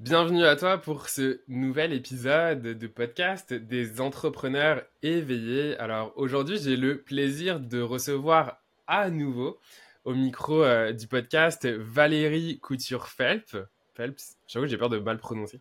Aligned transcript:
Bienvenue 0.00 0.44
à 0.44 0.54
toi 0.54 0.78
pour 0.78 1.08
ce 1.08 1.40
nouvel 1.48 1.92
épisode 1.92 2.62
de 2.62 2.86
podcast 2.86 3.52
des 3.52 4.00
entrepreneurs 4.00 4.84
éveillés. 5.02 5.76
Alors 5.78 6.12
aujourd'hui, 6.14 6.56
j'ai 6.56 6.76
le 6.76 7.02
plaisir 7.02 7.58
de 7.58 7.80
recevoir 7.80 8.62
à 8.86 9.10
nouveau 9.10 9.58
au 10.04 10.14
micro 10.14 10.62
euh, 10.62 10.92
du 10.92 11.08
podcast 11.08 11.66
Valérie 11.66 12.60
Couture-Phelps. 12.60 13.56
Phelps, 13.94 14.36
j'avoue 14.46 14.66
j'ai 14.66 14.78
peur 14.78 14.88
de 14.88 14.98
mal 14.98 15.18
prononcer. 15.18 15.58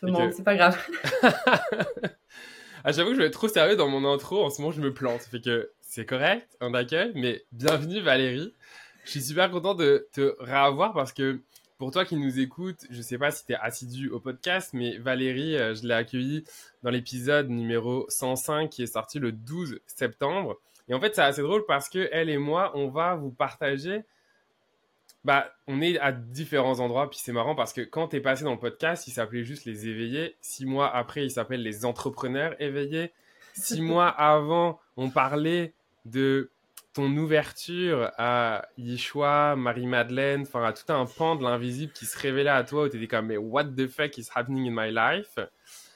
Tout 0.00 0.06
le 0.06 0.12
monde, 0.12 0.32
c'est 0.32 0.42
pas 0.42 0.56
grave. 0.56 0.76
ah, 2.82 2.90
j'avoue 2.90 3.10
que 3.10 3.14
je 3.14 3.20
vais 3.20 3.28
être 3.28 3.34
trop 3.34 3.46
sérieux 3.46 3.76
dans 3.76 3.88
mon 3.88 4.04
intro, 4.12 4.44
en 4.44 4.50
ce 4.50 4.60
moment 4.60 4.72
je 4.72 4.80
me 4.80 4.92
plante. 4.92 5.22
Fait 5.22 5.40
que 5.40 5.70
c'est 5.80 6.04
correct, 6.04 6.56
un 6.60 6.74
accueil, 6.74 7.12
mais 7.14 7.44
bienvenue 7.52 8.00
Valérie. 8.00 8.52
Je 9.04 9.12
suis 9.12 9.22
super 9.22 9.48
content 9.52 9.76
de 9.76 10.08
te 10.12 10.34
revoir 10.40 10.92
parce 10.92 11.12
que 11.12 11.40
pour 11.78 11.90
toi 11.90 12.04
qui 12.04 12.16
nous 12.16 12.40
écoutes, 12.40 12.86
je 12.90 12.96
ne 12.96 13.02
sais 13.02 13.18
pas 13.18 13.30
si 13.30 13.44
tu 13.44 13.52
es 13.52 13.56
assidu 13.56 14.08
au 14.08 14.18
podcast, 14.18 14.70
mais 14.72 14.96
Valérie, 14.96 15.56
euh, 15.56 15.74
je 15.74 15.86
l'ai 15.86 15.94
accueillie 15.94 16.44
dans 16.82 16.90
l'épisode 16.90 17.50
numéro 17.50 18.06
105 18.08 18.70
qui 18.70 18.82
est 18.82 18.86
sorti 18.86 19.18
le 19.18 19.32
12 19.32 19.80
septembre. 19.86 20.58
Et 20.88 20.94
en 20.94 21.00
fait, 21.00 21.14
c'est 21.14 21.22
assez 21.22 21.42
drôle 21.42 21.66
parce 21.66 21.88
que 21.88 22.08
elle 22.12 22.30
et 22.30 22.38
moi, 22.38 22.72
on 22.74 22.88
va 22.88 23.16
vous 23.16 23.30
partager. 23.30 24.04
Bah, 25.24 25.52
on 25.66 25.82
est 25.82 25.98
à 25.98 26.12
différents 26.12 26.80
endroits, 26.80 27.10
puis 27.10 27.18
c'est 27.20 27.32
marrant 27.32 27.54
parce 27.54 27.72
que 27.72 27.80
quand 27.80 28.08
tu 28.08 28.16
es 28.16 28.20
passé 28.20 28.44
dans 28.44 28.52
le 28.52 28.58
podcast, 28.58 29.06
il 29.08 29.10
s'appelait 29.10 29.44
juste 29.44 29.64
les 29.64 29.88
éveillés. 29.88 30.36
Six 30.40 30.64
mois 30.64 30.94
après, 30.94 31.24
il 31.24 31.30
s'appelle 31.30 31.62
les 31.62 31.84
entrepreneurs 31.84 32.54
éveillés. 32.60 33.12
Six 33.52 33.80
mois 33.82 34.08
avant, 34.08 34.80
on 34.96 35.10
parlait 35.10 35.74
de 36.04 36.50
ton 36.96 37.14
ouverture 37.18 38.10
à 38.16 38.66
Yeshua, 38.78 39.54
Marie-Madeleine, 39.54 40.42
enfin 40.42 40.64
à 40.64 40.72
tout 40.72 40.90
un 40.90 41.04
pan 41.04 41.36
de 41.36 41.42
l'invisible 41.42 41.92
qui 41.92 42.06
se 42.06 42.18
révélait 42.18 42.48
à 42.48 42.64
toi 42.64 42.84
où 42.84 42.88
tu 42.88 42.96
étais 42.96 43.06
comme 43.06 43.26
mais 43.26 43.36
what 43.36 43.64
the 43.64 43.86
fuck 43.86 44.16
is 44.16 44.28
happening 44.34 44.66
in 44.66 44.74
my 44.74 44.90
life? 44.90 45.38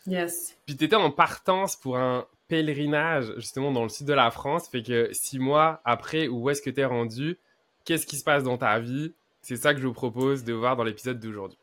Yes. 0.06 0.58
Puis 0.66 0.76
tu 0.76 0.84
étais 0.84 0.96
en 0.96 1.10
partance 1.10 1.74
pour 1.74 1.96
un 1.96 2.26
pèlerinage 2.48 3.32
justement 3.36 3.72
dans 3.72 3.82
le 3.82 3.88
sud 3.88 4.06
de 4.08 4.12
la 4.12 4.30
France, 4.30 4.68
fait 4.68 4.82
que 4.82 5.08
six 5.12 5.38
mois 5.38 5.80
après, 5.86 6.28
où 6.28 6.50
est-ce 6.50 6.60
que 6.60 6.68
tu 6.68 6.80
es 6.80 6.84
rendu? 6.84 7.38
Qu'est-ce 7.86 8.06
qui 8.06 8.16
se 8.16 8.24
passe 8.24 8.42
dans 8.42 8.58
ta 8.58 8.78
vie? 8.78 9.14
C'est 9.40 9.56
ça 9.56 9.72
que 9.72 9.80
je 9.80 9.86
vous 9.86 9.94
propose 9.94 10.44
de 10.44 10.52
voir 10.52 10.76
dans 10.76 10.84
l'épisode 10.84 11.18
d'aujourd'hui. 11.18 11.58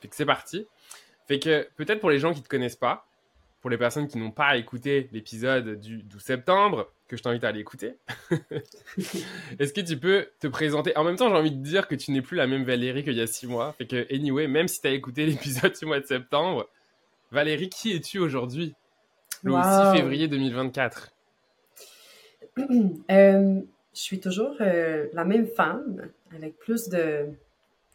Fait 0.00 0.08
que 0.08 0.16
c'est 0.16 0.26
parti. 0.26 0.66
Fait 1.28 1.38
que 1.38 1.68
peut-être 1.76 2.00
pour 2.00 2.10
les 2.10 2.18
gens 2.18 2.34
qui 2.34 2.42
te 2.42 2.48
connaissent 2.48 2.74
pas, 2.74 3.05
pour 3.66 3.70
les 3.72 3.78
personnes 3.78 4.06
qui 4.06 4.16
n'ont 4.18 4.30
pas 4.30 4.56
écouté 4.56 5.08
l'épisode 5.10 5.80
du 5.80 6.04
12 6.04 6.22
septembre, 6.22 6.88
que 7.08 7.16
je 7.16 7.22
t'invite 7.24 7.42
à 7.42 7.48
aller 7.48 7.58
écouter. 7.58 7.96
Est-ce 9.58 9.72
que 9.72 9.80
tu 9.80 9.98
peux 9.98 10.28
te 10.38 10.46
présenter? 10.46 10.96
En 10.96 11.02
même 11.02 11.16
temps, 11.16 11.28
j'ai 11.28 11.34
envie 11.34 11.50
de 11.50 11.60
dire 11.60 11.88
que 11.88 11.96
tu 11.96 12.12
n'es 12.12 12.22
plus 12.22 12.36
la 12.36 12.46
même 12.46 12.62
Valérie 12.62 13.02
qu'il 13.02 13.14
y 13.14 13.20
a 13.20 13.26
six 13.26 13.48
mois. 13.48 13.72
Fait 13.72 13.88
que, 13.88 14.06
anyway, 14.14 14.46
même 14.46 14.68
si 14.68 14.80
tu 14.80 14.86
as 14.86 14.92
écouté 14.92 15.26
l'épisode 15.26 15.72
du 15.76 15.84
mois 15.84 15.98
de 15.98 16.06
septembre, 16.06 16.68
Valérie, 17.32 17.68
qui 17.68 17.92
es-tu 17.92 18.20
aujourd'hui? 18.20 18.76
Le 19.42 19.50
6 19.50 19.98
février 19.98 20.28
2024. 20.28 21.10
Euh, 23.10 23.60
je 23.94 24.00
suis 24.00 24.20
toujours 24.20 24.54
euh, 24.60 25.08
la 25.12 25.24
même 25.24 25.48
femme, 25.48 26.08
avec 26.32 26.56
plus 26.56 26.88
de, 26.88 27.30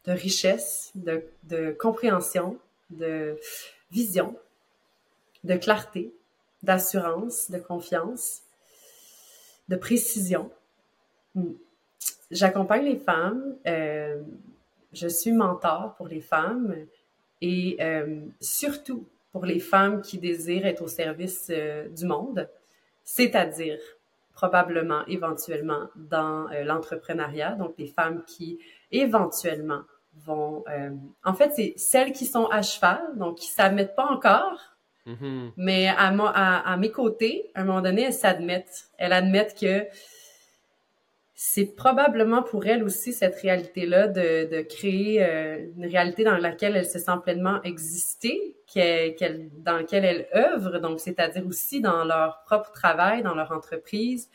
de 0.06 0.12
richesse, 0.12 0.92
de, 0.96 1.24
de 1.44 1.72
compréhension, 1.72 2.60
de 2.90 3.38
vision, 3.90 4.36
de 5.44 5.56
clarté, 5.56 6.14
d'assurance, 6.64 7.50
de 7.50 7.58
confiance 7.58 8.42
de 9.72 9.78
précision. 9.78 10.52
Hmm. 11.34 11.54
J'accompagne 12.30 12.86
les 12.86 12.98
femmes. 12.98 13.56
Euh, 13.66 14.22
je 14.94 15.08
suis 15.08 15.32
mentor 15.32 15.96
pour 15.96 16.08
les 16.08 16.20
femmes 16.20 16.76
et 17.42 17.78
euh, 17.80 18.22
surtout 18.42 19.06
pour 19.32 19.46
les 19.46 19.60
femmes 19.60 20.02
qui 20.02 20.18
désirent 20.18 20.66
être 20.66 20.82
au 20.82 20.88
service 20.88 21.48
euh, 21.50 21.88
du 21.88 22.06
monde, 22.06 22.50
c'est-à-dire 23.06 23.80
probablement, 24.34 25.06
éventuellement, 25.08 25.88
dans 25.96 26.48
l'entrepreneuriat, 26.64 27.52
donc 27.52 27.76
les 27.78 27.88
femmes 27.88 28.24
qui 28.26 28.60
éventuellement 28.92 29.82
vont... 30.26 30.64
en 31.24 31.34
fait, 31.34 31.52
c'est 31.56 31.74
celles 31.78 32.12
qui 32.12 32.26
sont 32.26 32.46
à 32.46 32.62
cheval, 32.64 33.02
donc 33.18 33.38
qui 33.38 33.50
ne 33.50 33.54
s'admettent 33.54 33.96
pas 33.96 34.08
encore, 34.08 34.71
Mm-hmm. 35.08 35.52
Mais 35.58 35.88
à, 35.88 36.78
mes 36.78 36.92
côtés, 36.92 37.52
à 37.56 37.62
un 37.62 37.66
moment 37.66 37.82
donné, 37.82 38.04
elles 38.04 38.14
s'admettent. 38.14 38.90
Elles 38.98 39.14
admettent 39.14 39.60
que 39.60 39.86
c'est 41.34 41.76
probablement 41.76 42.44
pour 42.44 42.68
elles 42.68 42.84
aussi 42.84 43.14
cette 43.14 43.36
réalité-là 43.36 44.08
de, 44.08 44.62
créer 44.62 45.24
euh, 45.24 45.66
une 45.76 45.88
réalité 45.88 46.24
dans 46.24 46.38
laquelle 46.38 46.76
elles 46.76 46.90
se 46.90 47.00
sentent 47.00 47.24
pleinement 47.24 47.62
exister, 47.64 48.56
dans 48.76 49.78
laquelle 49.78 50.06
elles 50.06 50.28
œuvrent, 50.36 50.80
donc 50.80 51.00
c'est-à-dire 51.00 51.46
aussi 51.48 51.82
dans 51.82 52.04
leur 52.04 52.44
propre 52.46 52.72
travail, 52.72 53.24
dans 53.24 53.34
leur 53.34 53.52
entreprise, 53.52 54.30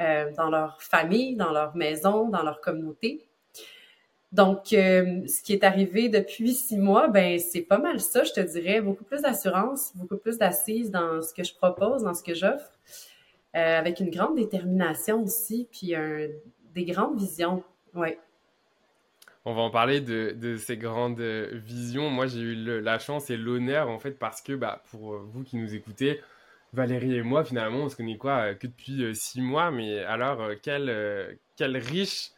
euh, 0.00 0.32
dans 0.36 0.50
leur 0.50 0.82
famille, 0.82 1.36
dans 1.36 1.52
leur 1.52 1.76
maison, 1.76 2.28
dans 2.28 2.42
leur 2.42 2.60
communauté. 2.60 3.27
Donc, 4.30 4.74
euh, 4.74 5.26
ce 5.26 5.42
qui 5.42 5.54
est 5.54 5.64
arrivé 5.64 6.10
depuis 6.10 6.52
six 6.52 6.76
mois, 6.76 7.08
ben 7.08 7.38
c'est 7.38 7.62
pas 7.62 7.78
mal 7.78 7.98
ça, 7.98 8.24
je 8.24 8.32
te 8.32 8.40
dirais. 8.40 8.82
Beaucoup 8.82 9.04
plus 9.04 9.22
d'assurance, 9.22 9.92
beaucoup 9.94 10.18
plus 10.18 10.36
d'assises 10.36 10.90
dans 10.90 11.22
ce 11.22 11.32
que 11.32 11.42
je 11.42 11.54
propose, 11.54 12.02
dans 12.02 12.12
ce 12.12 12.22
que 12.22 12.34
j'offre, 12.34 12.70
euh, 13.56 13.78
avec 13.78 14.00
une 14.00 14.10
grande 14.10 14.36
détermination 14.36 15.22
aussi, 15.22 15.66
puis 15.70 15.94
des 16.74 16.84
grandes 16.84 17.18
visions. 17.18 17.62
Ouais. 17.94 18.18
On 19.46 19.54
va 19.54 19.62
en 19.62 19.70
parler 19.70 20.02
de, 20.02 20.56
ces 20.58 20.76
grandes 20.76 21.20
visions. 21.20 22.10
Moi, 22.10 22.26
j'ai 22.26 22.40
eu 22.40 22.82
la 22.82 22.98
chance 22.98 23.30
et 23.30 23.38
l'honneur, 23.38 23.88
en 23.88 23.98
fait, 23.98 24.18
parce 24.18 24.42
que 24.42 24.52
bah, 24.52 24.82
pour 24.90 25.16
vous 25.16 25.42
qui 25.42 25.56
nous 25.56 25.74
écoutez, 25.74 26.20
Valérie 26.74 27.14
et 27.14 27.22
moi, 27.22 27.44
finalement, 27.44 27.78
on 27.84 27.88
se 27.88 27.96
connaît 27.96 28.18
quoi 28.18 28.54
que 28.54 28.66
depuis 28.66 29.16
six 29.16 29.40
mois, 29.40 29.70
mais 29.70 30.00
alors, 30.00 30.50
quelle, 30.60 31.38
quelle 31.56 31.78
riche 31.78 32.32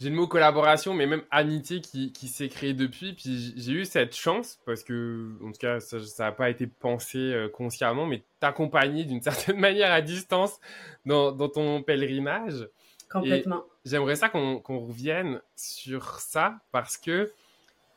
j'ai 0.00 0.10
le 0.10 0.16
mot 0.16 0.28
collaboration, 0.28 0.94
mais 0.94 1.06
même 1.06 1.24
amitié 1.30 1.80
qui, 1.80 2.12
qui 2.12 2.28
s'est 2.28 2.48
créée 2.48 2.72
depuis. 2.72 3.14
Puis 3.14 3.52
j'ai 3.56 3.72
eu 3.72 3.84
cette 3.84 4.14
chance, 4.14 4.60
parce 4.64 4.84
que, 4.84 5.36
en 5.42 5.50
tout 5.50 5.58
cas, 5.58 5.80
ça 5.80 5.98
n'a 6.20 6.32
pas 6.32 6.50
été 6.50 6.68
pensé 6.68 7.18
euh, 7.18 7.48
consciemment, 7.48 8.06
mais 8.06 8.22
t'accompagner 8.38 9.04
d'une 9.04 9.20
certaine 9.22 9.58
manière 9.58 9.92
à 9.92 10.00
distance 10.00 10.60
dans, 11.04 11.32
dans 11.32 11.48
ton 11.48 11.82
pèlerinage. 11.82 12.68
Complètement. 13.10 13.64
J'aimerais 13.84 14.16
ça 14.16 14.28
qu'on 14.28 14.60
revienne 14.66 15.40
sur 15.56 16.20
ça, 16.20 16.60
parce 16.70 16.96
que 16.96 17.32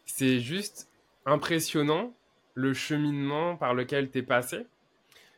c'est 0.05 0.39
juste 0.39 0.89
impressionnant 1.25 2.13
le 2.55 2.73
cheminement 2.73 3.55
par 3.57 3.73
lequel 3.73 4.09
tu 4.09 4.19
es 4.19 4.23
passé. 4.23 4.65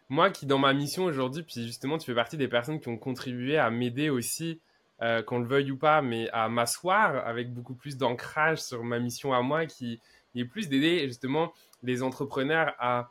Moi 0.10 0.30
qui, 0.30 0.46
dans 0.46 0.60
ma 0.60 0.74
mission 0.74 1.04
aujourd'hui, 1.04 1.44
puis 1.44 1.66
justement, 1.66 1.98
tu 1.98 2.06
fais 2.06 2.16
partie 2.16 2.38
des 2.38 2.48
personnes 2.48 2.80
qui 2.80 2.88
ont 2.88 2.98
contribué 2.98 3.58
à 3.58 3.70
m'aider 3.70 4.10
aussi 4.10 4.62
euh, 5.04 5.22
qu'on 5.22 5.40
le 5.40 5.46
veuille 5.46 5.72
ou 5.72 5.78
pas, 5.78 6.02
mais 6.02 6.30
à 6.32 6.48
m'asseoir 6.50 7.28
avec 7.28 7.54
beaucoup 7.54 7.76
plus 7.76 7.98
d'ancrage 7.98 8.60
sur 8.60 8.84
ma 8.84 9.00
mission 9.00 9.34
à 9.34 9.42
moi, 9.42 9.66
qui 9.66 10.00
est 10.36 10.46
plus 10.46 10.70
d'aider 10.70 11.06
justement 11.08 11.52
les 11.84 12.04
entrepreneurs 12.04 12.74
à 12.80 13.10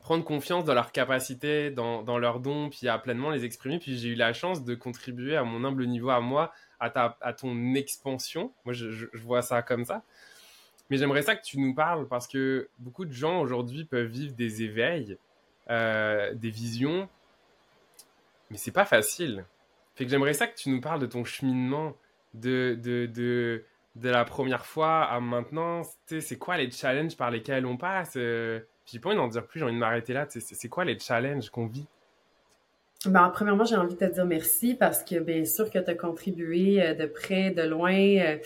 prendre 0.00 0.24
confiance 0.24 0.64
dans 0.64 0.74
leurs 0.74 0.92
capacités, 0.92 1.70
dans, 1.70 2.02
dans, 2.02 2.18
leurs 2.18 2.40
dons, 2.40 2.70
puis 2.70 2.88
à 2.88 2.98
pleinement 2.98 3.30
les 3.30 3.44
exprimer. 3.44 3.78
Puis 3.78 3.98
j'ai 3.98 4.10
eu 4.10 4.14
la 4.14 4.32
chance 4.32 4.64
de 4.64 4.74
contribuer 4.74 5.36
à 5.36 5.44
mon 5.44 5.64
humble 5.64 5.86
niveau 5.86 6.10
à 6.10 6.20
moi, 6.20 6.52
à, 6.78 6.88
ta, 6.90 7.18
à 7.20 7.32
ton 7.32 7.74
expansion. 7.74 8.52
Moi, 8.64 8.72
je, 8.72 9.06
vois 9.14 9.42
ça 9.42 9.62
comme 9.62 9.84
ça. 9.84 10.02
Mais 10.88 10.96
j'aimerais 10.96 11.22
ça 11.22 11.36
que 11.36 11.42
tu 11.42 11.58
nous 11.58 11.74
parles 11.74 12.08
parce 12.08 12.26
que 12.26 12.68
beaucoup 12.78 13.04
de 13.04 13.12
gens 13.12 13.40
aujourd'hui 13.40 13.84
peuvent 13.84 14.06
vivre 14.06 14.34
des 14.34 14.62
éveils, 14.62 15.18
euh, 15.68 16.34
des 16.34 16.50
visions, 16.50 17.08
mais 18.50 18.56
c'est 18.56 18.72
pas 18.72 18.84
facile. 18.84 19.44
Fait 20.00 20.06
que 20.06 20.12
j'aimerais 20.12 20.32
ça 20.32 20.46
que 20.46 20.56
tu 20.56 20.70
nous 20.70 20.80
parles 20.80 20.98
de 20.98 21.04
ton 21.04 21.24
cheminement 21.24 21.94
de, 22.32 22.74
de, 22.82 23.04
de, 23.04 24.08
la 24.08 24.24
première 24.24 24.64
fois 24.64 25.02
à 25.02 25.20
maintenant. 25.20 25.82
C'est 26.06 26.38
quoi 26.38 26.56
les 26.56 26.70
challenges 26.70 27.18
par 27.18 27.30
lesquels 27.30 27.66
on 27.66 27.76
passe? 27.76 28.14
Euh, 28.16 28.60
J'ai 28.86 28.98
pas 28.98 29.10
envie 29.10 29.18
d'en 29.18 29.28
dire 29.28 29.46
plus, 29.46 29.58
j'ai 29.58 29.66
envie 29.66 29.74
de 29.74 29.78
m'arrêter 29.78 30.14
là. 30.14 30.26
C'est 30.30 30.68
quoi 30.70 30.86
les 30.86 30.98
challenges 30.98 31.50
qu'on 31.50 31.66
vit? 31.66 31.86
Ben, 33.04 33.28
premièrement, 33.28 33.66
j'ai 33.66 33.76
envie 33.76 33.92
de 33.92 33.98
te 33.98 34.10
dire 34.10 34.24
merci 34.24 34.72
parce 34.72 35.04
que 35.04 35.18
bien 35.18 35.44
sûr 35.44 35.70
que 35.70 35.78
tu 35.78 35.90
as 35.90 35.94
contribué 35.94 36.82
euh, 36.82 36.94
de 36.94 37.04
près, 37.04 37.50
de 37.50 37.60
loin. 37.60 37.92
Euh, 37.92 38.38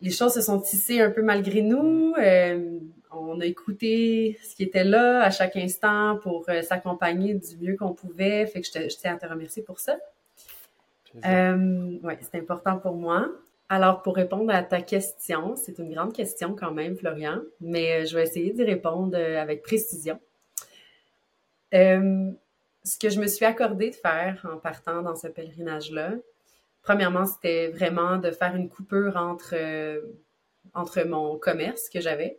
les 0.00 0.12
choses 0.12 0.34
se 0.34 0.42
sont 0.42 0.60
tissées 0.60 1.00
un 1.00 1.10
peu 1.10 1.22
malgré 1.22 1.60
nous. 1.60 2.14
On 3.18 3.40
a 3.40 3.46
écouté 3.46 4.38
ce 4.42 4.54
qui 4.54 4.62
était 4.62 4.84
là 4.84 5.22
à 5.22 5.30
chaque 5.30 5.56
instant 5.56 6.18
pour 6.22 6.46
s'accompagner 6.62 7.34
du 7.34 7.56
mieux 7.58 7.76
qu'on 7.76 7.92
pouvait. 7.92 8.46
Fait 8.46 8.60
que 8.60 8.66
je, 8.66 8.72
te, 8.72 8.78
je 8.88 8.96
tiens 8.96 9.14
à 9.14 9.18
te 9.18 9.26
remercier 9.26 9.62
pour 9.62 9.80
ça. 9.80 9.96
Euh, 11.24 11.98
oui, 12.02 12.14
c'est 12.20 12.38
important 12.38 12.78
pour 12.78 12.94
moi. 12.94 13.28
Alors, 13.68 14.02
pour 14.02 14.16
répondre 14.16 14.52
à 14.52 14.62
ta 14.62 14.82
question, 14.82 15.56
c'est 15.56 15.78
une 15.78 15.92
grande 15.92 16.12
question 16.12 16.54
quand 16.54 16.72
même, 16.72 16.96
Florian, 16.96 17.40
mais 17.60 18.02
euh, 18.02 18.04
je 18.04 18.16
vais 18.16 18.24
essayer 18.24 18.52
d'y 18.52 18.64
répondre 18.64 19.16
euh, 19.16 19.40
avec 19.40 19.62
précision. 19.62 20.18
ce 21.72 22.98
que 23.00 23.08
je 23.08 23.20
me 23.20 23.26
suis 23.26 23.46
accordé 23.46 23.90
de 23.90 23.94
faire 23.94 24.46
en 24.52 24.58
partant 24.58 25.02
dans 25.02 25.16
ce 25.16 25.28
pèlerinage-là, 25.28 26.12
premièrement, 26.82 27.24
c'était 27.24 27.68
vraiment 27.68 28.18
de 28.18 28.30
faire 28.30 28.54
une 28.54 28.68
coupure 28.68 29.16
entre 29.16 29.54
entre 30.72 31.02
mon 31.04 31.38
commerce 31.38 31.88
que 31.88 32.00
j'avais 32.00 32.38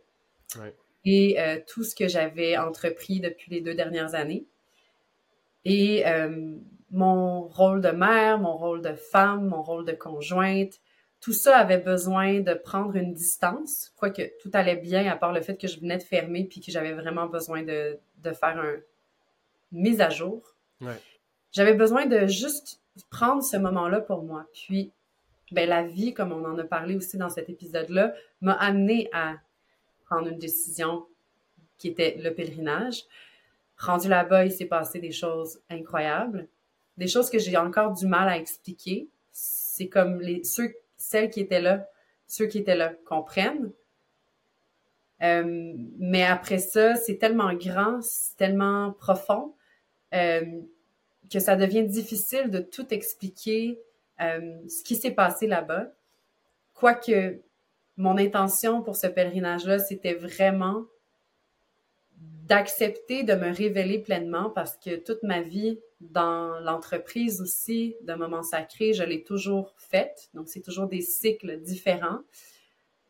et 1.04 1.40
euh, 1.40 1.58
tout 1.66 1.84
ce 1.84 1.94
que 1.94 2.08
j'avais 2.08 2.56
entrepris 2.56 3.20
depuis 3.20 3.50
les 3.50 3.60
deux 3.60 3.74
dernières 3.74 4.14
années. 4.14 4.44
Et 5.64 6.06
euh, 6.06 6.56
mon 6.90 7.42
rôle 7.42 7.80
de 7.80 7.90
mère, 7.90 8.38
mon 8.38 8.56
rôle 8.56 8.82
de 8.82 8.92
femme, 8.92 9.46
mon 9.46 9.62
rôle 9.62 9.84
de 9.84 9.92
conjointe, 9.92 10.80
tout 11.20 11.32
ça 11.32 11.56
avait 11.56 11.78
besoin 11.78 12.40
de 12.40 12.54
prendre 12.54 12.94
une 12.96 13.14
distance, 13.14 13.92
quoique 13.96 14.22
tout 14.40 14.50
allait 14.52 14.76
bien, 14.76 15.10
à 15.10 15.16
part 15.16 15.32
le 15.32 15.40
fait 15.40 15.56
que 15.56 15.66
je 15.66 15.80
venais 15.80 15.96
de 15.96 16.02
fermer 16.02 16.44
puis 16.44 16.60
que 16.60 16.70
j'avais 16.70 16.92
vraiment 16.92 17.26
besoin 17.26 17.62
de, 17.62 17.98
de 18.22 18.32
faire 18.32 18.58
un 18.58 18.76
mise 19.72 20.00
à 20.00 20.10
jour. 20.10 20.54
J'avais 21.52 21.74
besoin 21.74 22.06
de 22.06 22.26
juste 22.26 22.80
prendre 23.10 23.42
ce 23.42 23.56
moment-là 23.56 24.00
pour 24.00 24.22
moi. 24.22 24.46
Puis, 24.52 24.92
ben, 25.52 25.68
la 25.68 25.82
vie, 25.82 26.14
comme 26.14 26.32
on 26.32 26.44
en 26.44 26.58
a 26.58 26.64
parlé 26.64 26.96
aussi 26.96 27.16
dans 27.16 27.30
cet 27.30 27.48
épisode-là, 27.48 28.12
m'a 28.40 28.52
amené 28.52 29.08
à 29.12 29.36
prendre 30.06 30.28
une 30.28 30.38
décision 30.38 31.06
qui 31.78 31.88
était 31.88 32.16
le 32.18 32.32
pèlerinage. 32.32 33.04
Rendu 33.78 34.08
là-bas, 34.08 34.46
il 34.46 34.52
s'est 34.52 34.66
passé 34.66 34.98
des 34.98 35.12
choses 35.12 35.60
incroyables, 35.68 36.48
des 36.96 37.08
choses 37.08 37.28
que 37.28 37.38
j'ai 37.38 37.56
encore 37.56 37.92
du 37.92 38.06
mal 38.06 38.28
à 38.28 38.38
expliquer. 38.38 39.08
C'est 39.32 39.88
comme 39.88 40.20
les 40.20 40.42
ceux, 40.44 40.74
celles 40.96 41.28
qui 41.28 41.40
étaient 41.40 41.60
là, 41.60 41.86
ceux 42.26 42.46
qui 42.46 42.58
étaient 42.58 42.76
là 42.76 42.94
comprennent. 43.04 43.70
Euh, 45.22 45.74
mais 45.98 46.22
après 46.24 46.58
ça, 46.58 46.94
c'est 46.96 47.16
tellement 47.16 47.52
grand, 47.54 48.00
c'est 48.02 48.36
tellement 48.36 48.92
profond 48.92 49.54
euh, 50.14 50.60
que 51.30 51.38
ça 51.38 51.56
devient 51.56 51.84
difficile 51.84 52.50
de 52.50 52.60
tout 52.60 52.92
expliquer 52.92 53.78
euh, 54.20 54.56
ce 54.68 54.82
qui 54.84 54.96
s'est 54.96 55.12
passé 55.12 55.46
là-bas. 55.46 55.86
Quoique 56.74 57.40
mon 57.96 58.18
intention 58.18 58.82
pour 58.82 58.96
ce 58.96 59.06
pèlerinage-là, 59.06 59.78
c'était 59.78 60.14
vraiment 60.14 60.84
d'accepter 62.46 63.24
de 63.24 63.34
me 63.34 63.52
révéler 63.52 63.98
pleinement 63.98 64.50
parce 64.50 64.76
que 64.76 64.96
toute 64.96 65.22
ma 65.22 65.40
vie 65.40 65.80
dans 66.00 66.60
l'entreprise 66.60 67.40
aussi 67.40 67.96
de 68.02 68.14
moments 68.14 68.42
sacrés, 68.42 68.92
je 68.92 69.02
l'ai 69.02 69.22
toujours 69.24 69.74
faite. 69.78 70.28
Donc, 70.34 70.48
c'est 70.48 70.60
toujours 70.60 70.86
des 70.86 71.00
cycles 71.00 71.60
différents. 71.60 72.20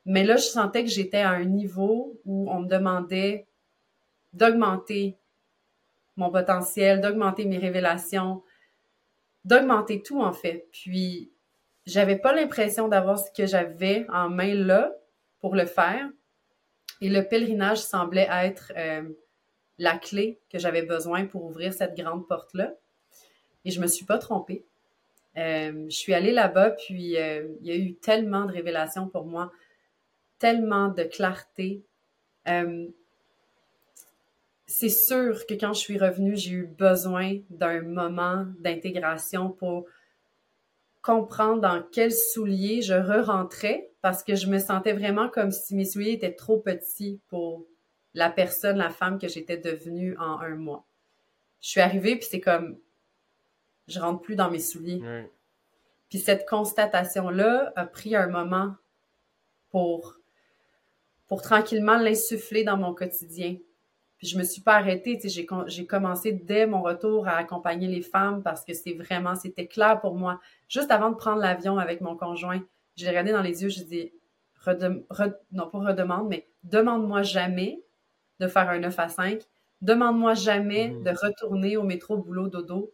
Mais 0.07 0.25
là, 0.25 0.37
je 0.37 0.45
sentais 0.45 0.85
que 0.85 0.91
j'étais 0.91 1.19
à 1.19 1.31
un 1.31 1.45
niveau 1.45 2.19
où 2.25 2.51
on 2.51 2.61
me 2.61 2.69
demandait 2.69 3.47
d'augmenter 4.33 5.17
mon 6.17 6.31
potentiel, 6.31 7.01
d'augmenter 7.01 7.45
mes 7.45 7.59
révélations, 7.59 8.43
d'augmenter 9.45 10.03
tout 10.03 10.23
en 10.23 10.33
fait. 10.33 10.67
Puis, 10.73 11.31
j'avais 11.87 12.19
pas 12.19 12.35
l'impression 12.35 12.89
d'avoir 12.89 13.19
ce 13.19 13.31
que 13.31 13.47
j'avais 13.47 14.07
en 14.13 14.29
main 14.29 14.55
là 14.55 14.93
pour 15.41 15.55
le 15.55 15.67
faire. 15.67 16.09
Et 17.01 17.09
le 17.09 17.23
pèlerinage 17.23 17.79
semblait 17.79 18.29
être 18.31 18.73
euh, 18.77 19.09
la 19.79 19.97
clé 19.97 20.41
que 20.51 20.59
j'avais 20.59 20.83
besoin 20.83 21.27
pour 21.27 21.45
ouvrir 21.45 21.73
cette 21.73 21.97
grande 21.97 22.27
porte-là. 22.27 22.75
Et 23.65 23.71
je 23.71 23.81
me 23.81 23.87
suis 23.87 24.05
pas 24.05 24.19
trompée. 24.19 24.65
Euh, 25.37 25.85
je 25.89 25.97
suis 25.97 26.15
allée 26.15 26.33
là-bas, 26.33 26.71
puis 26.71 27.17
euh, 27.19 27.47
il 27.61 27.67
y 27.67 27.71
a 27.71 27.77
eu 27.77 27.95
tellement 27.95 28.47
de 28.47 28.53
révélations 28.53 29.09
pour 29.09 29.27
moi, 29.27 29.53
tellement 30.39 30.89
de 30.89 31.05
clarté. 31.05 31.83
C'est 34.67 34.89
sûr 34.89 35.47
que 35.47 35.55
quand 35.55 35.73
je 35.73 35.81
suis 35.81 35.99
revenue, 35.99 36.37
j'ai 36.37 36.53
eu 36.53 36.67
besoin 36.67 37.39
d'un 37.51 37.83
moment 37.83 38.47
d'intégration 38.59 39.51
pour 39.51 39.87
comprendre 41.07 41.61
dans 41.61 41.85
quels 41.93 42.13
souliers 42.13 42.83
je 42.83 42.95
re-rentrais 42.95 43.93
parce 44.03 44.25
que 44.25 44.35
je 44.35 44.49
me 44.49 44.59
sentais 44.59 44.93
vraiment 44.93 45.29
comme 45.29 45.53
si 45.53 45.77
mes 45.77 45.85
souliers 45.85 46.15
étaient 46.15 46.35
trop 46.35 46.59
petits 46.59 47.21
pour 47.29 47.65
la 48.13 48.29
personne, 48.29 48.77
la 48.77 48.91
femme 48.91 49.21
que 49.21 49.29
j'étais 49.29 49.57
devenue 49.57 50.17
en 50.19 50.41
un 50.41 50.57
mois. 50.57 50.85
Je 51.61 51.69
suis 51.69 51.81
arrivée, 51.81 52.17
puis 52.17 52.27
c'est 52.29 52.41
comme, 52.41 52.77
je 53.87 54.01
rentre 54.01 54.21
plus 54.21 54.35
dans 54.35 54.51
mes 54.51 54.59
souliers. 54.59 55.01
Puis 56.09 56.19
cette 56.19 56.49
constatation-là 56.49 57.73
a 57.77 57.87
pris 57.87 58.17
un 58.17 58.27
moment 58.27 58.75
pour, 59.71 60.19
pour 61.29 61.41
tranquillement 61.41 61.99
l'insuffler 61.99 62.65
dans 62.65 62.77
mon 62.77 62.95
quotidien. 62.95 63.57
Puis 64.19 64.29
je 64.29 64.39
me 64.39 64.45
suis 64.45 64.63
pas 64.63 64.77
arrêtée, 64.77 65.19
tu 65.19 65.29
sais, 65.29 65.47
j'ai 65.67 65.87
commencé 65.87 66.33
dès 66.33 66.67
mon 66.67 66.83
retour 66.83 67.29
à 67.29 67.37
accompagner 67.37 67.87
les 67.87 68.01
femmes 68.01 68.43
parce 68.43 68.65
que 68.65 68.73
c'était 68.73 68.95
vraiment, 68.95 69.35
c'était 69.35 69.67
clair 69.67 70.01
pour 70.01 70.15
moi. 70.15 70.41
Juste 70.69 70.91
avant 70.91 71.11
de 71.11 71.17
prendre 71.17 71.41
l'avion 71.41 71.79
avec 71.79 72.01
mon 72.01 72.17
conjoint, 72.17 72.63
j'ai 72.97 73.09
regardé 73.09 73.33
dans 73.33 73.43
les 73.43 73.63
yeux, 73.63 73.69
j'ai 73.69 73.85
dit, 73.85 74.13
non 75.53 75.69
pas 75.69 75.79
redemande, 75.79 76.29
mais 76.29 76.49
demande-moi 76.65 77.23
jamais 77.23 77.83
de 78.41 78.49
faire 78.49 78.69
un 78.69 78.79
9 78.79 78.99
à 78.99 79.09
5. 79.09 79.43
Demande-moi 79.83 80.35
jamais 80.35 80.89
mmh. 80.89 81.03
de 81.05 81.11
retourner 81.11 81.77
au 81.77 81.83
métro 81.83 82.17
boulot 82.17 82.49
dodo. 82.49 82.93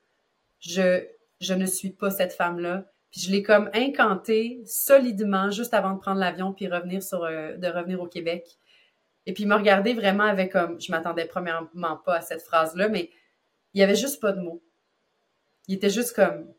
Je, 0.60 1.04
je 1.40 1.54
ne 1.54 1.66
suis 1.66 1.90
pas 1.90 2.10
cette 2.10 2.32
femme-là. 2.32 2.86
Puis 3.10 3.20
je 3.20 3.30
l'ai 3.30 3.42
comme 3.42 3.70
incanté 3.74 4.62
solidement 4.64 5.50
juste 5.50 5.74
avant 5.74 5.92
de 5.92 5.98
prendre 5.98 6.19
l'avion 6.19 6.52
puis 6.52 6.66
revenir 6.66 7.02
sur 7.02 7.24
euh, 7.24 7.56
de 7.56 7.69
revenir 7.69 8.00
au 8.00 8.06
Québec. 8.06 8.58
Et 9.26 9.32
puis 9.32 9.46
me 9.46 9.54
regarder 9.54 9.94
vraiment 9.94 10.24
avec 10.24 10.52
comme 10.52 10.80
je 10.80 10.90
m'attendais 10.90 11.26
premièrement 11.26 11.96
pas 11.96 12.16
à 12.16 12.20
cette 12.20 12.42
phrase-là, 12.42 12.88
mais 12.88 13.10
il 13.74 13.80
y 13.80 13.84
avait 13.84 13.96
juste 13.96 14.20
pas 14.20 14.32
de 14.32 14.40
mots. 14.40 14.62
Il 15.69 15.74
était 15.76 15.90
juste 15.90 16.14
comme 16.14 16.52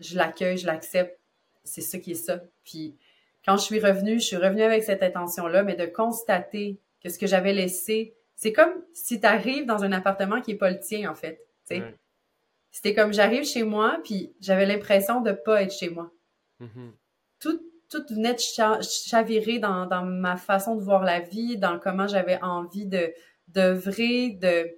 je 0.00 0.16
l'accueille, 0.16 0.58
je 0.58 0.66
l'accepte, 0.66 1.18
c'est 1.64 1.80
ça 1.80 1.98
qui 1.98 2.12
est 2.12 2.14
ça. 2.14 2.40
Puis 2.64 2.96
quand 3.44 3.56
je 3.56 3.62
suis 3.62 3.80
revenue, 3.80 4.18
je 4.20 4.26
suis 4.26 4.36
revenue 4.36 4.62
avec 4.62 4.82
cette 4.82 5.02
intention-là, 5.02 5.62
mais 5.62 5.74
de 5.74 5.86
constater 5.86 6.80
que 7.02 7.08
ce 7.08 7.18
que 7.18 7.26
j'avais 7.26 7.52
laissé, 7.52 8.14
c'est 8.34 8.52
comme 8.52 8.72
si 8.92 9.20
tu 9.20 9.26
arrives 9.26 9.66
dans 9.66 9.84
un 9.84 9.92
appartement 9.92 10.40
qui 10.40 10.52
est 10.52 10.56
pas 10.56 10.70
le 10.70 10.80
tien, 10.80 11.10
en 11.10 11.14
fait. 11.14 11.44
C'était 12.70 12.94
comme 12.94 13.12
j'arrive 13.12 13.44
chez 13.44 13.64
moi, 13.64 14.00
puis 14.02 14.32
j'avais 14.40 14.66
l'impression 14.66 15.20
de 15.20 15.32
pas 15.32 15.62
être 15.62 15.72
chez 15.72 15.90
moi. 15.90 16.10
Mm-hmm. 16.60 16.90
Tout, 17.40 17.62
tout 17.92 18.14
venait 18.14 18.34
de 18.34 18.40
chavirer 18.80 19.58
dans, 19.58 20.04
ma 20.04 20.36
façon 20.36 20.76
de 20.76 20.82
voir 20.82 21.04
la 21.04 21.20
vie, 21.20 21.58
dans 21.58 21.78
comment 21.78 22.06
j'avais 22.06 22.40
envie 22.42 22.86
de 22.86 23.12
d'œuvrer, 23.48 24.30
de 24.30 24.70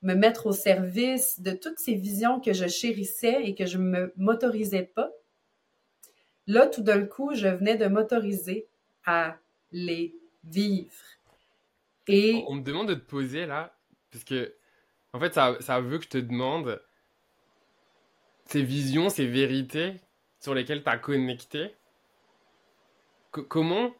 me 0.00 0.14
mettre 0.14 0.46
au 0.46 0.52
service 0.52 1.40
de 1.40 1.50
toutes 1.50 1.78
ces 1.78 1.94
visions 1.94 2.40
que 2.40 2.54
je 2.54 2.66
chérissais 2.66 3.42
et 3.44 3.54
que 3.54 3.66
je 3.66 3.76
me 3.76 4.12
m'autorisais 4.16 4.90
pas. 4.94 5.10
Là, 6.46 6.66
tout 6.66 6.82
d'un 6.82 7.04
coup, 7.04 7.34
je 7.34 7.48
venais 7.48 7.76
de 7.76 7.86
m'autoriser 7.86 8.66
à 9.04 9.36
les 9.72 10.14
vivre. 10.44 10.94
On 12.08 12.54
me 12.54 12.62
demande 12.62 12.88
de 12.88 12.94
te 12.94 13.04
poser 13.04 13.44
là, 13.44 13.76
parce 14.10 14.24
que, 14.24 14.54
en 15.12 15.20
fait, 15.20 15.34
ça, 15.34 15.56
ça 15.60 15.80
veut 15.80 15.98
que 15.98 16.04
je 16.04 16.08
te 16.08 16.18
demande 16.18 16.80
ces 18.46 18.62
visions, 18.62 19.10
ces 19.10 19.26
vérités 19.26 19.96
sur 20.40 20.54
lesquelles 20.54 20.82
tu 20.82 20.88
as 20.88 20.96
connecté. 20.96 21.74
Comment, 23.30 23.94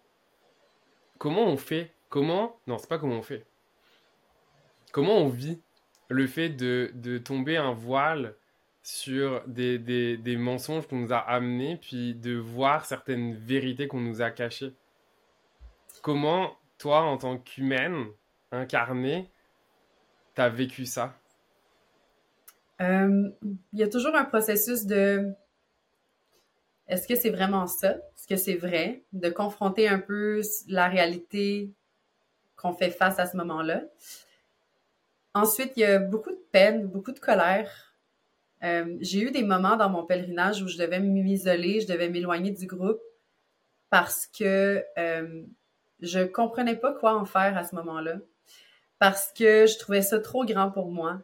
comment 1.19 1.47
on 1.47 1.57
fait 1.57 1.93
Comment 2.09 2.59
Non, 2.67 2.79
c'est 2.79 2.89
pas 2.89 2.99
comment 2.99 3.17
on 3.17 3.23
fait. 3.23 3.45
Comment 4.93 5.19
on 5.19 5.29
vit 5.29 5.61
le 6.09 6.27
fait 6.27 6.49
de, 6.49 6.91
de 6.95 7.19
tomber 7.19 7.57
un 7.57 7.73
voile 7.73 8.35
sur 8.83 9.43
des, 9.47 9.79
des, 9.79 10.17
des 10.17 10.37
mensonges 10.37 10.87
qu'on 10.87 11.01
nous 11.01 11.13
a 11.13 11.19
amenés, 11.19 11.77
puis 11.77 12.15
de 12.15 12.35
voir 12.37 12.87
certaines 12.87 13.35
vérités 13.35 13.87
qu'on 13.87 14.01
nous 14.01 14.23
a 14.23 14.31
cachées? 14.31 14.73
Comment 16.03 16.57
toi, 16.79 17.03
en 17.03 17.19
tant 17.19 17.37
qu'humaine 17.37 18.07
incarnée, 18.51 19.31
t'as 20.35 20.49
vécu 20.49 20.87
ça? 20.87 21.15
Euh, 22.81 23.29
il 23.73 23.79
y 23.79 23.83
a 23.83 23.89
toujours 23.89 24.15
un 24.15 24.25
processus 24.25 24.87
de 24.87 25.35
est-ce 26.89 27.07
que 27.07 27.17
c'est 27.17 27.31
vraiment 27.31 27.67
ça? 27.67 27.93
Est-ce 27.93 28.27
que 28.27 28.37
c'est 28.37 28.57
vrai? 28.57 29.05
De 29.13 29.29
confronter 29.29 29.89
un 29.89 29.99
peu 29.99 30.41
la 30.69 30.89
réalité 30.89 31.71
qu'on 32.57 32.73
fait 32.73 32.91
face 32.91 33.19
à 33.19 33.27
ce 33.27 33.37
moment-là? 33.37 33.83
Ensuite, 35.35 35.73
il 35.77 35.81
y 35.81 35.85
a 35.85 35.99
beaucoup 35.99 36.31
de 36.31 36.43
peine, 36.51 36.87
beaucoup 36.87 37.13
de 37.13 37.21
colère. 37.21 37.95
Euh, 38.65 38.97
j'ai 39.01 39.21
eu 39.21 39.31
des 39.31 39.45
moments 39.45 39.77
dans 39.77 39.89
mon 39.89 40.05
pèlerinage 40.05 40.63
où 40.63 40.69
je 40.69 40.79
devais 40.79 40.99
m'isoler, 40.99 41.81
je 41.81 41.87
devais 41.87 42.09
m'éloigner 42.09 42.51
du 42.51 42.67
groupe 42.67 43.01
parce 43.91 44.27
que 44.27 44.85
euh, 44.99 45.43
je 46.01 46.21
comprenais 46.25 46.77
pas 46.77 46.93
quoi 46.93 47.15
en 47.17 47.25
faire 47.25 47.57
à 47.57 47.65
ce 47.65 47.75
moment-là 47.77 48.17
parce 48.99 49.33
que 49.33 49.67
je 49.67 49.79
trouvais 49.79 50.03
ça 50.03 50.19
trop 50.19 50.45
grand 50.45 50.71
pour 50.71 50.91
moi. 50.91 51.21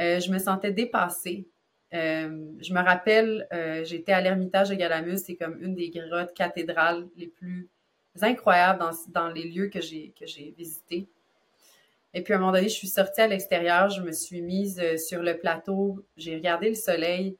Euh, 0.00 0.20
je 0.20 0.30
me 0.30 0.38
sentais 0.38 0.72
dépassée. 0.72 1.48
Euh, 1.94 2.46
je 2.60 2.72
me 2.72 2.80
rappelle, 2.80 3.46
euh, 3.52 3.84
j'étais 3.84 4.12
à 4.12 4.20
l'Ermitage 4.20 4.70
de 4.70 4.74
Galamus, 4.74 5.18
c'est 5.18 5.36
comme 5.36 5.62
une 5.62 5.74
des 5.74 5.90
grottes 5.90 6.32
cathédrales 6.34 7.06
les 7.16 7.26
plus 7.26 7.68
incroyables 8.20 8.78
dans, 8.78 8.90
dans 9.08 9.28
les 9.28 9.44
lieux 9.44 9.68
que 9.68 9.80
j'ai 9.80 10.54
visités. 10.56 11.08
Et 12.14 12.22
puis 12.22 12.34
à 12.34 12.36
un 12.36 12.40
moment 12.40 12.52
donné, 12.52 12.68
je 12.68 12.74
suis 12.74 12.88
sortie 12.88 13.20
à 13.20 13.26
l'extérieur, 13.26 13.88
je 13.90 14.02
me 14.02 14.12
suis 14.12 14.42
mise 14.42 14.78
euh, 14.80 14.96
sur 14.96 15.22
le 15.22 15.38
plateau, 15.38 16.04
j'ai 16.16 16.34
regardé 16.34 16.68
le 16.68 16.74
soleil, 16.74 17.36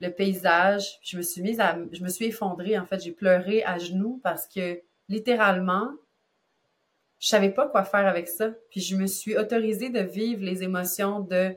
le 0.00 0.10
paysage, 0.10 0.98
je 1.02 1.16
me 1.16 1.22
suis 1.22 1.42
mise 1.42 1.60
à, 1.60 1.78
je 1.92 2.02
me 2.02 2.08
suis 2.08 2.26
effondrée 2.26 2.78
en 2.78 2.86
fait, 2.86 3.02
j'ai 3.02 3.12
pleuré 3.12 3.62
à 3.64 3.78
genoux 3.78 4.20
parce 4.22 4.46
que 4.46 4.80
littéralement, 5.08 5.90
je 7.18 7.28
savais 7.28 7.50
pas 7.50 7.66
quoi 7.68 7.84
faire 7.84 8.06
avec 8.06 8.28
ça. 8.28 8.50
Puis 8.70 8.80
je 8.80 8.96
me 8.96 9.06
suis 9.06 9.36
autorisée 9.36 9.88
de 9.88 10.00
vivre 10.00 10.42
les 10.44 10.62
émotions 10.62 11.20
de 11.20 11.54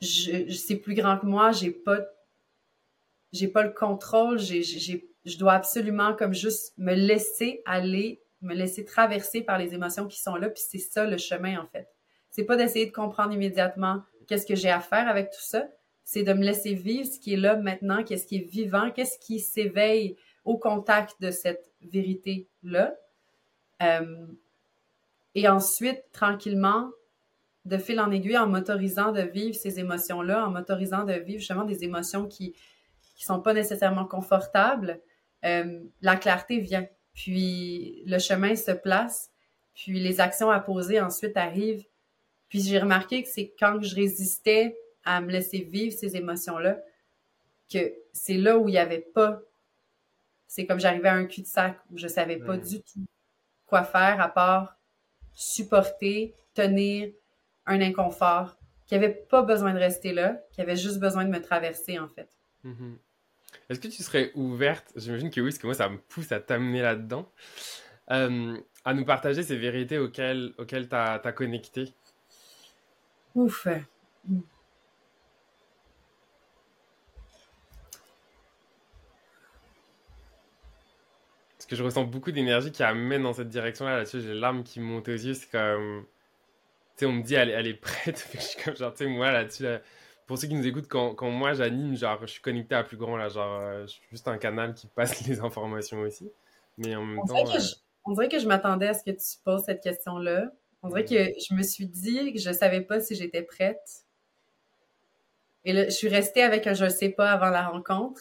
je, 0.00 0.52
c'est 0.52 0.76
plus 0.76 0.94
grand 0.94 1.18
que 1.18 1.26
moi, 1.26 1.52
j'ai 1.52 1.70
pas 1.70 1.98
j'ai 3.32 3.48
pas 3.48 3.62
le 3.62 3.72
contrôle, 3.72 4.38
j'ai, 4.38 4.62
j'ai, 4.62 5.10
je 5.24 5.36
dois 5.36 5.52
absolument 5.52 6.14
comme 6.14 6.32
juste 6.32 6.72
me 6.78 6.94
laisser 6.94 7.60
aller, 7.66 8.22
me 8.40 8.54
laisser 8.54 8.84
traverser 8.84 9.42
par 9.42 9.58
les 9.58 9.74
émotions 9.74 10.06
qui 10.06 10.20
sont 10.20 10.36
là, 10.36 10.48
puis 10.48 10.62
c'est 10.66 10.78
ça 10.78 11.04
le 11.04 11.18
chemin 11.18 11.60
en 11.60 11.66
fait. 11.66 11.88
C'est 12.30 12.44
pas 12.44 12.56
d'essayer 12.56 12.86
de 12.86 12.92
comprendre 12.92 13.32
immédiatement 13.32 14.02
qu'est-ce 14.26 14.46
que 14.46 14.54
j'ai 14.54 14.70
à 14.70 14.80
faire 14.80 15.08
avec 15.08 15.30
tout 15.30 15.42
ça, 15.42 15.68
c'est 16.04 16.22
de 16.22 16.32
me 16.32 16.44
laisser 16.44 16.74
vivre 16.74 17.06
ce 17.06 17.18
qui 17.18 17.34
est 17.34 17.38
là 17.38 17.56
maintenant, 17.56 18.04
qu'est-ce 18.04 18.26
qui 18.26 18.36
est 18.36 18.48
vivant, 18.48 18.90
qu'est-ce 18.90 19.18
qui 19.18 19.40
s'éveille 19.40 20.16
au 20.44 20.56
contact 20.56 21.20
de 21.20 21.30
cette 21.30 21.72
vérité-là. 21.82 22.94
Euh, 23.82 24.26
et 25.34 25.48
ensuite, 25.48 26.02
tranquillement, 26.12 26.90
de 27.66 27.78
fil 27.78 28.00
en 28.00 28.10
aiguille, 28.10 28.38
en 28.38 28.46
m'autorisant 28.46 29.12
de 29.12 29.22
vivre 29.22 29.54
ces 29.54 29.80
émotions-là, 29.80 30.46
en 30.46 30.50
m'autorisant 30.50 31.04
de 31.04 31.12
vivre 31.12 31.40
justement 31.40 31.64
des 31.64 31.84
émotions 31.84 32.26
qui 32.26 32.54
qui 33.16 33.24
sont 33.24 33.40
pas 33.40 33.54
nécessairement 33.54 34.04
confortables, 34.04 35.00
euh, 35.44 35.80
la 36.02 36.16
clarté 36.16 36.60
vient. 36.60 36.86
Puis 37.14 38.02
le 38.04 38.18
chemin 38.18 38.54
se 38.54 38.72
place, 38.72 39.30
puis 39.74 39.98
les 39.98 40.20
actions 40.20 40.50
à 40.50 40.60
poser 40.60 41.00
ensuite 41.00 41.36
arrivent. 41.36 41.86
Puis 42.50 42.60
j'ai 42.60 42.78
remarqué 42.78 43.22
que 43.22 43.28
c'est 43.28 43.54
quand 43.58 43.82
je 43.82 43.94
résistais 43.94 44.76
à 45.02 45.20
me 45.22 45.32
laisser 45.32 45.60
vivre 45.60 45.96
ces 45.96 46.16
émotions-là, 46.16 46.78
que 47.72 47.94
c'est 48.12 48.36
là 48.36 48.58
où 48.58 48.68
il 48.68 48.72
n'y 48.72 48.78
avait 48.78 49.00
pas. 49.14 49.40
C'est 50.46 50.66
comme 50.66 50.78
j'arrivais 50.78 51.08
à 51.08 51.14
un 51.14 51.24
cul-de-sac 51.24 51.78
où 51.90 51.96
je 51.96 52.06
savais 52.06 52.36
pas 52.36 52.56
du 52.58 52.82
tout 52.82 53.06
quoi 53.66 53.82
faire 53.82 54.20
à 54.20 54.28
part 54.28 54.78
supporter, 55.32 56.34
tenir 56.54 57.12
un 57.66 57.80
inconfort, 57.80 58.56
qui 58.86 58.94
avait 58.94 59.12
pas 59.12 59.42
besoin 59.42 59.74
de 59.74 59.78
rester 59.78 60.12
là, 60.12 60.40
qui 60.52 60.60
avait 60.60 60.76
juste 60.76 60.98
besoin 60.98 61.24
de 61.24 61.30
me 61.30 61.40
traverser 61.40 61.98
en 61.98 62.08
fait. 62.08 62.28
Mm-hmm. 62.64 62.96
Est-ce 63.68 63.80
que 63.80 63.88
tu 63.88 64.02
serais 64.02 64.32
ouverte, 64.34 64.92
j'imagine 64.96 65.30
que 65.30 65.40
oui, 65.40 65.50
parce 65.50 65.58
que 65.58 65.66
moi 65.66 65.74
ça 65.74 65.88
me 65.88 65.98
pousse 65.98 66.30
à 66.32 66.40
t'amener 66.40 66.82
là-dedans, 66.82 67.30
euh, 68.10 68.56
à 68.84 68.94
nous 68.94 69.04
partager 69.04 69.42
ces 69.42 69.56
vérités 69.56 69.98
auxquelles 69.98 70.54
auxquelles 70.58 70.88
tu 70.88 70.94
as, 70.94 71.32
connecté? 71.32 71.92
Ouf. 73.34 73.66
Parce 81.56 81.66
que 81.66 81.76
je 81.76 81.82
ressens 81.82 82.04
beaucoup 82.04 82.30
d'énergie 82.30 82.70
qui 82.70 82.84
amène 82.84 83.24
dans 83.24 83.32
cette 83.32 83.48
direction-là. 83.48 83.96
Là-dessus, 83.96 84.20
j'ai 84.20 84.34
larmes 84.34 84.62
qui 84.62 84.78
montent 84.78 85.08
aux 85.08 85.12
yeux. 85.12 85.34
C'est 85.34 85.50
comme. 85.50 86.06
Tu 86.96 87.00
sais, 87.00 87.06
on 87.06 87.12
me 87.12 87.22
dit, 87.22 87.34
elle, 87.34 87.50
elle 87.50 87.66
est 87.66 87.74
prête. 87.74 88.26
je 88.34 88.38
suis 88.38 88.62
comme, 88.62 88.76
genre, 88.76 88.92
tu 88.92 89.04
sais, 89.04 89.10
moi, 89.10 89.30
là-dessus, 89.30 89.64
là, 89.64 89.80
pour 90.26 90.38
ceux 90.38 90.48
qui 90.48 90.54
nous 90.54 90.66
écoutent, 90.66 90.88
quand, 90.88 91.14
quand 91.14 91.30
moi 91.30 91.52
j'anime, 91.52 91.96
genre, 91.96 92.18
je 92.22 92.26
suis 92.26 92.40
connecté 92.40 92.74
à 92.74 92.82
plus 92.82 92.96
grand, 92.96 93.16
là, 93.16 93.28
genre, 93.28 93.60
euh, 93.60 93.82
je 93.82 93.92
suis 93.92 94.02
juste 94.10 94.26
un 94.28 94.38
canal 94.38 94.74
qui 94.74 94.86
passe 94.88 95.20
les 95.26 95.40
informations 95.40 96.00
aussi. 96.00 96.30
Mais 96.78 96.94
en 96.96 97.04
même 97.04 97.18
on 97.18 97.26
temps. 97.26 97.44
Dirait 97.44 97.60
je, 97.60 97.74
on 98.04 98.12
dirait 98.12 98.28
que 98.28 98.38
je 98.38 98.46
m'attendais 98.46 98.88
à 98.88 98.94
ce 98.94 99.02
que 99.02 99.10
tu 99.10 99.38
poses 99.44 99.64
cette 99.64 99.82
question-là. 99.82 100.50
On 100.82 100.88
dirait 100.88 101.04
que 101.04 101.14
je 101.14 101.54
me 101.54 101.62
suis 101.62 101.86
dit 101.86 102.32
que 102.32 102.38
je 102.38 102.52
savais 102.52 102.80
pas 102.80 103.00
si 103.00 103.14
j'étais 103.14 103.42
prête. 103.42 104.04
Et 105.64 105.72
là, 105.72 105.84
je 105.86 105.90
suis 105.90 106.08
restée 106.08 106.42
avec 106.42 106.66
un 106.66 106.74
je 106.74 106.88
sais 106.88 107.08
pas 107.08 107.32
avant 107.32 107.50
la 107.50 107.66
rencontre. 107.68 108.20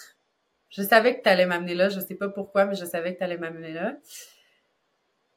Je 0.70 0.82
savais 0.82 1.16
que 1.16 1.22
tu 1.22 1.30
allais 1.30 1.46
m'amener 1.46 1.76
là. 1.76 1.90
Je 1.90 2.00
sais 2.00 2.16
pas 2.16 2.28
pourquoi, 2.28 2.66
mais 2.66 2.76
je 2.76 2.86
savais 2.86 3.14
que 3.14 3.20
tu 3.20 3.24
allais 3.24 3.38
m'amener 3.38 3.74
là. 3.74 3.98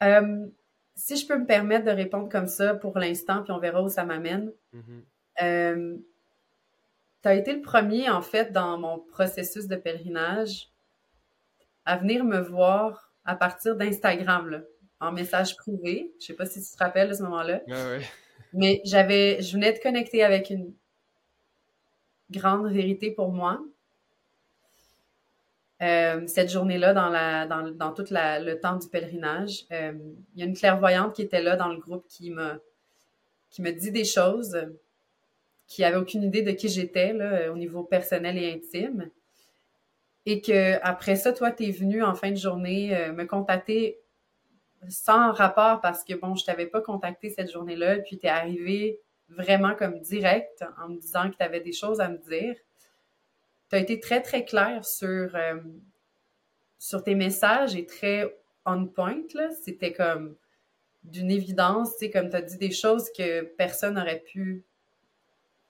Euh, 0.01 0.47
si 0.99 1.15
je 1.15 1.25
peux 1.25 1.37
me 1.37 1.45
permettre 1.45 1.85
de 1.85 1.91
répondre 1.91 2.29
comme 2.29 2.47
ça 2.47 2.73
pour 2.73 2.99
l'instant, 2.99 3.41
puis 3.41 3.53
on 3.53 3.59
verra 3.59 3.81
où 3.81 3.87
ça 3.87 4.03
m'amène. 4.03 4.51
Mm-hmm. 4.75 5.43
euh, 5.43 5.97
tu 7.21 7.27
as 7.27 7.35
été 7.35 7.53
le 7.53 7.61
premier, 7.61 8.09
en 8.09 8.21
fait, 8.21 8.51
dans 8.51 8.77
mon 8.77 8.99
processus 8.99 9.67
de 9.67 9.77
pèlerinage 9.77 10.69
à 11.85 11.97
venir 11.97 12.23
me 12.23 12.39
voir 12.39 13.13
à 13.23 13.35
partir 13.35 13.75
d'Instagram, 13.77 14.61
en 14.99 15.11
message 15.11 15.55
privé. 15.55 16.13
Je 16.19 16.27
sais 16.27 16.33
pas 16.33 16.45
si 16.45 16.61
tu 16.61 16.71
te 16.71 16.77
rappelles 16.77 17.09
de 17.09 17.13
ce 17.13 17.23
moment-là. 17.23 17.61
Mais 18.53 18.81
j'avais, 18.83 19.41
je 19.41 19.53
venais 19.53 19.71
de 19.71 19.79
connecter 19.79 20.23
avec 20.23 20.49
une 20.49 20.73
grande 22.29 22.71
vérité 22.71 23.11
pour 23.11 23.31
moi. 23.31 23.61
Euh, 25.81 26.27
cette 26.27 26.51
journée-là, 26.51 26.93
dans, 26.93 27.93
tout 27.93 28.03
le 28.09 28.53
temps 28.55 28.75
du 28.75 28.87
pèlerinage, 28.89 29.65
euh, 29.71 29.93
il 30.33 30.39
y 30.39 30.43
a 30.43 30.45
une 30.45 30.55
clairvoyante 30.55 31.15
qui 31.15 31.21
était 31.21 31.41
là 31.41 31.55
dans 31.55 31.69
le 31.69 31.77
groupe 31.77 32.05
qui 32.09 32.31
me, 32.31 33.71
dit 33.71 33.91
des 33.91 34.03
choses 34.03 34.57
qui 35.67 35.83
avait 35.83 35.97
aucune 35.97 36.23
idée 36.23 36.41
de 36.41 36.51
qui 36.51 36.67
j'étais 36.67 37.13
là, 37.13 37.51
au 37.51 37.55
niveau 37.55 37.83
personnel 37.83 38.37
et 38.37 38.51
intime. 38.51 39.09
Et 40.25 40.41
que 40.41 40.77
après 40.83 41.15
ça, 41.15 41.31
toi, 41.31 41.51
tu 41.51 41.65
es 41.65 41.71
venu 41.71 42.03
en 42.03 42.13
fin 42.13 42.31
de 42.31 42.35
journée 42.35 42.95
euh, 42.95 43.13
me 43.13 43.25
contacter 43.25 43.99
sans 44.89 45.31
rapport 45.31 45.79
parce 45.81 46.03
que 46.03 46.13
bon, 46.13 46.35
je 46.35 46.45
t'avais 46.45 46.65
pas 46.65 46.81
contacté 46.81 47.29
cette 47.29 47.51
journée-là, 47.51 47.99
puis 47.99 48.17
tu 48.17 48.27
es 48.27 48.29
arrivé 48.29 48.99
vraiment 49.29 49.75
comme 49.75 49.99
direct 49.99 50.63
en 50.83 50.89
me 50.89 50.99
disant 50.99 51.29
que 51.29 51.37
tu 51.37 51.43
avais 51.43 51.61
des 51.61 51.71
choses 51.71 52.01
à 52.01 52.09
me 52.09 52.17
dire. 52.17 52.55
Tu 53.69 53.75
as 53.75 53.79
été 53.79 53.99
très, 53.99 54.21
très 54.21 54.45
clair 54.45 54.83
sur, 54.85 55.35
euh, 55.35 55.59
sur 56.77 57.03
tes 57.03 57.15
messages 57.15 57.75
et 57.75 57.85
très 57.85 58.35
on 58.65 58.87
point. 58.87 59.21
C'était 59.63 59.93
comme 59.93 60.35
d'une 61.03 61.31
évidence, 61.31 61.97
tu 61.97 62.05
sais, 62.05 62.11
comme 62.11 62.29
tu 62.29 62.35
as 62.35 62.41
dit 62.41 62.57
des 62.57 62.71
choses 62.71 63.09
que 63.17 63.41
personne 63.41 63.95
n'aurait 63.95 64.19
pu 64.19 64.65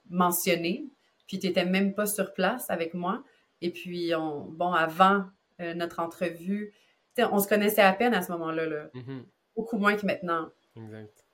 mentionné, 0.08 0.86
puis 1.26 1.38
tu 1.38 1.46
n'étais 1.46 1.64
même 1.64 1.94
pas 1.94 2.06
sur 2.06 2.32
place 2.34 2.68
avec 2.68 2.94
moi. 2.94 3.22
Et 3.60 3.70
puis, 3.70 4.14
on, 4.14 4.40
bon, 4.40 4.72
avant 4.72 5.24
euh, 5.60 5.74
notre 5.74 6.00
entrevue, 6.00 6.72
on 7.18 7.38
se 7.38 7.48
connaissait 7.48 7.82
à 7.82 7.92
peine 7.92 8.14
à 8.14 8.22
ce 8.22 8.32
moment-là, 8.32 8.66
là. 8.66 8.90
Mm-hmm. 8.94 9.22
beaucoup 9.54 9.78
moins 9.78 9.94
que 9.94 10.06
maintenant. 10.06 10.48
Exact. 10.76 11.24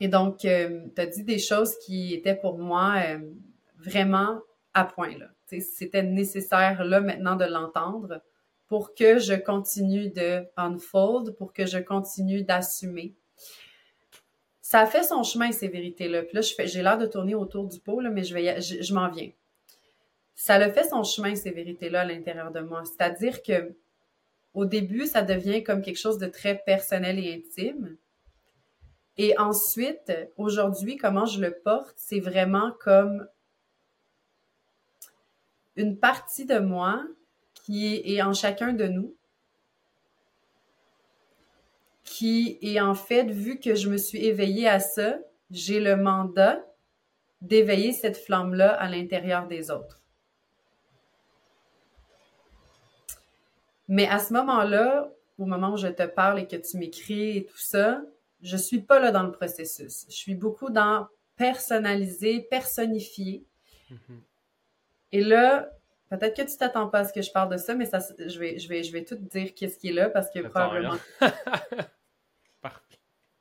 Et 0.00 0.08
donc, 0.08 0.44
euh, 0.44 0.86
tu 0.94 1.00
as 1.00 1.06
dit 1.06 1.24
des 1.24 1.38
choses 1.38 1.76
qui 1.78 2.14
étaient 2.14 2.36
pour 2.36 2.58
moi 2.58 2.94
euh, 3.04 3.18
vraiment 3.78 4.40
point. 4.84 5.14
C'était 5.46 6.02
nécessaire 6.02 6.84
là 6.84 7.00
maintenant 7.00 7.36
de 7.36 7.44
l'entendre 7.44 8.22
pour 8.66 8.94
que 8.94 9.18
je 9.18 9.34
continue 9.34 10.10
de 10.10 10.44
unfold, 10.56 11.34
pour 11.36 11.52
que 11.52 11.66
je 11.66 11.78
continue 11.78 12.42
d'assumer 12.42 13.14
ça 14.68 14.80
a 14.80 14.86
fait 14.86 15.02
son 15.02 15.22
chemin, 15.22 15.50
ces 15.50 15.68
vérités-là. 15.68 16.24
Puis 16.24 16.34
là, 16.34 16.42
j'ai 16.42 16.82
l'air 16.82 16.98
de 16.98 17.06
tourner 17.06 17.34
autour 17.34 17.66
du 17.66 17.80
pot, 17.80 18.02
mais 18.02 18.22
je, 18.22 18.34
vais 18.34 18.60
je, 18.60 18.92
m'en 18.92 19.08
viens. 19.08 19.30
Ça 20.34 20.56
a 20.56 20.68
fait 20.68 20.84
son 20.84 21.04
chemin, 21.04 21.34
ces 21.34 21.52
vérités-là, 21.52 22.02
à 22.02 22.04
l'intérieur 22.04 22.52
de 22.52 22.60
moi. 22.60 22.82
C'est-à-dire 22.84 23.42
que 23.42 23.74
au 24.52 24.66
début, 24.66 25.06
ça 25.06 25.22
devient 25.22 25.64
comme 25.64 25.80
quelque 25.80 25.96
chose 25.96 26.18
de 26.18 26.26
très 26.26 26.58
personnel 26.66 27.18
et 27.18 27.32
intime. 27.32 27.96
Et 29.16 29.38
ensuite, 29.38 30.12
aujourd'hui, 30.36 30.98
comment 30.98 31.24
je 31.24 31.40
le 31.40 31.54
porte, 31.64 31.94
c'est 31.96 32.20
vraiment 32.20 32.72
comme 32.78 33.26
une 35.78 35.96
partie 35.96 36.44
de 36.44 36.58
moi 36.58 37.04
qui 37.54 38.02
est 38.04 38.20
en 38.20 38.34
chacun 38.34 38.72
de 38.72 38.88
nous, 38.88 39.16
qui 42.02 42.58
est 42.60 42.80
en 42.80 42.94
fait, 42.94 43.30
vu 43.30 43.60
que 43.60 43.76
je 43.76 43.88
me 43.88 43.96
suis 43.96 44.26
éveillée 44.26 44.68
à 44.68 44.80
ça, 44.80 45.18
j'ai 45.50 45.78
le 45.78 45.96
mandat 45.96 46.64
d'éveiller 47.40 47.92
cette 47.92 48.16
flamme-là 48.16 48.72
à 48.74 48.88
l'intérieur 48.88 49.46
des 49.46 49.70
autres. 49.70 50.02
Mais 53.86 54.08
à 54.08 54.18
ce 54.18 54.32
moment-là, 54.32 55.12
au 55.38 55.46
moment 55.46 55.74
où 55.74 55.76
je 55.76 55.86
te 55.86 56.06
parle 56.06 56.40
et 56.40 56.48
que 56.48 56.56
tu 56.56 56.76
m'écris 56.76 57.38
et 57.38 57.46
tout 57.46 57.56
ça, 57.56 58.02
je 58.42 58.56
suis 58.56 58.80
pas 58.80 58.98
là 58.98 59.12
dans 59.12 59.22
le 59.22 59.32
processus. 59.32 60.06
Je 60.08 60.14
suis 60.14 60.34
beaucoup 60.34 60.70
dans 60.70 61.06
personnaliser, 61.36 62.40
personnifier. 62.50 63.44
Mm-hmm. 63.90 64.20
Et 65.12 65.22
là, 65.22 65.70
peut-être 66.10 66.36
que 66.36 66.50
tu 66.50 66.56
t'attends 66.56 66.88
pas 66.88 67.00
à 67.00 67.04
ce 67.04 67.12
que 67.12 67.22
je 67.22 67.30
parle 67.30 67.50
de 67.50 67.56
ça, 67.56 67.74
mais 67.74 67.86
ça, 67.86 67.98
je 68.18 68.38
vais, 68.38 68.58
je 68.58 68.68
vais, 68.68 68.82
je 68.82 68.92
vais 68.92 69.04
tout 69.04 69.16
dire 69.16 69.54
qu'est-ce 69.54 69.78
qui 69.78 69.88
est 69.88 69.92
là 69.92 70.08
parce 70.10 70.30
que 70.30 70.40
probablement. 70.40 70.96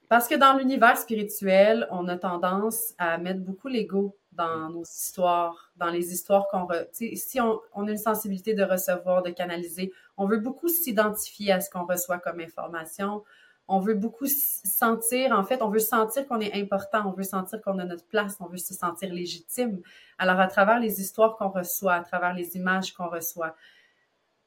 Parce 0.09 0.29
que 0.29 0.35
dans 0.35 0.57
l'univers 0.57 0.97
spirituel, 0.97 1.85
on 1.91 2.07
a 2.07 2.17
tendance 2.17 2.93
à 2.97 3.17
mettre 3.17 3.41
beaucoup 3.41 3.67
l'ego 3.67 4.17
dans 4.31 4.69
nos 4.69 4.83
histoires, 4.83 5.73
dans 5.75 5.89
les 5.89 6.13
histoires 6.13 6.47
qu'on... 6.49 6.65
Re... 6.65 6.85
Si 6.93 7.41
on, 7.41 7.59
on, 7.73 7.87
a 7.87 7.91
une 7.91 7.97
sensibilité 7.97 8.53
de 8.53 8.63
recevoir, 8.63 9.21
de 9.21 9.31
canaliser, 9.31 9.91
on 10.15 10.25
veut 10.25 10.39
beaucoup 10.39 10.69
s'identifier 10.69 11.51
à 11.51 11.59
ce 11.59 11.69
qu'on 11.69 11.85
reçoit 11.85 12.19
comme 12.19 12.39
information. 12.39 13.23
On 13.67 13.79
veut 13.79 13.95
beaucoup 13.95 14.27
sentir, 14.27 15.31
en 15.33 15.43
fait, 15.43 15.61
on 15.61 15.69
veut 15.69 15.79
sentir 15.79 16.27
qu'on 16.27 16.39
est 16.39 16.53
important, 16.53 17.03
on 17.05 17.11
veut 17.11 17.23
sentir 17.23 17.61
qu'on 17.61 17.79
a 17.79 17.85
notre 17.85 18.05
place, 18.05 18.37
on 18.39 18.45
veut 18.45 18.57
se 18.57 18.73
sentir 18.73 19.13
légitime. 19.13 19.81
Alors, 20.17 20.39
à 20.39 20.47
travers 20.47 20.79
les 20.79 21.01
histoires 21.01 21.35
qu'on 21.35 21.49
reçoit, 21.49 21.95
à 21.95 22.03
travers 22.03 22.33
les 22.33 22.55
images 22.55 22.93
qu'on 22.93 23.09
reçoit, 23.09 23.55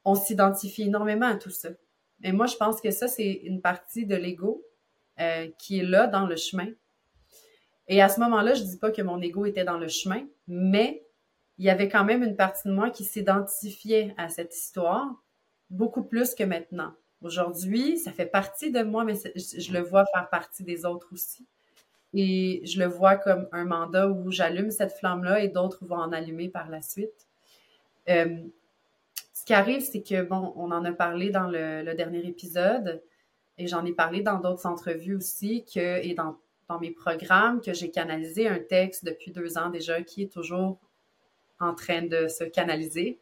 on 0.05 0.15
s'identifie 0.15 0.83
énormément 0.83 1.27
à 1.27 1.35
tout 1.35 1.51
ça. 1.51 1.69
Et 2.23 2.31
moi, 2.31 2.47
je 2.47 2.55
pense 2.55 2.81
que 2.81 2.91
ça, 2.91 3.07
c'est 3.07 3.31
une 3.31 3.61
partie 3.61 4.05
de 4.05 4.15
l'ego 4.15 4.65
euh, 5.19 5.47
qui 5.57 5.79
est 5.79 5.85
là 5.85 6.07
dans 6.07 6.25
le 6.25 6.35
chemin. 6.35 6.67
Et 7.87 8.01
à 8.01 8.09
ce 8.09 8.19
moment-là, 8.21 8.53
je 8.53 8.63
dis 8.63 8.77
pas 8.77 8.91
que 8.91 9.01
mon 9.01 9.21
ego 9.21 9.45
était 9.45 9.65
dans 9.65 9.77
le 9.77 9.87
chemin, 9.87 10.25
mais 10.47 11.05
il 11.57 11.65
y 11.65 11.69
avait 11.69 11.89
quand 11.89 12.05
même 12.05 12.23
une 12.23 12.35
partie 12.35 12.67
de 12.67 12.73
moi 12.73 12.89
qui 12.89 13.03
s'identifiait 13.03 14.15
à 14.17 14.29
cette 14.29 14.55
histoire 14.55 15.07
beaucoup 15.69 16.03
plus 16.03 16.33
que 16.33 16.43
maintenant. 16.43 16.93
Aujourd'hui, 17.21 17.97
ça 17.97 18.11
fait 18.11 18.25
partie 18.25 18.71
de 18.71 18.81
moi, 18.81 19.03
mais 19.03 19.13
je 19.15 19.71
le 19.71 19.79
vois 19.79 20.05
faire 20.05 20.29
partie 20.29 20.63
des 20.63 20.85
autres 20.85 21.09
aussi. 21.13 21.45
Et 22.13 22.61
je 22.65 22.79
le 22.79 22.87
vois 22.87 23.15
comme 23.15 23.47
un 23.51 23.63
mandat 23.63 24.09
où 24.09 24.31
j'allume 24.31 24.71
cette 24.71 24.91
flamme-là 24.93 25.43
et 25.43 25.47
d'autres 25.47 25.85
vont 25.85 25.97
en 25.97 26.11
allumer 26.11 26.49
par 26.49 26.69
la 26.69 26.81
suite. 26.81 27.27
Euh, 28.09 28.37
ce 29.33 29.45
qui 29.45 29.53
arrive, 29.53 29.81
c'est 29.81 30.01
que, 30.01 30.23
bon, 30.23 30.53
on 30.55 30.71
en 30.71 30.83
a 30.83 30.91
parlé 30.91 31.29
dans 31.29 31.47
le, 31.47 31.93
dernier 31.93 32.25
épisode 32.25 33.01
et 33.57 33.67
j'en 33.67 33.85
ai 33.85 33.93
parlé 33.93 34.21
dans 34.21 34.39
d'autres 34.39 34.65
entrevues 34.65 35.15
aussi 35.15 35.63
que, 35.63 36.03
et 36.03 36.13
dans, 36.13 36.37
dans 36.67 36.79
mes 36.79 36.91
programmes 36.91 37.61
que 37.61 37.73
j'ai 37.73 37.91
canalisé 37.91 38.47
un 38.47 38.59
texte 38.59 39.05
depuis 39.05 39.31
deux 39.31 39.57
ans 39.57 39.69
déjà 39.69 40.01
qui 40.01 40.23
est 40.23 40.31
toujours 40.31 40.79
en 41.59 41.75
train 41.75 42.01
de 42.01 42.27
se 42.27 42.43
canaliser, 42.43 43.19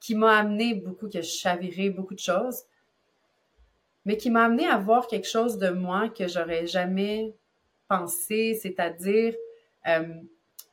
qui 0.00 0.14
m'a 0.14 0.38
amené 0.38 0.74
beaucoup, 0.74 1.08
que 1.08 1.20
je 1.20 1.30
chavirais 1.30 1.90
beaucoup 1.90 2.14
de 2.14 2.20
choses, 2.20 2.62
mais 4.08 4.16
qui 4.16 4.30
m'a 4.30 4.46
amené 4.46 4.66
à 4.66 4.78
voir 4.78 5.06
quelque 5.06 5.28
chose 5.28 5.58
de 5.58 5.68
moi 5.68 6.08
que 6.08 6.28
j'aurais 6.28 6.66
jamais 6.66 7.36
pensé, 7.88 8.54
c'est-à-dire, 8.54 9.34
euh, 9.86 10.14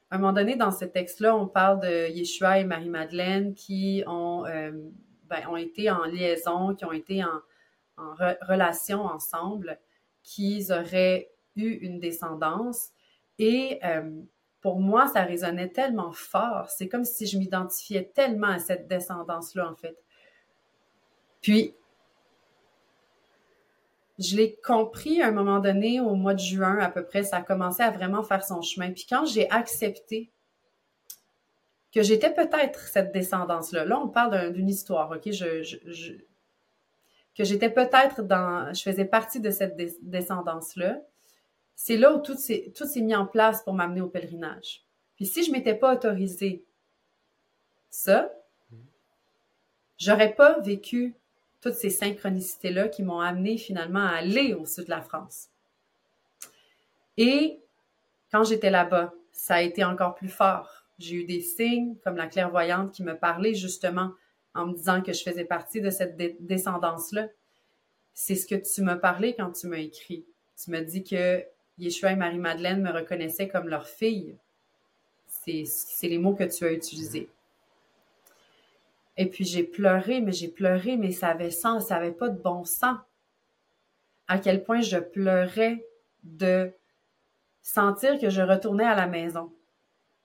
à 0.09 0.15
un 0.15 0.17
moment 0.19 0.31
donné, 0.31 0.55
dans 0.55 0.71
ce 0.71 0.85
texte-là, 0.85 1.35
on 1.35 1.45
parle 1.45 1.81
de 1.81 2.09
Yeshua 2.11 2.59
et 2.59 2.63
Marie-Madeleine 2.63 3.53
qui 3.53 4.05
ont, 4.07 4.45
euh, 4.45 4.71
ben, 5.25 5.45
ont 5.49 5.57
été 5.57 5.91
en 5.91 6.05
liaison, 6.05 6.75
qui 6.75 6.85
ont 6.85 6.93
été 6.93 7.25
en, 7.25 7.41
relation 8.47 9.03
ensemble, 9.03 9.79
qu'ils 10.23 10.71
auraient 10.71 11.29
eu 11.57 11.71
une 11.71 11.99
descendance. 11.99 12.91
Et 13.37 13.79
euh, 13.83 14.11
pour 14.61 14.79
moi, 14.79 15.07
ça 15.07 15.23
résonnait 15.23 15.69
tellement 15.69 16.13
fort. 16.13 16.69
C'est 16.69 16.87
comme 16.87 17.03
si 17.03 17.27
je 17.27 17.37
m'identifiais 17.37 18.13
tellement 18.15 18.47
à 18.47 18.59
cette 18.59 18.87
descendance-là, 18.87 19.69
en 19.69 19.75
fait. 19.75 19.97
Puis, 21.41 21.75
je 24.17 24.37
l'ai 24.37 24.55
compris 24.63 25.21
à 25.21 25.27
un 25.27 25.31
moment 25.31 25.59
donné, 25.59 25.99
au 25.99 26.15
mois 26.15 26.33
de 26.33 26.39
juin 26.39 26.79
à 26.79 26.89
peu 26.89 27.03
près, 27.03 27.23
ça 27.23 27.37
a 27.37 27.41
commencé 27.41 27.83
à 27.83 27.91
vraiment 27.91 28.23
faire 28.23 28.43
son 28.43 28.61
chemin. 28.61 28.91
Puis 28.91 29.05
quand 29.09 29.25
j'ai 29.25 29.49
accepté 29.49 30.31
que 31.93 32.01
j'étais 32.01 32.33
peut-être 32.33 32.79
cette 32.79 33.11
descendance-là, 33.11 33.85
là 33.85 33.99
on 33.99 34.07
parle 34.07 34.53
d'une 34.53 34.69
histoire, 34.69 35.11
ok, 35.11 35.31
je, 35.31 36.17
que 37.35 37.43
j'étais 37.43 37.69
peut-être 37.69 38.21
dans, 38.21 38.73
je 38.73 38.81
faisais 38.81 39.05
partie 39.05 39.41
de 39.41 39.51
cette 39.51 39.75
descendance-là, 40.01 41.01
c'est 41.75 41.97
là 41.97 42.13
où 42.13 42.21
tout 42.21 42.37
s'est, 42.37 42.71
tout 42.75 42.85
s'est 42.85 43.01
mis 43.01 43.15
en 43.15 43.25
place 43.25 43.61
pour 43.63 43.73
m'amener 43.73 44.01
au 44.01 44.07
pèlerinage. 44.07 44.85
Puis 45.17 45.25
si 45.25 45.43
je 45.43 45.51
m'étais 45.51 45.75
pas 45.75 45.93
autorisé 45.93 46.65
ça, 47.89 48.31
j'aurais 49.97 50.33
pas 50.33 50.59
vécu 50.59 51.15
toutes 51.65 51.73
ces 51.73 51.89
synchronicités-là 51.89 52.89
qui 52.89 53.01
m'ont 53.01 53.21
amené 53.21 53.57
finalement 53.57 54.05
à 54.05 54.17
aller 54.17 54.53
au 54.53 54.67
sud 54.67 54.85
de 54.85 54.91
la 54.91 55.01
France. 55.01 55.47
Et 57.17 57.59
quand 58.31 58.43
j'étais 58.43 58.69
là-bas, 58.69 59.11
ça 59.31 59.55
a 59.55 59.61
été 59.61 59.83
encore 59.83 60.13
plus 60.13 60.29
fort. 60.29 60.85
J'ai 60.99 61.15
eu 61.15 61.25
des 61.25 61.41
signes 61.41 61.95
comme 62.03 62.17
la 62.17 62.27
clairvoyante 62.27 62.91
qui 62.91 63.01
me 63.01 63.17
parlait 63.17 63.55
justement 63.55 64.11
en 64.53 64.67
me 64.67 64.75
disant 64.75 65.01
que 65.01 65.11
je 65.11 65.23
faisais 65.23 65.43
partie 65.43 65.81
de 65.81 65.89
cette 65.89 66.15
descendance-là. 66.45 67.29
C'est 68.13 68.35
ce 68.35 68.45
que 68.45 68.55
tu 68.55 68.83
m'as 68.83 68.97
parlé 68.97 69.33
quand 69.33 69.51
tu 69.51 69.65
m'as 69.65 69.79
écrit. 69.79 70.23
Tu 70.63 70.69
m'as 70.69 70.81
dit 70.81 71.03
que 71.03 71.43
Yeshua 71.79 72.11
et 72.11 72.15
Marie-Madeleine 72.15 72.83
me 72.83 72.91
reconnaissaient 72.91 73.47
comme 73.47 73.69
leur 73.69 73.87
fille. 73.87 74.37
C'est 75.27 76.07
les 76.07 76.19
mots 76.19 76.35
que 76.35 76.43
tu 76.43 76.63
as 76.63 76.71
utilisés. 76.71 77.27
Et 79.17 79.29
puis 79.29 79.45
j'ai 79.45 79.63
pleuré, 79.63 80.21
mais 80.21 80.31
j'ai 80.31 80.49
pleuré, 80.49 80.97
mais 80.97 81.11
ça 81.11 81.29
avait 81.29 81.51
sens, 81.51 81.87
ça 81.87 81.95
avait 81.95 82.11
pas 82.11 82.29
de 82.29 82.39
bon 82.39 82.63
sens. 82.63 82.97
À 84.27 84.39
quel 84.39 84.63
point 84.63 84.81
je 84.81 84.97
pleurais 84.97 85.85
de 86.23 86.71
sentir 87.61 88.19
que 88.19 88.29
je 88.29 88.41
retournais 88.41 88.85
à 88.85 88.95
la 88.95 89.07
maison. 89.07 89.53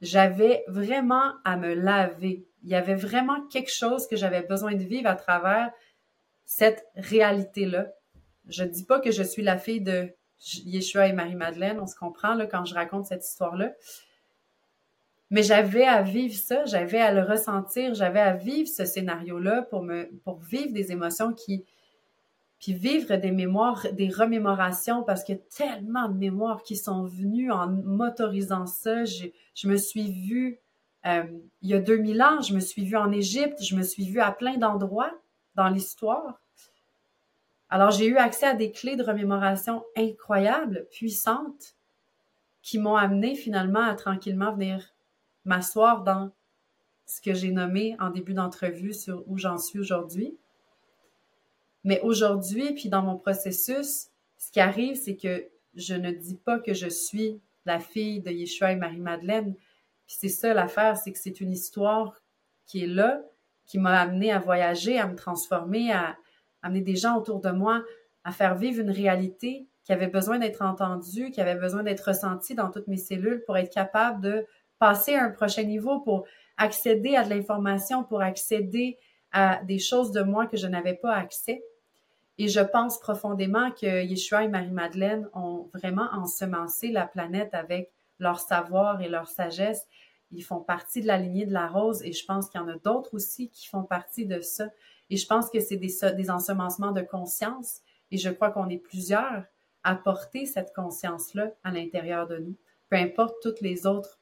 J'avais 0.00 0.64
vraiment 0.66 1.34
à 1.44 1.56
me 1.56 1.74
laver. 1.74 2.46
Il 2.62 2.70
y 2.70 2.74
avait 2.74 2.94
vraiment 2.94 3.46
quelque 3.48 3.70
chose 3.70 4.06
que 4.06 4.16
j'avais 4.16 4.42
besoin 4.42 4.74
de 4.74 4.82
vivre 4.82 5.08
à 5.08 5.14
travers 5.14 5.70
cette 6.44 6.84
réalité-là. 6.96 7.92
Je 8.48 8.64
dis 8.64 8.84
pas 8.84 9.00
que 9.00 9.10
je 9.10 9.22
suis 9.22 9.42
la 9.42 9.58
fille 9.58 9.82
de 9.82 10.10
Yeshua 10.40 11.06
et 11.06 11.12
Marie-Madeleine, 11.12 11.80
on 11.80 11.86
se 11.86 11.94
comprend 11.94 12.34
là, 12.34 12.46
quand 12.46 12.64
je 12.64 12.74
raconte 12.74 13.06
cette 13.06 13.24
histoire-là. 13.24 13.72
Mais 15.30 15.44
j'avais 15.44 15.84
à 15.84 16.02
vivre 16.02 16.34
ça, 16.34 16.64
j'avais 16.64 17.00
à 17.00 17.12
le 17.12 17.22
ressentir, 17.22 17.94
j'avais 17.94 18.20
à 18.20 18.34
vivre 18.34 18.68
ce 18.68 18.84
scénario-là 18.84 19.62
pour 19.62 19.82
me, 19.82 20.10
pour 20.24 20.40
vivre 20.40 20.72
des 20.72 20.90
émotions 20.90 21.32
qui, 21.32 21.64
puis 22.58 22.74
vivre 22.74 23.14
des 23.14 23.30
mémoires, 23.30 23.86
des 23.92 24.08
remémorations, 24.08 25.04
parce 25.04 25.22
qu'il 25.22 25.36
y 25.36 25.38
a 25.38 25.42
tellement 25.56 26.08
de 26.08 26.18
mémoires 26.18 26.62
qui 26.64 26.76
sont 26.76 27.04
venues 27.04 27.52
en 27.52 27.68
m'autorisant 27.68 28.66
ça. 28.66 29.04
Je, 29.04 29.26
je, 29.54 29.68
me 29.68 29.76
suis 29.76 30.10
vue, 30.10 30.58
euh, 31.06 31.22
il 31.62 31.70
y 31.70 31.74
a 31.74 31.80
2000 31.80 32.20
ans, 32.22 32.40
je 32.40 32.52
me 32.52 32.60
suis 32.60 32.84
vue 32.84 32.96
en 32.96 33.12
Égypte, 33.12 33.62
je 33.62 33.76
me 33.76 33.82
suis 33.82 34.04
vue 34.04 34.20
à 34.20 34.32
plein 34.32 34.56
d'endroits 34.56 35.12
dans 35.54 35.68
l'histoire. 35.68 36.40
Alors, 37.68 37.92
j'ai 37.92 38.06
eu 38.06 38.16
accès 38.16 38.46
à 38.46 38.54
des 38.54 38.72
clés 38.72 38.96
de 38.96 39.04
remémoration 39.04 39.84
incroyables, 39.96 40.88
puissantes, 40.90 41.76
qui 42.62 42.78
m'ont 42.78 42.96
amené 42.96 43.36
finalement 43.36 43.84
à 43.84 43.94
tranquillement 43.94 44.52
venir 44.52 44.92
m'asseoir 45.44 46.02
dans 46.02 46.32
ce 47.06 47.20
que 47.20 47.34
j'ai 47.34 47.50
nommé 47.50 47.96
en 47.98 48.10
début 48.10 48.34
d'entrevue 48.34 48.92
sur 48.92 49.24
où 49.26 49.36
j'en 49.36 49.58
suis 49.58 49.78
aujourd'hui. 49.78 50.36
Mais 51.84 52.00
aujourd'hui, 52.02 52.74
puis 52.74 52.88
dans 52.88 53.02
mon 53.02 53.16
processus, 53.16 54.08
ce 54.38 54.52
qui 54.52 54.60
arrive, 54.60 54.96
c'est 54.96 55.16
que 55.16 55.48
je 55.74 55.94
ne 55.94 56.10
dis 56.10 56.36
pas 56.36 56.58
que 56.58 56.74
je 56.74 56.88
suis 56.88 57.40
la 57.66 57.78
fille 57.78 58.20
de 58.20 58.30
Yeshua 58.30 58.72
et 58.72 58.76
Marie-Madeleine. 58.76 59.54
Puis 60.06 60.16
c'est 60.18 60.28
ça 60.28 60.54
l'affaire, 60.54 60.96
c'est 60.96 61.12
que 61.12 61.18
c'est 61.18 61.40
une 61.40 61.52
histoire 61.52 62.22
qui 62.66 62.84
est 62.84 62.88
là, 62.88 63.22
qui 63.66 63.78
m'a 63.78 64.00
amené 64.00 64.32
à 64.32 64.38
voyager, 64.38 64.98
à 64.98 65.06
me 65.06 65.14
transformer, 65.14 65.92
à, 65.92 66.16
amener 66.62 66.80
des 66.80 66.96
gens 66.96 67.16
autour 67.16 67.40
de 67.40 67.50
moi, 67.50 67.82
à 68.24 68.32
faire 68.32 68.54
vivre 68.54 68.80
une 68.80 68.90
réalité 68.90 69.66
qui 69.84 69.92
avait 69.92 70.08
besoin 70.08 70.38
d'être 70.38 70.62
entendue, 70.62 71.30
qui 71.30 71.40
avait 71.40 71.54
besoin 71.54 71.82
d'être 71.82 72.08
ressentie 72.08 72.54
dans 72.54 72.70
toutes 72.70 72.86
mes 72.86 72.96
cellules 72.96 73.42
pour 73.44 73.56
être 73.56 73.72
capable 73.72 74.20
de 74.20 74.46
passer 74.80 75.14
à 75.14 75.24
un 75.24 75.30
prochain 75.30 75.62
niveau, 75.62 76.00
pour 76.00 76.26
accéder 76.56 77.14
à 77.14 77.22
de 77.22 77.30
l'information, 77.30 78.02
pour 78.02 78.22
accéder 78.22 78.98
à 79.30 79.62
des 79.64 79.78
choses 79.78 80.10
de 80.10 80.22
moi 80.22 80.46
que 80.46 80.56
je 80.56 80.66
n'avais 80.66 80.94
pas 80.94 81.14
accès. 81.14 81.62
Et 82.38 82.48
je 82.48 82.60
pense 82.60 82.98
profondément 82.98 83.70
que 83.70 84.02
Yeshua 84.02 84.44
et 84.44 84.48
Marie-Madeleine 84.48 85.28
ont 85.34 85.68
vraiment 85.74 86.08
ensemencé 86.12 86.90
la 86.90 87.06
planète 87.06 87.54
avec 87.54 87.92
leur 88.18 88.40
savoir 88.40 89.02
et 89.02 89.08
leur 89.08 89.28
sagesse. 89.28 89.86
Ils 90.32 90.42
font 90.42 90.60
partie 90.60 91.02
de 91.02 91.06
la 91.06 91.18
lignée 91.18 91.44
de 91.44 91.52
la 91.52 91.68
rose 91.68 92.02
et 92.02 92.12
je 92.12 92.24
pense 92.24 92.48
qu'il 92.48 92.60
y 92.60 92.64
en 92.64 92.68
a 92.68 92.78
d'autres 92.78 93.14
aussi 93.14 93.50
qui 93.50 93.68
font 93.68 93.82
partie 93.82 94.26
de 94.26 94.40
ça. 94.40 94.68
Et 95.10 95.16
je 95.16 95.26
pense 95.26 95.50
que 95.50 95.60
c'est 95.60 95.76
des, 95.76 95.92
des 96.16 96.30
ensemencements 96.30 96.92
de 96.92 97.02
conscience 97.02 97.80
et 98.10 98.16
je 98.16 98.30
crois 98.30 98.50
qu'on 98.50 98.68
est 98.68 98.78
plusieurs 98.78 99.44
à 99.82 99.94
porter 99.94 100.46
cette 100.46 100.72
conscience-là 100.74 101.52
à 101.64 101.70
l'intérieur 101.70 102.26
de 102.26 102.38
nous, 102.38 102.56
peu 102.88 102.96
importe 102.96 103.36
toutes 103.42 103.60
les 103.60 103.86
autres 103.86 104.19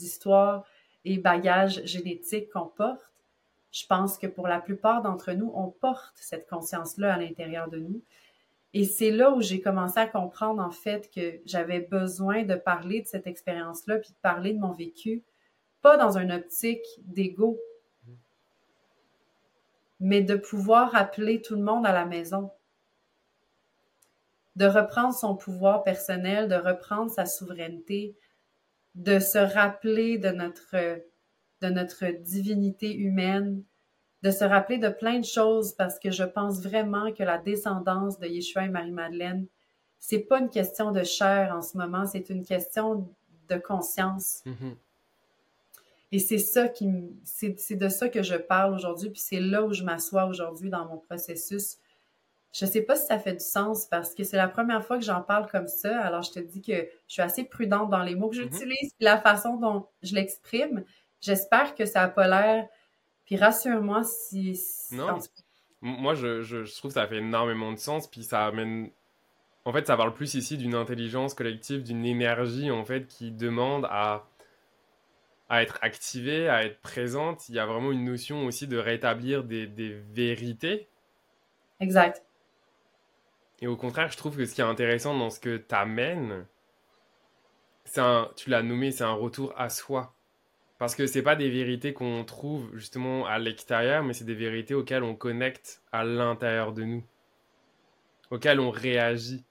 histoires 0.00 0.64
et 1.04 1.18
bagages 1.18 1.84
génétiques 1.84 2.50
qu'on 2.50 2.66
porte, 2.66 3.10
je 3.70 3.86
pense 3.86 4.18
que 4.18 4.28
pour 4.28 4.46
la 4.46 4.60
plupart 4.60 5.02
d'entre 5.02 5.32
nous, 5.32 5.50
on 5.54 5.68
porte 5.68 6.14
cette 6.16 6.48
conscience-là 6.48 7.14
à 7.14 7.18
l'intérieur 7.18 7.68
de 7.68 7.78
nous. 7.78 8.00
Et 8.72 8.84
c'est 8.84 9.10
là 9.10 9.32
où 9.32 9.40
j'ai 9.40 9.60
commencé 9.60 9.98
à 9.98 10.06
comprendre 10.06 10.62
en 10.62 10.70
fait 10.70 11.10
que 11.12 11.40
j'avais 11.44 11.80
besoin 11.80 12.44
de 12.44 12.54
parler 12.54 13.02
de 13.02 13.06
cette 13.06 13.26
expérience-là, 13.26 13.98
puis 13.98 14.10
de 14.10 14.16
parler 14.22 14.52
de 14.52 14.60
mon 14.60 14.72
vécu, 14.72 15.22
pas 15.82 15.96
dans 15.96 16.18
une 16.18 16.32
optique 16.32 16.84
d'ego, 17.04 17.58
mais 20.00 20.22
de 20.22 20.36
pouvoir 20.36 20.94
appeler 20.94 21.42
tout 21.42 21.54
le 21.56 21.62
monde 21.62 21.86
à 21.86 21.92
la 21.92 22.04
maison, 22.04 22.50
de 24.56 24.66
reprendre 24.66 25.14
son 25.14 25.36
pouvoir 25.36 25.82
personnel, 25.82 26.48
de 26.48 26.54
reprendre 26.54 27.10
sa 27.10 27.26
souveraineté, 27.26 28.16
de 28.94 29.18
se 29.18 29.38
rappeler 29.38 30.18
de 30.18 30.28
notre, 30.28 31.00
de 31.60 31.68
notre 31.68 32.06
divinité 32.22 32.94
humaine, 32.94 33.62
de 34.22 34.30
se 34.30 34.44
rappeler 34.44 34.78
de 34.78 34.88
plein 34.88 35.18
de 35.18 35.24
choses 35.24 35.74
parce 35.74 35.98
que 35.98 36.10
je 36.10 36.24
pense 36.24 36.62
vraiment 36.62 37.12
que 37.12 37.22
la 37.22 37.38
descendance 37.38 38.18
de 38.18 38.26
Yeshua 38.26 38.64
et 38.64 38.68
Marie-Madeleine, 38.68 39.46
c'est 39.98 40.20
pas 40.20 40.38
une 40.38 40.50
question 40.50 40.92
de 40.92 41.02
chair 41.02 41.54
en 41.54 41.62
ce 41.62 41.76
moment, 41.76 42.06
c'est 42.06 42.30
une 42.30 42.44
question 42.44 43.08
de 43.48 43.56
conscience. 43.56 44.42
Mm-hmm. 44.46 44.76
Et 46.12 46.18
c'est 46.18 46.38
ça 46.38 46.68
qui 46.68 46.86
c'est 47.24 47.74
de 47.74 47.88
ça 47.88 48.08
que 48.08 48.22
je 48.22 48.36
parle 48.36 48.74
aujourd'hui, 48.74 49.10
puis 49.10 49.20
c'est 49.20 49.40
là 49.40 49.64
où 49.64 49.72
je 49.72 49.82
m'assois 49.82 50.26
aujourd'hui 50.26 50.70
dans 50.70 50.86
mon 50.86 50.98
processus. 50.98 51.78
Je 52.54 52.66
sais 52.66 52.82
pas 52.82 52.94
si 52.94 53.06
ça 53.06 53.18
fait 53.18 53.32
du 53.32 53.44
sens 53.44 53.86
parce 53.86 54.14
que 54.14 54.22
c'est 54.22 54.36
la 54.36 54.46
première 54.46 54.84
fois 54.84 54.96
que 54.96 55.04
j'en 55.04 55.22
parle 55.22 55.50
comme 55.50 55.66
ça. 55.66 56.00
Alors 56.00 56.22
je 56.22 56.30
te 56.30 56.38
dis 56.38 56.62
que 56.62 56.72
je 57.08 57.12
suis 57.12 57.20
assez 57.22 57.42
prudente 57.42 57.90
dans 57.90 58.04
les 58.04 58.14
mots 58.14 58.28
que 58.28 58.36
mm-hmm. 58.36 58.52
j'utilise, 58.52 58.92
et 59.00 59.04
la 59.04 59.20
façon 59.20 59.56
dont 59.56 59.88
je 60.04 60.14
l'exprime. 60.14 60.84
J'espère 61.20 61.74
que 61.74 61.84
ça 61.84 62.02
a 62.02 62.08
pas 62.08 62.28
l'air. 62.28 62.68
Puis 63.24 63.36
rassure-moi 63.36 64.04
si. 64.04 64.60
non. 64.92 65.18
Moi, 65.80 66.14
je, 66.14 66.40
je, 66.42 66.64
je, 66.64 66.74
trouve 66.76 66.92
que 66.92 66.94
ça 66.94 67.06
fait 67.06 67.18
énormément 67.18 67.72
de 67.72 67.78
sens. 67.78 68.06
Puis 68.06 68.22
ça 68.22 68.46
amène. 68.46 68.90
En 69.64 69.72
fait, 69.72 69.86
ça 69.86 69.96
parle 69.96 70.14
plus 70.14 70.34
ici 70.34 70.56
d'une 70.56 70.74
intelligence 70.74 71.34
collective, 71.34 71.82
d'une 71.82 72.04
énergie, 72.04 72.70
en 72.70 72.84
fait, 72.84 73.06
qui 73.06 73.32
demande 73.32 73.86
à, 73.90 74.26
à 75.48 75.62
être 75.62 75.78
activée, 75.82 76.48
à 76.48 76.64
être 76.64 76.80
présente. 76.80 77.48
Il 77.48 77.56
y 77.56 77.58
a 77.58 77.66
vraiment 77.66 77.90
une 77.90 78.04
notion 78.04 78.46
aussi 78.46 78.68
de 78.68 78.78
rétablir 78.78 79.42
des, 79.42 79.66
des 79.66 79.92
vérités. 79.92 80.88
Exact. 81.80 82.22
Et 83.60 83.66
au 83.66 83.76
contraire, 83.76 84.10
je 84.10 84.16
trouve 84.16 84.36
que 84.36 84.44
ce 84.44 84.54
qui 84.54 84.60
est 84.60 84.64
intéressant 84.64 85.16
dans 85.16 85.30
ce 85.30 85.40
que 85.40 85.56
tu 85.56 85.74
amènes, 85.74 86.46
c'est 87.84 88.00
un, 88.00 88.30
tu 88.36 88.50
l'as 88.50 88.62
nommé, 88.62 88.90
c'est 88.90 89.04
un 89.04 89.12
retour 89.12 89.52
à 89.56 89.68
soi. 89.68 90.14
Parce 90.78 90.94
que 90.94 91.06
c'est 91.06 91.22
pas 91.22 91.36
des 91.36 91.50
vérités 91.50 91.92
qu'on 91.92 92.24
trouve 92.24 92.68
justement 92.76 93.26
à 93.26 93.38
l'extérieur, 93.38 94.02
mais 94.02 94.12
c'est 94.12 94.24
des 94.24 94.34
vérités 94.34 94.74
auxquelles 94.74 95.04
on 95.04 95.14
connecte 95.14 95.82
à 95.92 96.04
l'intérieur 96.04 96.72
de 96.72 96.82
nous, 96.82 97.04
auxquelles 98.30 98.60
on 98.60 98.70
réagit. 98.70 99.44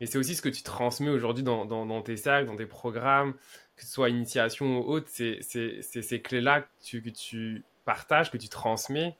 Et 0.00 0.06
c'est 0.06 0.18
aussi 0.18 0.34
ce 0.34 0.42
que 0.42 0.48
tu 0.48 0.62
transmets 0.62 1.10
aujourd'hui 1.10 1.44
dans, 1.44 1.66
dans, 1.66 2.02
tes 2.02 2.16
cercles, 2.16 2.46
dans 2.46 2.56
tes 2.56 2.66
programmes, 2.66 3.34
que 3.76 3.84
ce 3.84 3.92
soit 3.92 4.08
initiation 4.08 4.78
ou 4.78 4.90
autre, 4.90 5.06
c'est 5.08 5.40
ces 5.42 6.22
clés-là 6.22 6.62
que 6.62 7.10
tu 7.10 7.64
partages, 7.84 8.30
que 8.30 8.38
tu 8.38 8.48
transmets. 8.48 9.16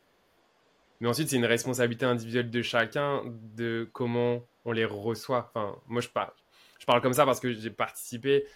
Mais 1.03 1.09
ensuite, 1.09 1.31
c'est 1.31 1.37
une 1.37 1.45
responsabilité 1.47 2.07
individuelle 2.07 2.49
de 2.49 2.63
chacun 2.63 3.25
de 3.27 3.91
comment 3.93 4.47
on 4.65 4.71
les 4.71 4.85
reçoit. 4.85 5.51
Enfin, 5.53 5.77
moi, 5.89 6.01
je 6.01 6.09
parle, 6.09 6.31
je 6.79 6.87
parle 6.87 7.01
comme 7.01 7.13
ça 7.13 7.27
parce 7.27 7.41
que 7.41 7.53
j'ai 7.53 7.71
participé 7.71 8.47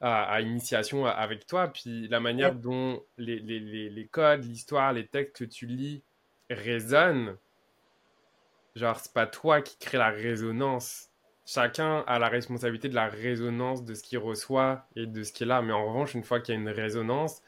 à, 0.00 0.40
initiation 0.40 1.04
avec 1.04 1.46
toi. 1.46 1.68
Puis 1.68 2.08
la 2.08 2.18
manière 2.18 2.54
dont 2.54 3.04
les, 3.18 3.40
les, 3.40 3.90
les, 3.90 4.06
codes, 4.06 4.42
l'histoire, 4.42 4.94
les 4.94 5.06
textes 5.06 5.36
que 5.36 5.44
tu 5.44 5.66
lis 5.66 6.02
résonnent, 6.48 7.36
genre, 8.74 8.98
c'est 8.98 9.12
pas 9.12 9.26
toi 9.26 9.60
qui 9.60 9.76
crée 9.76 9.98
la 9.98 10.08
résonance. 10.08 11.10
Chacun 11.44 12.04
a 12.06 12.18
la 12.18 12.30
responsabilité 12.30 12.88
de 12.88 12.94
la 12.94 13.08
résonance 13.08 13.84
de 13.84 13.92
ce 13.92 14.02
qu'il 14.02 14.16
reçoit 14.16 14.86
et 14.96 15.04
de 15.04 15.22
ce 15.22 15.30
qui 15.30 15.42
est 15.42 15.46
là. 15.46 15.60
Mais 15.60 15.74
en 15.74 15.88
revanche, 15.88 16.14
une 16.14 16.24
fois 16.24 16.40
qu'il 16.40 16.54
y 16.54 16.56
a 16.56 16.60
une 16.62 16.70
résonance, 16.70 17.42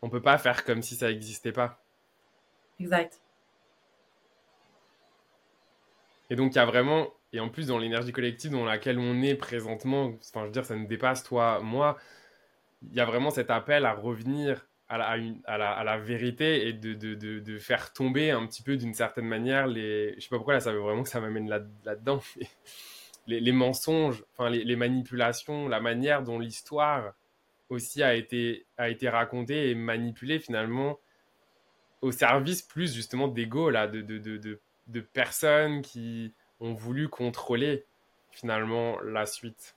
on 0.00 0.08
peut 0.08 0.22
pas 0.22 0.38
faire 0.38 0.64
comme 0.64 0.80
si 0.80 0.96
ça 0.96 1.08
n'existait 1.08 1.52
pas. 1.52 1.84
Exact. 2.78 3.20
Et 6.30 6.36
donc, 6.36 6.52
il 6.54 6.56
y 6.56 6.60
a 6.60 6.66
vraiment 6.66 7.12
et 7.32 7.40
en 7.40 7.48
plus 7.48 7.68
dans 7.68 7.78
l'énergie 7.78 8.12
collective 8.12 8.50
dans 8.50 8.64
laquelle 8.64 8.98
on 8.98 9.22
est 9.22 9.34
présentement, 9.34 10.12
enfin 10.20 10.40
je 10.40 10.46
veux 10.46 10.52
dire, 10.52 10.64
ça 10.64 10.74
nous 10.76 10.86
dépasse 10.86 11.22
toi, 11.22 11.60
moi, 11.60 11.96
il 12.90 12.96
y 12.96 13.00
a 13.00 13.04
vraiment 13.04 13.30
cet 13.30 13.50
appel 13.50 13.86
à 13.86 13.92
revenir 13.92 14.66
à 14.88 14.98
la, 14.98 15.98
vérité 15.98 16.66
et 16.66 16.72
de, 16.72 17.58
faire 17.58 17.92
tomber 17.92 18.32
un 18.32 18.44
petit 18.46 18.62
peu 18.62 18.76
d'une 18.76 18.94
certaine 18.94 19.26
manière 19.26 19.68
les... 19.68 20.14
Je 20.16 20.20
sais 20.22 20.28
pas 20.28 20.36
pourquoi 20.36 20.54
là, 20.54 20.60
ça 20.60 20.72
veut 20.72 20.80
vraiment 20.80 21.04
que 21.04 21.08
ça 21.08 21.20
m'amène 21.20 21.48
là, 21.48 21.60
là-dedans. 21.84 22.20
les, 23.28 23.38
les, 23.38 23.52
mensonges, 23.52 24.24
enfin 24.32 24.50
les, 24.50 24.76
manipulations, 24.76 25.68
la 25.68 25.80
manière 25.80 26.24
dont 26.24 26.40
l'histoire 26.40 27.14
aussi 27.68 28.02
a 28.02 28.16
été, 28.16 28.66
racontée 29.04 29.70
et 29.70 29.76
manipulée 29.76 30.40
finalement 30.40 30.98
au 32.02 32.10
service 32.10 32.62
plus 32.62 32.92
justement 32.92 33.28
d'ego, 33.28 33.70
là, 33.70 33.86
de 33.86 34.00
personnes 34.98 35.82
qui 35.82 36.34
ont 36.58 36.74
voulu 36.74 37.08
contrôler 37.08 37.86
finalement 38.30 39.00
la 39.00 39.26
suite. 39.26 39.76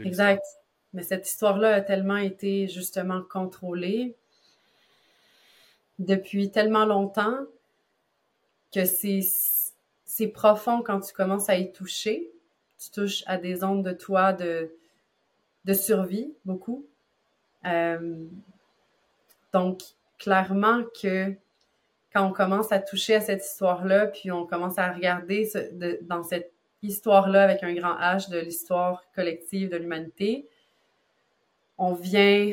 Exact. 0.00 0.44
Mais 0.92 1.02
cette 1.02 1.28
histoire-là 1.28 1.74
a 1.74 1.80
tellement 1.80 2.16
été 2.16 2.66
justement 2.66 3.22
contrôlée 3.22 4.16
depuis 5.98 6.50
tellement 6.50 6.84
longtemps 6.84 7.38
que 8.72 8.84
c'est, 8.84 9.20
c'est 10.04 10.28
profond 10.28 10.82
quand 10.82 11.00
tu 11.00 11.12
commences 11.12 11.48
à 11.48 11.56
y 11.56 11.72
toucher. 11.72 12.30
Tu 12.78 12.90
touches 12.90 13.24
à 13.26 13.38
des 13.38 13.64
ondes 13.64 13.84
de 13.84 13.92
toi 13.92 14.32
de, 14.32 14.70
de 15.64 15.72
survie, 15.72 16.32
beaucoup. 16.44 16.86
Euh, 17.64 18.24
donc, 19.52 19.82
clairement 20.18 20.84
que 21.00 21.34
quand 22.12 22.26
on 22.26 22.32
commence 22.32 22.72
à 22.72 22.78
toucher 22.78 23.16
à 23.16 23.20
cette 23.20 23.44
histoire-là, 23.44 24.06
puis 24.06 24.30
on 24.30 24.46
commence 24.46 24.78
à 24.78 24.90
regarder 24.92 25.50
dans 26.02 26.22
cette 26.22 26.52
histoire-là 26.82 27.42
avec 27.44 27.62
un 27.62 27.74
grand 27.74 27.94
H 27.98 28.30
de 28.30 28.38
l'histoire 28.38 29.04
collective 29.14 29.70
de 29.70 29.76
l'humanité, 29.76 30.48
on 31.76 31.94
vient, 31.94 32.52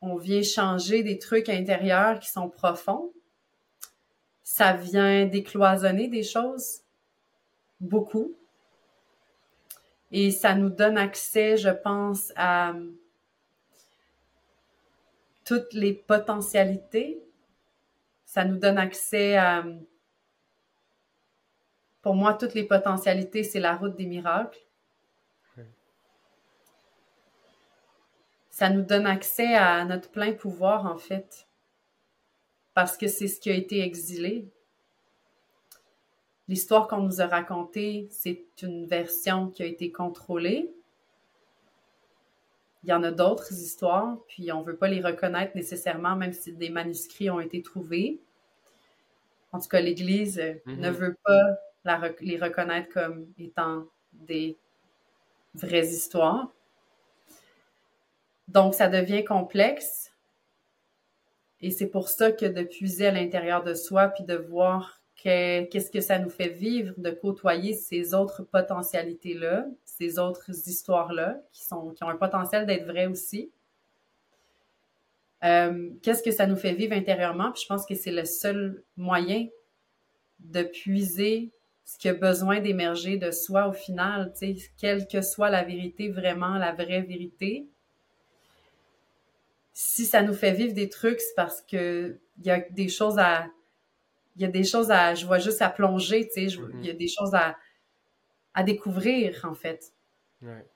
on 0.00 0.16
vient 0.16 0.42
changer 0.42 1.02
des 1.02 1.18
trucs 1.18 1.48
intérieurs 1.48 2.18
qui 2.18 2.30
sont 2.30 2.48
profonds. 2.48 3.12
Ça 4.42 4.72
vient 4.74 5.26
décloisonner 5.26 6.08
des 6.08 6.22
choses, 6.22 6.82
beaucoup. 7.80 8.34
Et 10.12 10.30
ça 10.30 10.54
nous 10.54 10.70
donne 10.70 10.98
accès, 10.98 11.56
je 11.56 11.68
pense, 11.68 12.32
à 12.36 12.74
toutes 15.44 15.72
les 15.72 15.92
potentialités 15.92 17.25
ça 18.36 18.44
nous 18.44 18.58
donne 18.58 18.76
accès 18.76 19.38
à, 19.38 19.64
pour 22.02 22.14
moi, 22.14 22.34
toutes 22.34 22.52
les 22.52 22.64
potentialités, 22.64 23.42
c'est 23.42 23.60
la 23.60 23.74
route 23.74 23.96
des 23.96 24.04
miracles. 24.04 24.60
Ça 28.50 28.68
nous 28.68 28.82
donne 28.82 29.06
accès 29.06 29.54
à 29.54 29.86
notre 29.86 30.10
plein 30.10 30.34
pouvoir, 30.34 30.84
en 30.84 30.98
fait, 30.98 31.48
parce 32.74 32.98
que 32.98 33.08
c'est 33.08 33.26
ce 33.26 33.40
qui 33.40 33.48
a 33.48 33.54
été 33.54 33.80
exilé. 33.80 34.46
L'histoire 36.46 36.88
qu'on 36.88 37.00
nous 37.00 37.22
a 37.22 37.26
racontée, 37.26 38.06
c'est 38.10 38.44
une 38.60 38.84
version 38.84 39.48
qui 39.48 39.62
a 39.62 39.66
été 39.66 39.90
contrôlée. 39.90 40.74
Il 42.82 42.90
y 42.90 42.92
en 42.92 43.02
a 43.02 43.12
d'autres 43.12 43.50
histoires, 43.50 44.18
puis 44.28 44.52
on 44.52 44.60
ne 44.60 44.66
veut 44.66 44.76
pas 44.76 44.88
les 44.88 45.00
reconnaître 45.00 45.56
nécessairement, 45.56 46.16
même 46.16 46.34
si 46.34 46.52
des 46.52 46.68
manuscrits 46.68 47.30
ont 47.30 47.40
été 47.40 47.62
trouvés 47.62 48.20
en 49.56 49.60
tout 49.60 49.68
cas, 49.68 49.80
l'Église 49.80 50.38
euh, 50.38 50.54
mm-hmm. 50.66 50.76
ne 50.78 50.90
veut 50.90 51.16
pas 51.24 51.56
les 52.20 52.36
reconnaître 52.36 52.92
comme 52.92 53.26
étant 53.38 53.84
des 54.12 54.56
vraies 55.54 55.86
histoires. 55.86 56.48
Donc, 58.48 58.74
ça 58.74 58.88
devient 58.88 59.24
complexe. 59.24 60.12
Et 61.60 61.70
c'est 61.70 61.86
pour 61.86 62.08
ça 62.08 62.32
que 62.32 62.46
de 62.46 62.62
puiser 62.62 63.06
à 63.06 63.12
l'intérieur 63.12 63.64
de 63.64 63.74
soi, 63.74 64.08
puis 64.08 64.24
de 64.24 64.34
voir 64.34 65.00
qu'est-ce 65.16 65.90
que 65.90 66.00
ça 66.00 66.18
nous 66.18 66.28
fait 66.28 66.50
vivre, 66.50 66.92
de 66.98 67.10
côtoyer 67.10 67.72
ces 67.72 68.14
autres 68.14 68.42
potentialités-là, 68.42 69.66
ces 69.84 70.18
autres 70.18 70.50
histoires-là, 70.50 71.40
qui, 71.52 71.64
sont, 71.64 71.90
qui 71.90 72.04
ont 72.04 72.08
un 72.08 72.16
potentiel 72.16 72.66
d'être 72.66 72.86
vraies 72.86 73.06
aussi. 73.06 73.50
Euh, 75.44 75.90
qu'est-ce 76.02 76.22
que 76.22 76.30
ça 76.30 76.46
nous 76.46 76.56
fait 76.56 76.72
vivre 76.72 76.94
intérieurement? 76.94 77.52
Puis 77.52 77.62
je 77.62 77.68
pense 77.68 77.86
que 77.86 77.94
c'est 77.94 78.10
le 78.10 78.24
seul 78.24 78.82
moyen 78.96 79.46
de 80.40 80.62
puiser 80.62 81.52
ce 81.84 81.98
qui 81.98 82.08
a 82.08 82.14
besoin 82.14 82.60
d'émerger 82.60 83.16
de 83.16 83.30
soi 83.30 83.68
au 83.68 83.72
final, 83.72 84.32
quelle 84.76 85.06
que 85.06 85.22
soit 85.22 85.50
la 85.50 85.62
vérité, 85.62 86.08
vraiment 86.08 86.58
la 86.58 86.72
vraie 86.72 87.02
vérité. 87.02 87.68
Si 89.72 90.04
ça 90.04 90.22
nous 90.22 90.34
fait 90.34 90.52
vivre 90.52 90.74
des 90.74 90.88
trucs, 90.88 91.20
c'est 91.20 91.34
parce 91.36 91.62
que 91.62 92.18
il 92.38 92.46
y 92.46 92.50
a 92.50 92.60
des 92.60 92.88
choses 92.88 93.18
à, 93.18 93.46
il 94.34 94.42
y 94.42 94.44
a 94.44 94.48
des 94.48 94.64
choses 94.64 94.90
à, 94.90 95.14
je 95.14 95.26
vois 95.26 95.38
juste 95.38 95.62
à 95.62 95.70
plonger, 95.70 96.26
tu 96.26 96.48
sais, 96.48 96.58
il 96.80 96.86
y 96.86 96.90
a 96.90 96.94
des 96.94 97.08
choses 97.08 97.34
à, 97.34 97.56
à 98.54 98.62
découvrir 98.64 99.44
en 99.44 99.54
fait. 99.54 99.92
Ouais. 100.42 100.66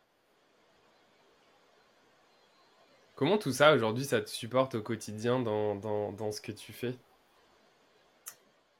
Comment 3.21 3.37
tout 3.37 3.53
ça, 3.53 3.75
aujourd'hui, 3.75 4.07
ça 4.07 4.23
te 4.23 4.31
supporte 4.31 4.77
au 4.77 4.81
quotidien 4.81 5.41
dans, 5.41 5.75
dans, 5.75 6.11
dans 6.11 6.33
ce 6.33 6.41
que 6.41 6.53
tu 6.53 6.73
fais? 6.73 6.95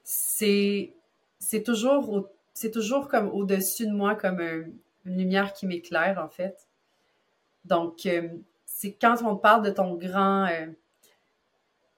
C'est, 0.03 0.95
toujours, 1.63 2.27
toujours 2.73 3.07
comme 3.07 3.29
au-dessus 3.29 3.85
de 3.85 3.91
moi, 3.91 4.15
comme 4.15 4.41
une 4.41 5.15
lumière 5.15 5.53
qui 5.53 5.67
m'éclaire, 5.67 6.17
en 6.17 6.27
fait. 6.27 6.67
Donc, 7.65 8.07
euh, 8.07 8.29
c'est 8.65 8.93
quand 8.93 9.21
on 9.23 9.35
parle 9.35 9.61
de 9.61 9.69
ton 9.69 9.93
grand, 9.93 10.47
euh, 10.47 10.65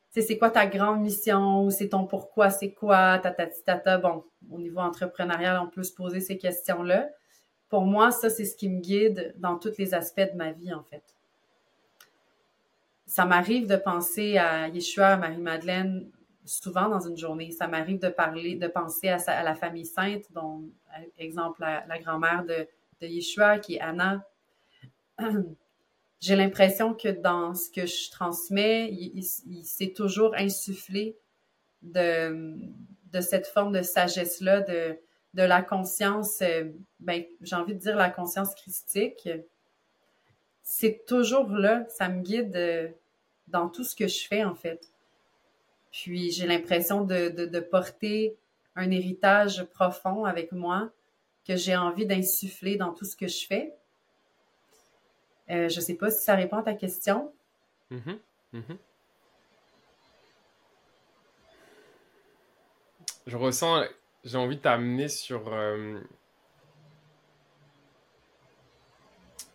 c'est 0.09 0.37
quoi 0.37 0.49
ta 0.49 0.67
grande 0.67 0.99
mission 0.99 1.63
ou 1.63 1.71
c'est 1.71 1.87
ton 1.87 2.05
pourquoi, 2.05 2.49
c'est 2.49 2.73
quoi, 2.73 3.19
tata, 3.19 3.47
tata. 3.47 3.99
Bon, 3.99 4.25
au 4.51 4.59
niveau 4.59 4.79
entrepreneurial, 4.79 5.61
on 5.63 5.69
peut 5.69 5.83
se 5.83 5.93
poser 5.93 6.19
ces 6.19 6.37
questions-là. 6.37 7.09
Pour 7.69 7.85
moi, 7.85 8.11
ça, 8.11 8.29
c'est 8.29 8.43
ce 8.43 8.57
qui 8.57 8.67
me 8.67 8.81
guide 8.81 9.33
dans 9.37 9.57
tous 9.57 9.77
les 9.77 9.93
aspects 9.93 10.29
de 10.29 10.35
ma 10.35 10.51
vie, 10.51 10.73
en 10.73 10.83
fait 10.83 11.03
ça 13.05 13.25
m'arrive 13.25 13.67
de 13.67 13.75
penser 13.75 14.37
à 14.37 14.67
Yeshua, 14.67 15.13
à 15.13 15.17
Marie-Madeleine, 15.17 16.09
souvent 16.45 16.89
dans 16.89 16.99
une 16.99 17.17
journée. 17.17 17.51
Ça 17.51 17.67
m'arrive 17.67 17.99
de 17.99 18.09
parler, 18.09 18.55
de 18.55 18.67
penser 18.67 19.09
à, 19.09 19.43
la 19.43 19.55
famille 19.55 19.85
sainte, 19.85 20.25
dont, 20.31 20.63
exemple, 21.17 21.61
la, 21.61 21.99
grand-mère 21.99 22.45
de, 22.45 22.67
Yeshua, 23.01 23.59
qui 23.59 23.75
est 23.75 23.81
Anna. 23.81 24.25
J'ai 26.21 26.37
l'impression 26.37 26.93
que 26.93 27.09
dans 27.09 27.53
ce 27.53 27.69
que 27.69 27.85
je 27.85 28.09
transmets, 28.09 28.89
il, 28.93 29.65
s'est 29.65 29.91
toujours 29.91 30.33
insufflé 30.35 31.17
de, 31.81 32.57
de 33.11 33.19
cette 33.19 33.45
forme 33.45 33.73
de 33.73 33.81
sagesse-là, 33.81 34.61
de, 34.61 34.97
de 35.33 35.43
la 35.43 35.61
conscience, 35.61 36.41
euh, 36.41 36.71
ben, 36.99 37.23
j'ai 37.41 37.55
envie 37.55 37.73
de 37.73 37.79
dire 37.79 37.95
la 37.95 38.09
conscience 38.09 38.53
christique. 38.55 39.27
C'est 40.63 41.05
toujours 41.05 41.49
là, 41.49 41.85
ça 41.89 42.07
me 42.07 42.21
guide 42.21 42.55
euh, 42.55 42.87
dans 43.47 43.67
tout 43.67 43.83
ce 43.83 43.95
que 43.95 44.07
je 44.07 44.25
fais, 44.25 44.43
en 44.43 44.55
fait. 44.55 44.89
Puis 45.91 46.31
j'ai 46.31 46.47
l'impression 46.47 47.03
de, 47.03 47.59
porter 47.59 48.35
un 48.75 48.89
héritage 48.89 49.63
profond 49.65 50.25
avec 50.25 50.51
moi 50.51 50.89
que 51.45 51.55
j'ai 51.55 51.75
envie 51.75 52.05
d'insuffler 52.05 52.77
dans 52.77 52.93
tout 52.93 53.05
ce 53.05 53.15
que 53.15 53.27
je 53.27 53.45
fais. 53.45 53.75
Euh, 55.51 55.67
je 55.67 55.75
ne 55.75 55.81
sais 55.81 55.95
pas 55.95 56.09
si 56.09 56.23
ça 56.23 56.35
répond 56.35 56.57
à 56.57 56.63
ta 56.63 56.73
question. 56.73 57.31
Mm-hmm. 57.91 58.17
Mm-hmm. 58.55 58.77
Je 63.27 63.37
ressens, 63.37 63.83
j'ai 64.23 64.37
envie 64.37 64.55
de 64.55 64.61
t'amener 64.61 65.09
sur, 65.09 65.53
euh, 65.53 65.99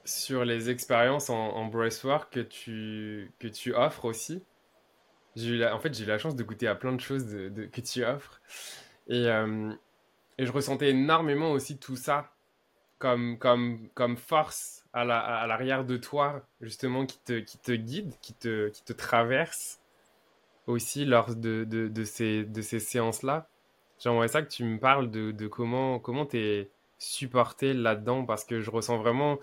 sur 0.08 0.44
les 0.44 0.70
expériences 0.70 1.30
en, 1.30 1.36
en 1.36 1.66
breathwork 1.66 2.32
que 2.32 2.40
tu, 2.40 3.30
que 3.38 3.48
tu 3.48 3.74
offres 3.74 4.06
aussi. 4.06 4.42
J'ai 5.36 5.64
en 5.66 5.78
fait, 5.78 5.94
j'ai 5.94 6.04
eu 6.04 6.06
la 6.06 6.18
chance 6.18 6.34
de 6.34 6.42
goûter 6.42 6.66
à 6.66 6.74
plein 6.74 6.92
de 6.92 7.00
choses 7.00 7.26
que 7.72 7.80
tu 7.80 8.04
offres. 8.04 8.40
Et, 9.06 9.26
euh, 9.28 9.72
et, 10.38 10.46
je 10.46 10.52
ressentais 10.52 10.90
énormément 10.90 11.52
aussi 11.52 11.78
tout 11.78 11.96
ça 11.96 12.32
comme, 12.98 13.38
comme, 13.38 13.88
comme 13.94 14.16
force 14.16 14.84
à, 14.92 15.04
la, 15.04 15.18
à 15.20 15.46
l'arrière 15.46 15.84
de 15.84 15.96
toi, 15.96 16.42
justement, 16.60 17.06
qui 17.06 17.18
te, 17.20 17.38
qui 17.38 17.58
te 17.58 17.72
guide, 17.72 18.12
qui 18.20 18.34
te, 18.34 18.68
qui 18.70 18.82
te 18.82 18.92
traverse 18.92 19.80
aussi 20.66 21.04
lors 21.04 21.34
de, 21.34 21.64
de, 21.64 21.88
de 21.88 22.04
ces, 22.04 22.44
de 22.44 22.60
ces 22.62 22.80
séances-là. 22.80 23.48
J'aimerais 23.98 24.28
ça 24.28 24.42
que 24.42 24.48
tu 24.48 24.64
me 24.64 24.78
parles 24.78 25.10
de, 25.10 25.32
de 25.32 25.46
comment 25.46 25.98
comment 25.98 26.26
es 26.32 26.70
supporté 26.98 27.74
là-dedans, 27.74 28.24
parce 28.24 28.44
que 28.44 28.60
je 28.60 28.70
ressens 28.70 28.98
vraiment 28.98 29.38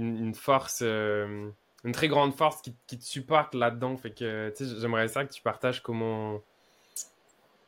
une, 0.00 0.34
force... 0.34 0.80
Euh, 0.82 1.50
une 1.84 1.92
très 1.92 2.08
grande 2.08 2.34
force 2.34 2.60
qui, 2.60 2.74
te 2.74 3.04
supporte 3.04 3.54
là-dedans. 3.54 3.96
Fait 3.96 4.10
que, 4.10 4.52
j'aimerais 4.80 5.08
ça 5.08 5.24
que 5.24 5.32
tu 5.32 5.42
partages 5.42 5.82
comment, 5.82 6.42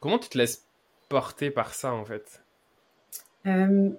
comment 0.01 0.19
tu 0.19 0.29
te 0.29 0.39
laisses 0.39 0.67
porter 1.09 1.51
par 1.51 1.75
ça, 1.75 1.93
en 1.93 2.05
fait. 2.05 2.43
Euh, 3.47 3.91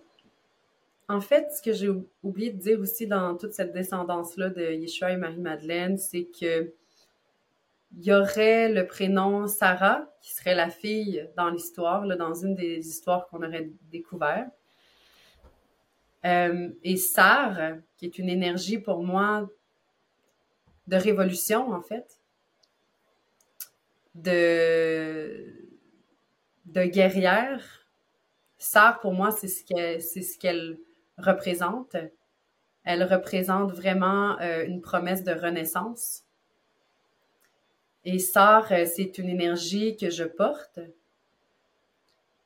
en 1.09 1.21
fait, 1.21 1.51
ce 1.51 1.61
que 1.61 1.73
j'ai 1.73 1.89
oublié 2.23 2.51
de 2.51 2.59
dire 2.59 2.79
aussi 2.79 3.07
dans 3.07 3.35
toute 3.35 3.53
cette 3.53 3.73
descendance-là 3.73 4.49
de 4.49 4.71
Yeshua 4.71 5.11
et 5.11 5.17
Marie-Madeleine, 5.17 5.97
c'est 5.97 6.25
que 6.25 6.73
il 7.95 8.05
y 8.05 8.13
aurait 8.13 8.69
le 8.69 8.87
prénom 8.87 9.47
Sarah, 9.47 10.07
qui 10.21 10.33
serait 10.33 10.55
la 10.55 10.69
fille 10.69 11.29
dans 11.37 11.49
l'histoire, 11.49 12.07
dans 12.17 12.33
une 12.33 12.55
des 12.55 12.87
histoires 12.87 13.27
qu'on 13.27 13.43
aurait 13.43 13.69
découvert. 13.91 14.47
Euh, 16.25 16.69
et 16.83 16.97
Sar, 16.97 17.77
qui 17.97 18.05
est 18.05 18.17
une 18.17 18.29
énergie 18.29 18.77
pour 18.77 19.03
moi 19.03 19.49
de 20.87 20.95
révolution, 20.95 21.71
en 21.71 21.81
fait, 21.81 22.19
de, 24.15 25.45
guerrière. 26.65 27.87
Sarah, 28.57 28.99
pour 28.99 29.13
moi, 29.13 29.31
c'est 29.31 29.47
ce 29.47 30.37
qu'elle, 30.37 30.77
représente. 31.17 31.95
Elle 32.85 33.03
représente 33.03 33.71
vraiment 33.71 34.39
euh, 34.39 34.65
une 34.65 34.81
promesse 34.81 35.23
de 35.23 35.31
renaissance. 35.31 36.23
Et 38.03 38.19
Sarah, 38.19 38.65
euh, 38.71 38.85
c'est 38.85 39.17
une 39.17 39.29
énergie 39.29 39.95
que 39.95 40.09
je 40.09 40.23
porte, 40.23 40.79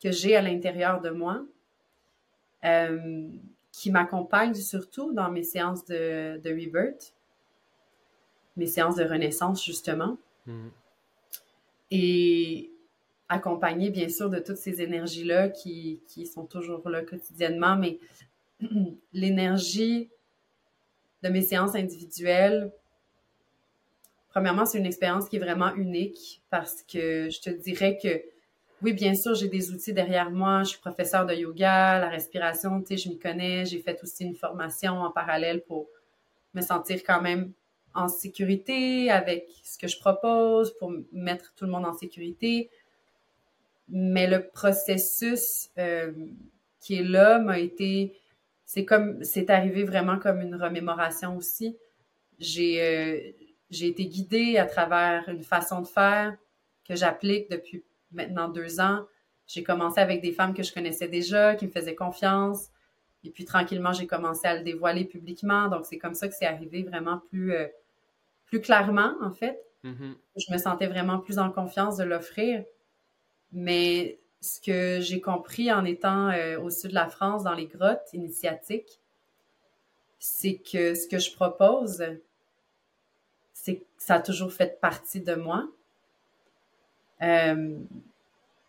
que 0.04 0.12
j'ai 0.12 0.36
à 0.36 0.42
l'intérieur 0.42 1.02
de 1.02 1.10
moi, 1.10 1.44
qui 3.78 3.92
m'accompagne 3.92 4.56
surtout 4.56 5.14
dans 5.14 5.30
mes 5.30 5.44
séances 5.44 5.86
de, 5.86 6.40
de 6.40 6.50
rebirth 6.50 7.14
mes 8.56 8.66
séances 8.66 8.96
de 8.96 9.04
renaissance, 9.04 9.64
justement. 9.64 10.18
Mm. 10.48 10.70
Et 11.92 12.72
accompagné, 13.30 13.92
bien 13.92 14.10
sûr, 14.10 14.32
de 14.32 14.40
toutes 14.40 14.58
ces 14.58 14.82
énergies-là 14.82 15.50
qui, 15.50 16.02
qui, 16.08 16.26
sont 16.26 16.46
toujours 16.46 16.90
là 16.90 17.04
quotidiennement, 17.04 17.76
mais 17.76 18.00
l'énergie 19.14 20.10
de 21.22 21.30
mes 21.30 21.44
séances 21.44 21.76
individuelles, 21.76 22.72
premièrement, 24.30 24.66
c'est 24.66 24.80
une 24.80 24.88
expérience 24.88 25.30
qui 25.30 25.36
est 25.36 25.40
vraiment 25.40 25.76
unique 25.76 26.42
parce 26.50 26.82
que 26.82 27.30
je 27.30 27.42
te 27.42 27.52
dirais 27.52 28.00
que, 28.02 28.24
oui, 28.82 28.94
bien 28.94 29.16
sûr, 29.16 29.34
j'ai 29.34 29.48
des 29.48 29.72
outils 29.72 29.94
derrière 29.94 30.30
moi. 30.30 30.64
Je 30.64 30.70
suis 30.70 30.80
professeur 30.80 31.26
de 31.26 31.34
yoga, 31.34 32.00
la 32.00 32.10
respiration, 32.10 32.80
tu 32.82 32.88
sais, 32.88 32.98
je 32.98 33.10
m'y 33.10 33.18
connais. 33.18 33.66
J'ai 33.66 33.80
fait 33.80 34.00
aussi 34.04 34.24
une 34.24 34.36
formation 34.36 35.02
en 35.02 35.12
parallèle 35.12 35.64
pour 35.64 35.88
me 36.54 36.62
sentir 36.62 37.02
quand 37.04 37.22
même 37.22 37.54
en 37.96 38.08
sécurité 38.08 39.10
avec 39.10 39.48
ce 39.64 39.78
que 39.80 39.88
je 39.88 40.00
propose 40.00 40.78
pour 40.78 40.94
mettre 41.12 41.54
tout 41.56 41.66
le 41.66 41.72
monde 41.72 41.86
en 41.86 41.94
sécurité. 41.94 42.70
Mais 43.90 44.28
le 44.28 44.48
processus 44.48 45.70
euh, 45.80 46.12
qui 46.80 46.96
est 46.96 47.04
là 47.04 47.40
m'a 47.40 47.58
été, 47.58 48.14
c'est 48.66 48.86
comme, 48.86 49.24
c'est 49.24 49.50
arrivé 49.50 49.84
vraiment 49.84 50.20
comme 50.20 50.42
une 50.42 50.56
remémoration 50.56 51.36
aussi. 51.36 51.76
J'ai, 52.38 52.82
euh, 52.82 53.32
j'ai 53.72 53.88
été 53.88 54.06
guidée 54.06 54.58
à 54.58 54.66
travers 54.66 55.28
une 55.30 55.44
façon 55.44 55.82
de 55.82 55.88
faire 55.88 56.38
que 56.88 56.96
j'applique 56.96 57.50
depuis 57.50 57.84
maintenant 58.12 58.50
deux 58.50 58.80
ans. 58.80 59.06
J'ai 59.48 59.64
commencé 59.64 60.00
avec 60.00 60.22
des 60.22 60.32
femmes 60.32 60.54
que 60.54 60.64
je 60.64 60.74
connaissais 60.74 61.08
déjà, 61.08 61.56
qui 61.56 61.68
me 61.68 61.72
faisaient 61.72 61.96
confiance. 61.96 62.68
Et 63.24 63.30
puis 63.30 63.46
tranquillement, 63.46 63.94
j'ai 63.94 64.08
commencé 64.08 64.48
à 64.48 64.56
le 64.56 64.64
dévoiler 64.64 65.06
publiquement. 65.06 65.68
Donc 65.68 65.86
c'est 65.86 65.98
comme 65.98 66.14
ça 66.14 66.28
que 66.28 66.34
c'est 66.34 66.46
arrivé 66.46 66.84
vraiment 66.84 67.20
plus, 67.30 67.54
euh, 67.54 67.68
plus 68.46 68.62
clairement, 68.62 69.16
en 69.22 69.32
fait. 69.32 69.60
Mm-hmm. 69.84 70.16
Je 70.38 70.54
me 70.54 70.58
sentais 70.58 70.88
vraiment 70.88 71.20
plus 71.20 71.40
en 71.40 71.52
confiance 71.52 71.98
de 71.98 72.04
l'offrir. 72.04 72.64
Mais 73.52 74.20
ce 74.42 74.60
que 74.62 75.00
j'ai 75.02 75.22
compris 75.22 75.72
en 75.72 75.86
étant 75.86 76.30
euh, 76.30 76.60
au 76.60 76.70
sud 76.70 76.90
de 76.92 76.96
la 76.96 77.08
France, 77.08 77.44
dans 77.44 77.54
les 77.54 77.68
grottes 77.68 78.10
initiatiques, 78.14 79.00
c'est 80.20 80.58
que 80.58 80.96
ce 80.96 81.08
que 81.08 81.20
je 81.20 81.34
propose, 81.34 82.04
c'est 83.54 83.78
que 83.78 83.86
ça 83.98 84.16
a 84.16 84.22
toujours 84.22 84.52
fait 84.52 84.80
partie 84.80 85.22
de 85.22 85.36
moi. 85.36 85.68
Euh, 87.22 87.78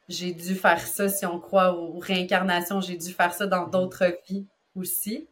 j'ai 0.08 0.32
dû 0.32 0.54
faire 0.54 0.80
ça, 0.86 1.08
si 1.08 1.26
on 1.26 1.38
croit 1.38 1.74
aux 1.74 1.98
réincarnations, 1.98 2.80
j'ai 2.80 2.96
dû 2.96 3.12
faire 3.12 3.32
ça 3.32 3.46
dans 3.46 3.66
mm-hmm. 3.66 3.70
d'autres 3.70 4.18
vies 4.28 4.46
aussi 4.74 5.28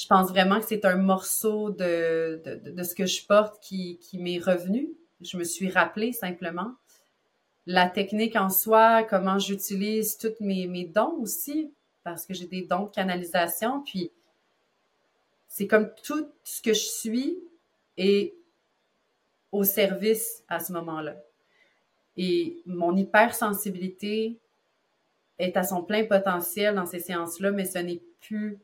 je 0.00 0.06
pense 0.06 0.30
vraiment 0.30 0.60
que 0.60 0.66
c'est 0.66 0.86
un 0.86 0.96
morceau 0.96 1.68
de, 1.70 2.40
de, 2.64 2.82
ce 2.82 2.94
que 2.94 3.04
je 3.04 3.26
porte 3.26 3.62
qui, 3.62 3.98
qui 3.98 4.16
m'est 4.16 4.38
revenu. 4.38 4.88
Je 5.20 5.36
me 5.36 5.44
suis 5.44 5.68
rappelé 5.68 6.12
simplement. 6.12 6.72
La 7.66 7.86
technique 7.86 8.34
en 8.34 8.48
soi, 8.48 9.02
comment 9.02 9.38
j'utilise 9.38 10.16
tous 10.16 10.32
mes, 10.40 10.66
mes 10.66 10.86
dons 10.86 11.18
aussi, 11.20 11.70
parce 12.02 12.24
que 12.24 12.32
j'ai 12.32 12.46
des 12.46 12.62
dons 12.62 12.84
de 12.84 12.90
canalisation. 12.90 13.82
Puis, 13.82 14.10
c'est 15.48 15.66
comme 15.66 15.90
tout 16.02 16.32
ce 16.44 16.62
que 16.62 16.72
je 16.72 16.80
suis 16.80 17.38
est 17.98 18.34
au 19.52 19.64
service 19.64 20.44
à 20.48 20.60
ce 20.60 20.72
moment-là. 20.72 21.16
Et 22.22 22.60
mon 22.66 22.94
hypersensibilité 22.98 24.38
est 25.38 25.56
à 25.56 25.62
son 25.62 25.82
plein 25.82 26.04
potentiel 26.04 26.74
dans 26.74 26.84
ces 26.84 26.98
séances-là, 26.98 27.50
mais 27.50 27.64
ce 27.64 27.78
n'est 27.78 28.02
plus 28.20 28.58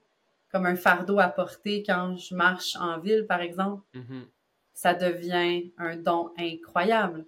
comme 0.53 0.67
un 0.67 0.77
fardeau 0.77 1.19
à 1.19 1.29
porter 1.29 1.83
quand 1.83 2.19
je 2.19 2.35
marche 2.35 2.77
en 2.77 2.99
ville, 2.99 3.25
par 3.27 3.41
exemple, 3.41 3.83
mm-hmm. 3.95 4.27
ça 4.75 4.93
devient 4.93 5.71
un 5.79 5.97
don 5.97 6.35
incroyable. 6.37 7.25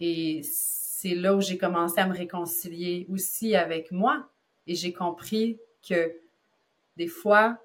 Et 0.00 0.40
c'est 0.42 1.14
là 1.14 1.36
où 1.36 1.40
j'ai 1.40 1.58
commencé 1.58 2.00
à 2.00 2.08
me 2.08 2.16
réconcilier 2.16 3.06
aussi 3.08 3.54
avec 3.54 3.92
moi. 3.92 4.28
Et 4.66 4.74
j'ai 4.74 4.92
compris 4.92 5.60
que 5.88 6.12
des 6.96 7.06
fois, 7.06 7.56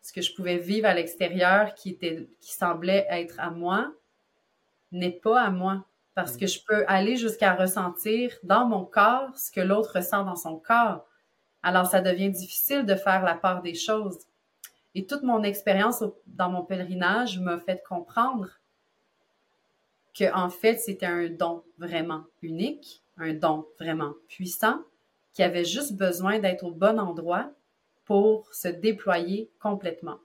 ce 0.00 0.10
que 0.10 0.22
je 0.22 0.34
pouvais 0.34 0.56
vivre 0.56 0.86
à 0.86 0.94
l'extérieur 0.94 1.74
qui 1.74 1.90
était, 1.90 2.26
qui 2.40 2.54
semblait 2.54 3.06
être 3.10 3.38
à 3.40 3.50
moi, 3.50 3.92
n'est 4.90 5.10
pas 5.10 5.42
à 5.42 5.50
moi. 5.50 5.84
Parce 6.14 6.34
mm. 6.34 6.38
que 6.38 6.46
je 6.46 6.60
peux 6.66 6.84
aller 6.86 7.16
jusqu'à 7.16 7.54
ressentir 7.54 8.32
dans 8.42 8.66
mon 8.66 8.84
corps 8.84 9.36
ce 9.36 9.50
que 9.50 9.60
l'autre 9.60 9.96
ressent 9.96 10.24
dans 10.24 10.36
son 10.36 10.56
corps. 10.56 11.06
Alors, 11.62 11.86
ça 11.86 12.00
devient 12.00 12.30
difficile 12.30 12.84
de 12.84 12.94
faire 12.94 13.22
la 13.22 13.34
part 13.34 13.62
des 13.62 13.74
choses. 13.74 14.18
Et 14.94 15.06
toute 15.06 15.22
mon 15.22 15.42
expérience 15.42 16.04
dans 16.26 16.50
mon 16.50 16.62
pèlerinage 16.62 17.40
m'a 17.40 17.58
fait 17.58 17.82
comprendre 17.88 18.48
que 20.14 20.32
en 20.32 20.48
fait, 20.48 20.76
c'était 20.76 21.06
un 21.06 21.28
don 21.28 21.64
vraiment 21.78 22.24
unique, 22.42 23.02
un 23.18 23.34
don 23.34 23.66
vraiment 23.80 24.12
puissant, 24.28 24.80
qui 25.32 25.42
avait 25.42 25.64
juste 25.64 25.96
besoin 25.96 26.38
d'être 26.38 26.62
au 26.62 26.70
bon 26.70 27.00
endroit 27.00 27.50
pour 28.04 28.52
se 28.54 28.68
déployer 28.68 29.50
complètement. 29.60 30.18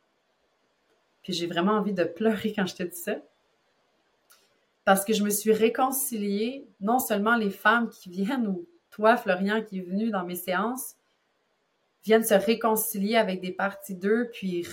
Puis 1.23 1.34
j'ai 1.34 1.47
vraiment 1.47 1.73
envie 1.73 1.93
de 1.93 2.04
pleurer 2.19 2.54
quand 2.54 2.67
je 2.67 2.75
te 2.75 2.84
dis 2.84 2.97
ça. 2.97 3.15
Parce 4.89 5.06
que 5.06 5.13
je 5.13 5.23
me 5.23 5.30
suis 5.30 5.54
réconciliée, 5.54 6.65
non 6.82 6.97
seulement 6.97 7.36
les 7.36 7.52
femmes 7.52 7.91
qui 7.91 8.10
viennent, 8.10 8.47
ou 8.47 8.67
toi, 8.89 9.17
Florian, 9.17 9.62
qui 9.62 9.78
est 9.78 9.84
venu 9.84 10.10
dans 10.10 10.25
mes 10.25 10.34
séances, 10.34 10.95
viennent 12.04 12.23
se 12.23 12.34
réconcilier 12.34 13.15
avec 13.15 13.39
des 13.39 13.52
parties 13.52 13.93
d'eux, 13.93 14.32
puis 14.34 14.65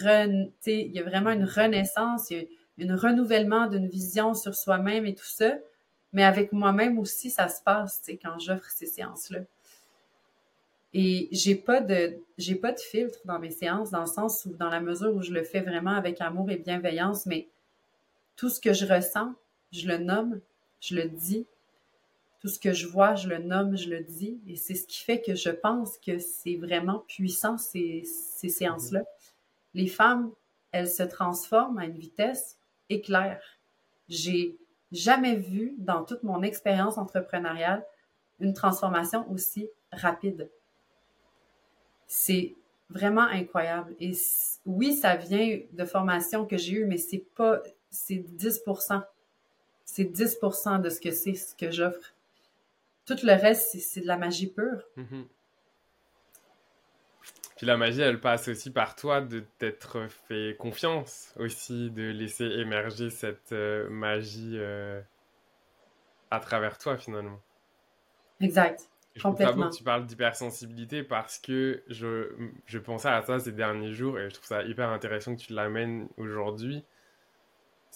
il 0.65 0.91
y 0.91 0.99
a 0.99 1.03
vraiment 1.03 1.33
une 1.33 1.45
renaissance, 1.45 2.31
il 2.31 2.49
y 2.79 2.89
a 2.89 2.91
un 2.95 2.97
renouvellement 2.97 3.67
d'une 3.67 3.89
vision 3.89 4.33
sur 4.33 4.55
soi-même 4.55 5.05
et 5.05 5.15
tout 5.15 5.27
ça. 5.27 5.53
Mais 6.15 6.25
avec 6.25 6.51
moi-même 6.51 6.99
aussi, 6.99 7.29
ça 7.29 7.51
se 7.51 7.63
passe, 7.63 8.03
quand 8.23 8.39
j'offre 8.39 8.71
ces 8.71 8.87
séances-là. 8.87 9.41
Et 10.95 11.29
j'ai 11.31 11.57
pas 11.57 11.83
de 11.83 12.17
j'ai 12.39 12.55
pas 12.55 12.73
de 12.73 12.81
filtre 12.81 13.19
dans 13.27 13.39
mes 13.39 13.51
séances 13.51 13.91
dans 13.91 14.01
le 14.01 14.07
sens 14.07 14.47
où 14.47 14.57
dans 14.57 14.71
la 14.71 14.81
mesure 14.81 15.15
où 15.15 15.21
je 15.21 15.33
le 15.33 15.43
fais 15.43 15.61
vraiment 15.61 15.95
avec 15.95 16.23
amour 16.23 16.51
et 16.51 16.57
bienveillance, 16.57 17.27
mais 17.27 17.49
tout 18.35 18.49
ce 18.49 18.63
que 18.63 18.73
je 18.73 18.87
ressens, 18.87 19.35
je 19.77 19.89
le 19.89 19.99
nomme, 19.99 20.41
je 20.81 20.95
le 20.95 21.09
dis, 21.09 21.47
tout 22.41 22.49
ce 22.49 22.59
que 22.59 22.73
je 22.73 22.87
vois, 22.87 23.15
je 23.15 23.29
le 23.29 23.39
nomme, 23.39 23.77
je 23.77 23.89
le 23.89 24.01
dis. 24.01 24.41
Et 24.47 24.57
c'est 24.57 24.75
ce 24.75 24.87
qui 24.87 25.03
fait 25.03 25.21
que 25.21 25.35
je 25.35 25.51
pense 25.51 25.99
que 25.99 26.19
c'est 26.19 26.57
vraiment 26.57 27.01
puissant, 27.09 27.59
ces, 27.59 28.05
ces 28.05 28.49
séances-là. 28.49 29.03
Les 29.75 29.87
femmes, 29.87 30.33
elles 30.73 30.89
se 30.89 31.03
transforment 31.03 31.79
à 31.79 31.87
une 31.87 31.99
vitesse 31.99 32.59
éclair. 32.89 33.41
J'ai 34.09 34.57
jamais 34.93 35.37
vu 35.37 35.75
dans 35.79 36.05
toute 36.05 36.23
mon 36.23 36.43
expérience 36.43 36.99
entrepreneuriale 36.99 37.85
une 38.39 38.53
transformation 38.53 39.31
aussi 39.31 39.69
rapide. 39.91 40.51
C'est 42.07 42.55
vraiment 42.91 43.23
incroyable. 43.23 43.97
Et 43.99 44.13
oui, 44.65 44.95
ça 44.95 45.17
vient 45.17 45.61
de 45.73 45.85
formations 45.85 46.47
que 46.47 46.57
j'ai 46.57 46.75
eues, 46.75 46.87
mais 46.87 46.99
c'est 46.99 47.27
pas, 47.35 47.63
c'est 47.91 48.19
10 48.19 48.63
C'est 49.87 50.05
10% 50.05 50.83
de 50.83 50.91
ce 50.91 51.01
que 51.01 51.13
c'est, 51.13 51.35
ce 51.35 51.55
que 51.55 51.71
j'offre. 51.71 52.13
Tout 53.07 53.17
le 53.23 53.33
reste, 53.33 53.79
c'est 53.79 54.01
de 54.01 54.07
la 54.07 54.19
magie 54.19 54.49
pure. 54.49 54.83
Mm-hmm. 54.99 55.25
Puis 57.57 57.67
la 57.67 57.79
magie, 57.79 58.03
elle 58.03 58.21
passe 58.21 58.49
aussi 58.49 58.71
par 58.71 58.97
toi 58.97 59.23
de 59.23 59.41
t'être 59.59 60.09
fait 60.29 60.57
confiance 60.59 61.33
aussi, 61.39 61.91
de 61.91 62.03
laisser 62.03 62.45
émerger 62.45 63.09
cette 63.09 63.53
euh, 63.53 63.89
magie 63.89 64.57
euh, 64.57 65.01
à 66.31 66.41
travers 66.41 66.77
toi 66.77 66.99
finalement. 66.99 67.41
Exact. 68.41 68.91
je 69.15 69.23
Complètement. 69.23 69.71
que 69.71 69.77
tu 69.77 69.85
parles 69.85 70.05
d'hypersensibilité 70.05 71.03
parce 71.03 71.39
que 71.39 71.83
je, 71.89 72.29
je 72.67 72.79
pensais 72.79 73.09
à 73.09 73.23
ça 73.23 73.39
ces 73.39 73.53
derniers 73.53 73.95
jours 73.95 74.19
et 74.19 74.29
je 74.29 74.35
trouve 74.35 74.47
ça 74.47 74.63
hyper 74.63 74.91
intéressant 74.91 75.35
que 75.35 75.41
tu 75.41 75.55
l'amènes 75.55 76.09
aujourd'hui 76.19 76.85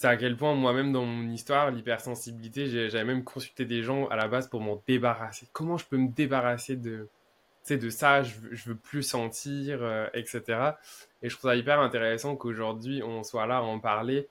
c'est 0.00 0.08
à 0.08 0.16
quel 0.16 0.34
point 0.34 0.54
moi-même 0.54 0.94
dans 0.94 1.04
mon 1.04 1.30
histoire, 1.30 1.70
l'hypersensibilité, 1.70 2.88
j'avais 2.88 3.04
même 3.04 3.22
consulté 3.22 3.66
des 3.66 3.82
gens 3.82 4.06
à 4.06 4.16
la 4.16 4.28
base 4.28 4.48
pour 4.48 4.62
m'en 4.62 4.82
débarrasser. 4.88 5.46
Comment 5.52 5.76
je 5.76 5.84
peux 5.84 5.98
me 5.98 6.08
débarrasser 6.08 6.76
de, 6.76 7.06
de 7.68 7.90
ça, 7.90 8.22
je, 8.22 8.38
veux 8.64 8.76
plus 8.76 9.02
sentir, 9.02 9.80
euh, 9.82 10.06
etc. 10.14 10.42
Et 11.20 11.28
je 11.28 11.36
trouve 11.36 11.50
ça 11.50 11.54
hyper 11.54 11.80
intéressant 11.80 12.34
qu'aujourd'hui 12.34 13.02
on 13.02 13.22
soit 13.22 13.46
là 13.46 13.58
à 13.58 13.60
en 13.60 13.78
parler 13.78 14.26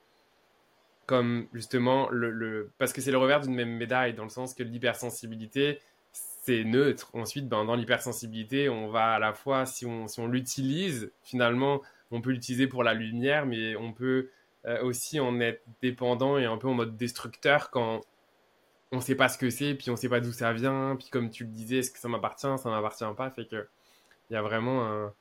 comme 1.06 1.46
justement 1.54 2.08
le, 2.10 2.72
parce 2.78 2.92
que 2.92 3.00
c'est 3.00 3.12
le 3.12 3.18
revers 3.18 3.40
d'une 3.40 3.54
même 3.54 3.76
médaille 3.76 4.14
dans 4.14 4.24
le 4.24 4.28
sens 4.28 4.54
que 4.54 4.64
l'hypersensibilité 4.64 5.78
c'est 6.10 6.64
neutre. 6.64 7.10
Ensuite, 7.12 7.48
ben, 7.48 7.64
dans 7.64 7.76
l'hypersensibilité, 7.76 8.68
on 8.68 8.88
va 8.88 9.12
à 9.12 9.18
la 9.20 9.34
fois, 9.34 9.66
si 9.66 9.86
on, 9.86 10.08
si 10.08 10.18
on 10.18 10.26
l'utilise, 10.26 11.12
finalement, 11.22 11.80
on 12.10 12.20
peut 12.20 12.30
l'utiliser 12.30 12.66
pour 12.66 12.82
la 12.82 12.92
lumière, 12.92 13.46
mais 13.46 13.76
on 13.76 13.92
peut 13.92 14.30
euh, 14.66 14.82
aussi 14.82 15.20
en 15.20 15.40
être 15.40 15.62
dépendant 15.82 16.38
et 16.38 16.44
un 16.44 16.56
peu 16.58 16.68
en 16.68 16.74
mode 16.74 16.96
destructeur 16.96 17.70
quand 17.70 18.02
on 18.92 19.00
sait 19.00 19.14
pas 19.14 19.28
ce 19.28 19.38
que 19.38 19.50
c'est, 19.50 19.74
puis 19.74 19.90
on 19.90 19.96
sait 19.96 20.08
pas 20.08 20.20
d'où 20.20 20.32
ça 20.32 20.52
vient, 20.52 20.96
puis 20.96 21.08
comme 21.10 21.30
tu 21.30 21.44
le 21.44 21.50
disais, 21.50 21.78
est-ce 21.78 21.90
que 21.90 21.98
ça 21.98 22.08
m'appartient, 22.08 22.58
ça 22.58 22.70
m'appartient 22.70 23.04
pas, 23.16 23.30
fait 23.30 23.46
que 23.46 23.68
il 24.28 24.34
y 24.34 24.36
a 24.36 24.42
vraiment 24.42 24.84
un, 24.86 25.14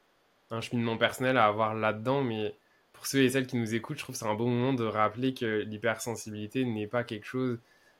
un 0.51 0.61
cheminement 0.61 0.97
personnel 0.97 1.37
à 1.37 1.45
avoir 1.45 1.75
là-dedans, 1.75 2.23
mais 2.23 2.55
pour 2.93 3.07
ceux 3.07 3.23
et 3.23 3.29
celles 3.29 3.47
qui 3.47 3.57
nous 3.57 3.75
écoutent, 3.75 3.97
je 3.97 4.03
trouve 4.03 4.15
que 4.15 4.19
c'est 4.19 4.27
un 4.27 4.35
bon 4.35 4.49
moment 4.49 4.73
de 4.73 4.83
rappeler 4.85 5.33
que 5.33 5.61
l'hypersensibilité 5.61 6.65
n'est 6.65 6.87
pas 6.87 7.03
quelque 7.03 7.25
chose, 7.25 7.59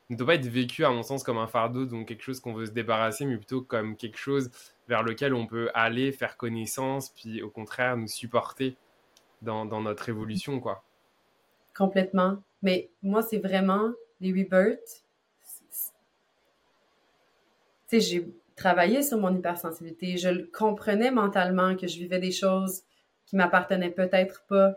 ne 0.10 0.16
doit 0.16 0.28
pas 0.28 0.36
être 0.36 0.48
vécu 0.48 0.86
à 0.86 0.90
mon 0.90 1.04
sens 1.04 1.24
comme 1.24 1.38
un 1.38 1.48
fardeau, 1.48 1.86
donc 1.86 2.08
quelque 2.08 2.24
chose 2.24 2.40
qu'on 2.40 2.54
veut 2.54 2.66
se 2.66 2.72
débarrasser, 2.72 3.26
mais 3.26 3.38
plutôt 3.38 3.62
comme 3.62 3.96
quelque 3.96 4.18
chose 4.18 4.50
vers 4.88 5.04
lequel 5.04 5.34
on 5.34 5.46
peut 5.46 5.70
aller, 5.74 6.12
faire 6.12 6.36
connaissance, 6.36 7.10
puis 7.10 7.42
au 7.44 7.50
contraire 7.50 7.96
nous 7.96 8.08
supporter 8.08 8.76
dans, 9.42 9.66
dans 9.66 9.82
notre 9.82 10.10
évolution, 10.10 10.60
quoi. 10.60 10.84
Complètement. 11.80 12.44
Mais 12.62 12.92
moi, 13.02 13.22
c'est 13.22 13.38
vraiment 13.38 13.92
les 14.20 14.32
rebirths. 14.32 15.06
Tu 17.88 17.88
sais, 17.88 18.00
j'ai 18.02 18.28
travaillé 18.58 19.02
sur 19.02 19.18
mon 19.18 19.34
hypersensibilité. 19.34 20.18
Je 20.18 20.44
comprenais 20.52 21.10
mentalement 21.10 21.78
que 21.78 21.88
je 21.88 21.98
vivais 21.98 22.20
des 22.20 22.34
choses 22.34 22.82
qui 23.26 23.38
m'appartenaient 23.38 23.92
peut-être 23.92 24.44
pas, 24.50 24.76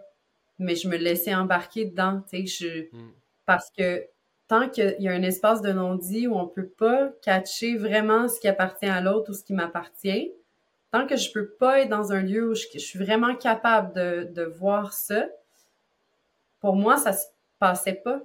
mais 0.61 0.77
je 0.77 0.89
me 0.89 0.97
laissais 0.97 1.35
embarquer 1.35 1.87
dedans. 1.87 2.23
Tu 2.31 2.47
sais, 2.47 2.87
je... 2.93 2.97
Hmm. 2.97 3.11
Parce 3.47 3.73
que 3.77 4.07
tant 4.47 4.69
qu'il 4.69 4.95
y 5.01 5.09
a 5.09 5.13
un 5.13 5.23
espace 5.23 5.61
de 5.61 5.73
non-dit 5.73 6.29
où 6.29 6.37
on 6.37 6.47
peut 6.47 6.69
pas 6.69 7.11
catcher 7.21 7.77
vraiment 7.77 8.29
ce 8.29 8.39
qui 8.39 8.47
appartient 8.47 8.87
à 8.87 9.01
l'autre 9.01 9.33
ou 9.33 9.35
ce 9.35 9.43
qui 9.43 9.55
m'appartient, 9.55 10.31
tant 10.93 11.09
que 11.09 11.17
je 11.17 11.33
peux 11.33 11.49
pas 11.49 11.81
être 11.81 11.89
dans 11.89 12.13
un 12.13 12.23
lieu 12.23 12.49
où 12.49 12.55
je, 12.55 12.79
suis 12.79 12.99
vraiment 13.01 13.35
capable 13.35 13.93
de, 13.93 14.29
de 14.33 14.45
voir 14.45 14.93
ça, 14.93 15.27
pour 16.63 16.77
moi, 16.77 16.97
ça 16.97 17.13
se 17.13 17.27
passait 17.59 18.01
pas. 18.03 18.23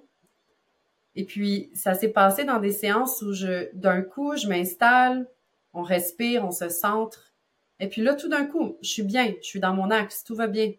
Et 1.15 1.25
puis, 1.25 1.71
ça 1.73 1.95
s'est 1.95 2.09
passé 2.09 2.45
dans 2.45 2.59
des 2.59 2.71
séances 2.71 3.23
où 3.23 3.33
je, 3.33 3.67
d'un 3.73 4.03
coup, 4.03 4.37
je 4.37 4.47
m'installe, 4.47 5.27
on 5.73 5.81
respire, 5.81 6.45
on 6.45 6.51
se 6.51 6.69
centre. 6.69 7.33
Et 7.79 7.89
puis 7.89 8.03
là, 8.03 8.13
tout 8.13 8.29
d'un 8.29 8.45
coup, 8.45 8.77
je 8.83 8.89
suis 8.89 9.03
bien, 9.03 9.33
je 9.41 9.47
suis 9.47 9.59
dans 9.59 9.73
mon 9.73 9.89
axe, 9.89 10.23
tout 10.23 10.35
va 10.35 10.45
bien. 10.45 10.71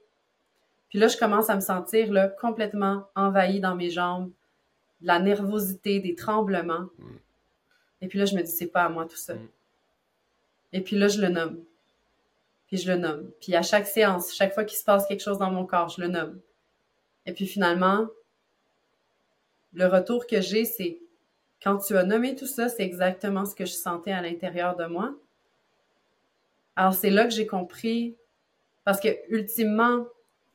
Puis 0.89 1.01
là, 1.01 1.09
je 1.09 1.17
commence 1.17 1.51
à 1.51 1.57
me 1.57 1.61
sentir 1.61 2.13
là, 2.13 2.29
complètement 2.29 3.09
envahie 3.17 3.61
dans 3.61 3.75
mes 3.75 3.91
jambes, 3.91 4.31
de 5.01 5.09
la 5.09 5.19
nervosité, 5.19 5.99
des 5.99 6.15
tremblements. 6.15 6.89
Mm. 6.99 7.17
Et 8.03 8.07
puis 8.07 8.21
là, 8.21 8.25
je 8.25 8.37
me 8.37 8.43
dis, 8.43 8.53
c'est 8.53 8.69
pas 8.69 8.85
à 8.85 8.89
moi 8.89 9.05
tout 9.05 9.17
ça. 9.17 9.35
Mm. 9.35 9.49
Et 10.75 10.81
puis 10.81 10.97
là, 10.97 11.09
je 11.09 11.21
le 11.21 11.29
nomme. 11.29 11.59
Puis 12.69 12.77
je 12.77 12.93
le 12.93 12.99
nomme. 12.99 13.31
Puis 13.41 13.57
à 13.57 13.63
chaque 13.63 13.89
séance, 13.89 14.33
chaque 14.33 14.55
fois 14.55 14.65
qu'il 14.65 14.79
se 14.79 14.85
passe 14.85 15.07
quelque 15.07 15.23
chose 15.23 15.39
dans 15.39 15.51
mon 15.51 15.67
corps, 15.67 15.89
je 15.89 16.01
le 16.01 16.07
nomme. 16.09 16.41
Et 17.29 17.33
puis 17.33 17.47
finalement, 17.47 18.09
le 19.75 19.87
retour 19.87 20.27
que 20.27 20.41
j'ai, 20.41 20.65
c'est 20.65 20.99
quand 21.63 21.77
tu 21.77 21.95
as 21.95 22.03
nommé 22.03 22.35
tout 22.35 22.47
ça, 22.47 22.71
c'est 22.71 22.83
exactement 22.83 23.45
ce 23.45 23.55
que 23.55 23.67
je 23.67 23.73
sentais 23.73 24.13
à 24.13 24.23
l'intérieur 24.23 24.77
de 24.77 24.87
moi. 24.87 25.15
Alors 26.75 26.95
c'est 26.95 27.11
là 27.11 27.25
que 27.25 27.31
j'ai 27.35 27.47
compris, 27.47 28.17
parce 28.85 28.99
que 28.99 29.09
ultimement, 29.29 30.07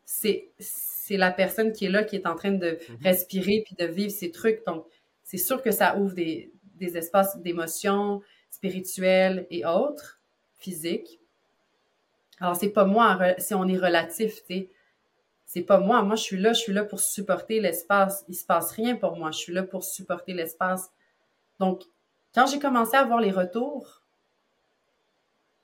c'est 0.04 0.50
c'est 0.58 1.18
la 1.18 1.32
personne 1.32 1.74
qui 1.74 1.86
est 1.86 1.90
là 1.90 2.04
qui 2.04 2.16
est 2.16 2.26
en 2.26 2.34
train 2.34 2.54
de 2.54 2.80
mhm. 2.90 2.98
respirer 3.04 3.62
puis 3.64 3.76
de 3.76 3.86
vivre 3.86 4.12
ces 4.12 4.32
trucs. 4.32 4.66
Donc 4.66 4.88
c'est 5.24 5.38
sûr 5.38 5.62
que 5.62 5.70
ça 5.70 5.96
ouvre 5.98 6.16
des, 6.16 6.52
des 6.78 6.98
espaces 6.98 7.38
d'émotions 7.38 8.24
spirituelles 8.50 9.46
et 9.52 9.64
autres, 9.64 10.20
physiques. 10.58 11.20
Alors 12.40 12.56
c'est 12.56 12.72
pas 12.72 12.86
moi 12.86 13.20
si 13.38 13.54
on 13.54 13.68
est 13.68 13.78
relatif, 13.78 14.38
tu 14.48 14.56
sais 14.56 14.70
c'est 15.54 15.62
pas 15.62 15.78
moi. 15.78 16.02
Moi, 16.02 16.16
je 16.16 16.24
suis 16.24 16.40
là, 16.40 16.52
je 16.52 16.62
suis 16.62 16.74
là 16.74 16.84
pour 16.84 17.00
supporter 17.00 17.60
l'espace. 17.60 18.26
Il 18.28 18.34
se 18.34 18.44
passe 18.44 18.72
rien 18.72 18.96
pour 18.96 19.16
moi. 19.16 19.30
Je 19.30 19.38
suis 19.38 19.54
là 19.54 19.62
pour 19.62 19.84
supporter 19.84 20.34
l'espace. 20.34 20.92
Donc, 21.60 21.84
quand 22.34 22.48
j'ai 22.48 22.58
commencé 22.58 22.98
à 22.98 23.04
voir 23.04 23.20
les 23.20 23.30
retours, 23.30 24.02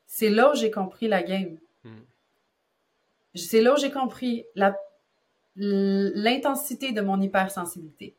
c'est 0.06 0.30
là 0.30 0.52
où 0.52 0.56
j'ai 0.56 0.70
compris 0.70 1.08
la 1.08 1.24
game. 1.24 1.58
Hmm. 1.84 2.04
C'est 3.34 3.62
là 3.62 3.74
où 3.74 3.78
j'ai 3.78 3.90
compris 3.90 4.46
l'intensité 5.56 6.92
de 6.92 7.02
mon 7.02 7.20
hypersensibilité. 7.20 8.16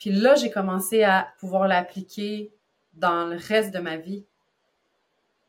Puis 0.00 0.10
là, 0.10 0.34
j'ai 0.34 0.50
commencé 0.50 1.04
à 1.04 1.32
pouvoir 1.38 1.68
l'appliquer 1.68 2.50
dans 2.94 3.26
le 3.26 3.36
reste 3.36 3.72
de 3.72 3.78
ma 3.78 3.96
vie 3.96 4.24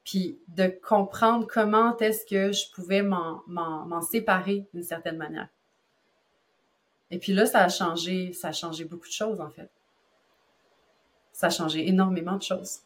puis 0.04 0.40
de 0.48 0.68
comprendre 0.68 1.48
comment 1.48 1.96
est-ce 1.98 2.26
que 2.26 2.52
je 2.52 2.72
pouvais 2.74 3.02
m'en 3.02 4.02
séparer 4.02 4.66
d'une 4.74 4.84
certaine 4.84 5.18
manière. 5.18 5.48
Et 7.12 7.20
puis 7.20 7.34
là, 7.34 7.46
ça 7.46 7.64
a 7.64 7.70
changé, 7.70 8.34
ça 8.34 8.50
a 8.50 8.52
changé 8.54 8.86
beaucoup 8.86 9.08
de 9.08 9.14
choses 9.14 9.42
en 9.42 9.50
fait. 9.50 9.70
Ça 11.34 11.48
a 11.48 11.50
changé 11.50 11.88
énormément 11.88 12.38
de 12.38 12.44
choses. 12.44 12.80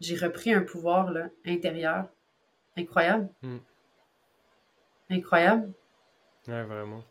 J'ai 0.00 0.16
repris 0.16 0.52
un 0.52 0.62
pouvoir 0.62 1.10
là, 1.10 1.28
intérieur 1.44 2.06
incroyable. 2.76 3.28
Hmm. 3.42 3.58
incroyable. 5.10 5.72
Ouais, 6.46 6.62
vraiment. 6.62 7.02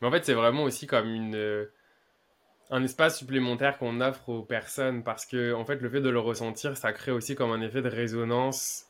Mais 0.00 0.08
en 0.08 0.10
fait, 0.10 0.24
c'est 0.24 0.34
vraiment 0.34 0.64
aussi 0.64 0.86
comme 0.86 1.08
une, 1.08 1.34
euh, 1.34 1.72
un 2.70 2.84
espace 2.84 3.18
supplémentaire 3.18 3.78
qu'on 3.78 4.00
offre 4.00 4.28
aux 4.28 4.42
personnes 4.42 5.02
parce 5.02 5.24
que, 5.24 5.54
en 5.54 5.64
fait, 5.64 5.80
le 5.80 5.88
fait 5.88 6.00
de 6.00 6.10
le 6.10 6.18
ressentir, 6.18 6.76
ça 6.76 6.92
crée 6.92 7.12
aussi 7.12 7.34
comme 7.34 7.50
un 7.50 7.60
effet 7.62 7.82
de 7.82 7.88
résonance. 7.88 8.86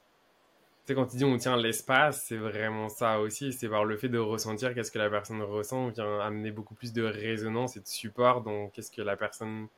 Tu 0.84 0.92
sais, 0.92 0.94
quand 0.94 1.06
tu 1.06 1.16
dis 1.16 1.24
on 1.24 1.36
tient 1.36 1.56
l'espace, 1.56 2.24
c'est 2.26 2.36
vraiment 2.36 2.88
ça 2.88 3.20
aussi. 3.20 3.52
C'est 3.52 3.68
par 3.68 3.84
le 3.84 3.96
fait 3.96 4.08
de 4.08 4.18
ressentir 4.18 4.74
qu'est-ce 4.74 4.90
que 4.90 4.98
la 4.98 5.10
personne 5.10 5.42
ressent 5.42 5.88
vient 5.88 6.20
amener 6.20 6.50
beaucoup 6.50 6.74
plus 6.74 6.92
de 6.92 7.04
résonance 7.04 7.76
et 7.76 7.80
de 7.80 7.86
support 7.86 8.42
dans 8.42 8.68
qu'est-ce 8.68 8.90
que 8.90 9.02
la 9.02 9.16
personne 9.16 9.68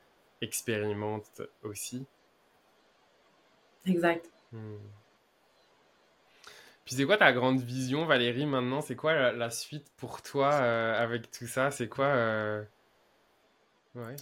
expérimente 0.40 1.42
aussi. 1.62 2.06
Exact. 3.86 4.30
Hmm. 4.52 4.76
Puis 6.84 6.94
c'est 6.94 7.04
quoi 7.04 7.18
ta 7.18 7.32
grande 7.32 7.60
vision, 7.60 8.06
Valérie, 8.06 8.46
maintenant? 8.46 8.80
C'est 8.80 8.96
quoi 8.96 9.32
la, 9.32 9.50
suite 9.50 9.86
pour 9.96 10.22
toi 10.22 10.52
euh, 10.54 11.00
avec 11.00 11.30
tout 11.30 11.46
ça? 11.46 11.70
C'est 11.70 11.88
quoi... 11.88 12.06
Euh, 12.06 12.64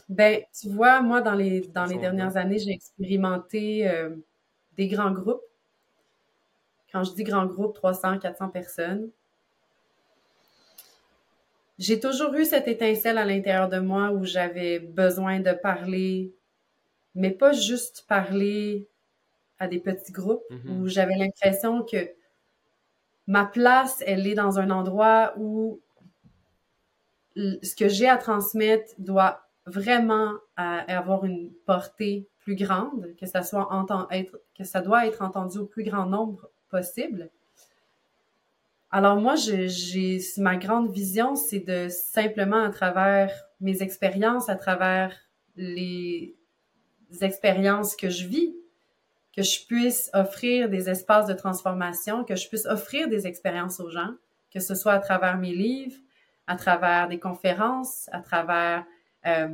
ben, 0.08 0.42
tu 0.58 0.70
vois, 0.70 1.00
moi, 1.02 1.20
dans 1.20 1.34
les, 1.34 1.60
dans 1.60 1.84
les 1.84 1.98
dernières 1.98 2.36
années, 2.36 2.58
j'ai 2.58 2.72
expérimenté 2.72 3.88
euh, 3.88 4.10
des 4.76 4.88
grands 4.88 5.12
groupes. 5.12 5.42
Quand 6.90 7.04
je 7.04 7.12
dis 7.12 7.24
grands 7.24 7.46
groupes, 7.46 7.74
300, 7.74 8.18
400 8.18 8.48
personnes. 8.48 9.10
J'ai 11.78 12.00
toujours 12.00 12.34
eu 12.34 12.44
cette 12.44 12.66
étincelle 12.66 13.18
à 13.18 13.24
l'intérieur 13.24 13.68
de 13.68 13.78
moi 13.78 14.10
où 14.10 14.24
j'avais 14.24 14.78
besoin 14.80 15.38
de 15.38 15.52
parler, 15.52 16.32
mais 17.14 17.30
pas 17.30 17.52
juste 17.52 18.04
parler 18.08 18.88
à 19.58 19.68
des 19.68 19.78
petits 19.78 20.12
groupes, 20.12 20.42
mm-hmm. 20.50 20.70
où 20.70 20.88
j'avais 20.88 21.14
l'impression 21.16 21.84
que 21.84 22.10
ma 23.26 23.44
place, 23.44 24.02
elle 24.06 24.26
est 24.26 24.34
dans 24.34 24.58
un 24.58 24.70
endroit 24.70 25.34
où 25.36 25.80
ce 27.36 27.76
que 27.76 27.88
j'ai 27.88 28.08
à 28.08 28.16
transmettre 28.16 28.94
doit 28.98 29.47
vraiment 29.68 30.34
avoir 30.56 31.24
une 31.24 31.50
portée 31.66 32.28
plus 32.40 32.56
grande, 32.56 33.14
que 33.20 33.26
ça 33.26 33.42
soit 33.42 33.68
être, 34.10 34.40
que 34.56 34.64
ça 34.64 34.80
doit 34.80 35.06
être 35.06 35.22
entendu 35.22 35.58
au 35.58 35.66
plus 35.66 35.84
grand 35.84 36.06
nombre 36.06 36.48
possible. 36.70 37.30
Alors 38.90 39.16
moi, 39.16 39.34
j'ai 39.36 40.18
ma 40.38 40.56
grande 40.56 40.90
vision, 40.90 41.36
c'est 41.36 41.60
de 41.60 41.88
simplement 41.90 42.64
à 42.64 42.70
travers 42.70 43.30
mes 43.60 43.82
expériences, 43.82 44.48
à 44.48 44.56
travers 44.56 45.14
les 45.56 46.34
expériences 47.20 47.96
que 47.96 48.08
je 48.08 48.26
vis, 48.26 48.54
que 49.36 49.42
je 49.42 49.66
puisse 49.66 50.10
offrir 50.14 50.68
des 50.68 50.88
espaces 50.88 51.26
de 51.26 51.34
transformation, 51.34 52.24
que 52.24 52.34
je 52.34 52.48
puisse 52.48 52.66
offrir 52.66 53.08
des 53.08 53.26
expériences 53.26 53.78
aux 53.78 53.90
gens, 53.90 54.14
que 54.52 54.60
ce 54.60 54.74
soit 54.74 54.94
à 54.94 55.00
travers 55.00 55.36
mes 55.36 55.52
livres, 55.52 55.96
à 56.46 56.56
travers 56.56 57.08
des 57.08 57.18
conférences, 57.18 58.08
à 58.10 58.20
travers 58.20 58.86
euh, 59.28 59.48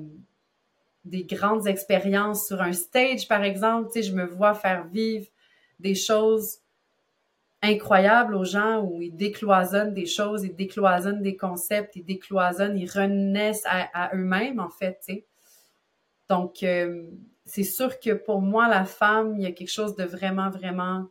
des 1.05 1.25
grandes 1.25 1.67
expériences 1.67 2.47
sur 2.47 2.63
un 2.63 2.73
stage, 2.73 3.29
par 3.29 3.43
exemple. 3.43 3.91
Tu 3.93 4.03
je 4.03 4.13
me 4.13 4.25
vois 4.25 4.55
faire 4.55 4.87
vivre 4.87 5.27
des 5.79 5.95
choses 5.95 6.59
incroyables 7.65 8.35
aux 8.35 8.45
gens 8.45 8.83
où 8.83 9.01
ils 9.01 9.15
décloisonnent 9.15 9.95
des 9.95 10.07
choses, 10.07 10.45
ils 10.45 10.55
décloisonnent 10.55 11.23
des 11.23 11.37
concepts, 11.37 11.97
ils 11.97 12.05
décloisonnent, 12.05 12.79
ils 12.79 12.91
renaissent 12.91 13.65
à, 13.67 14.11
eux-mêmes, 14.15 14.61
en 14.61 14.69
fait. 14.69 15.01
Donc, 16.29 16.63
euh, 16.63 17.05
c'est 17.47 17.65
sûr 17.65 17.99
que 18.01 18.13
pour 18.13 18.41
moi, 18.41 18.69
la 18.69 18.85
femme, 18.85 19.35
il 19.37 19.43
y 19.43 19.47
a 19.47 19.53
quelque 19.53 19.73
chose 19.73 19.97
de 19.97 20.05
vraiment, 20.05 20.51
vraiment... 20.51 21.07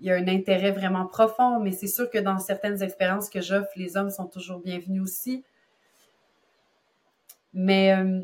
Il 0.00 0.06
y 0.06 0.12
a 0.12 0.14
un 0.14 0.28
intérêt 0.28 0.70
vraiment 0.70 1.06
profond, 1.06 1.58
mais 1.58 1.72
c'est 1.72 1.88
sûr 1.88 2.08
que 2.08 2.18
dans 2.18 2.38
certaines 2.38 2.82
expériences 2.82 3.28
que 3.28 3.40
j'offre, 3.40 3.70
les 3.74 3.96
hommes 3.96 4.10
sont 4.10 4.26
toujours 4.26 4.60
bienvenus 4.60 5.02
aussi. 5.02 5.44
Mais... 7.58 7.92
Euh, 7.92 8.22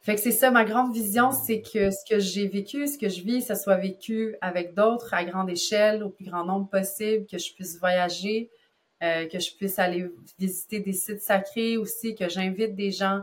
fait 0.00 0.16
que 0.16 0.20
c'est 0.20 0.32
ça, 0.32 0.50
ma 0.50 0.64
grande 0.64 0.92
vision, 0.92 1.30
c'est 1.30 1.62
que 1.62 1.92
ce 1.92 2.04
que 2.08 2.18
j'ai 2.18 2.48
vécu, 2.48 2.88
ce 2.88 2.98
que 2.98 3.08
je 3.08 3.20
vis, 3.20 3.40
ça 3.40 3.54
soit 3.54 3.76
vécu 3.76 4.34
avec 4.40 4.74
d'autres 4.74 5.14
à 5.14 5.22
grande 5.22 5.48
échelle, 5.48 6.02
au 6.02 6.08
plus 6.08 6.24
grand 6.24 6.44
nombre 6.44 6.68
possible, 6.68 7.24
que 7.26 7.38
je 7.38 7.54
puisse 7.54 7.78
voyager, 7.78 8.50
euh, 9.04 9.28
que 9.28 9.38
je 9.38 9.54
puisse 9.54 9.78
aller 9.78 10.10
visiter 10.40 10.80
des 10.80 10.92
sites 10.92 11.20
sacrés 11.20 11.76
aussi, 11.76 12.16
que 12.16 12.28
j'invite 12.28 12.74
des 12.74 12.90
gens 12.90 13.22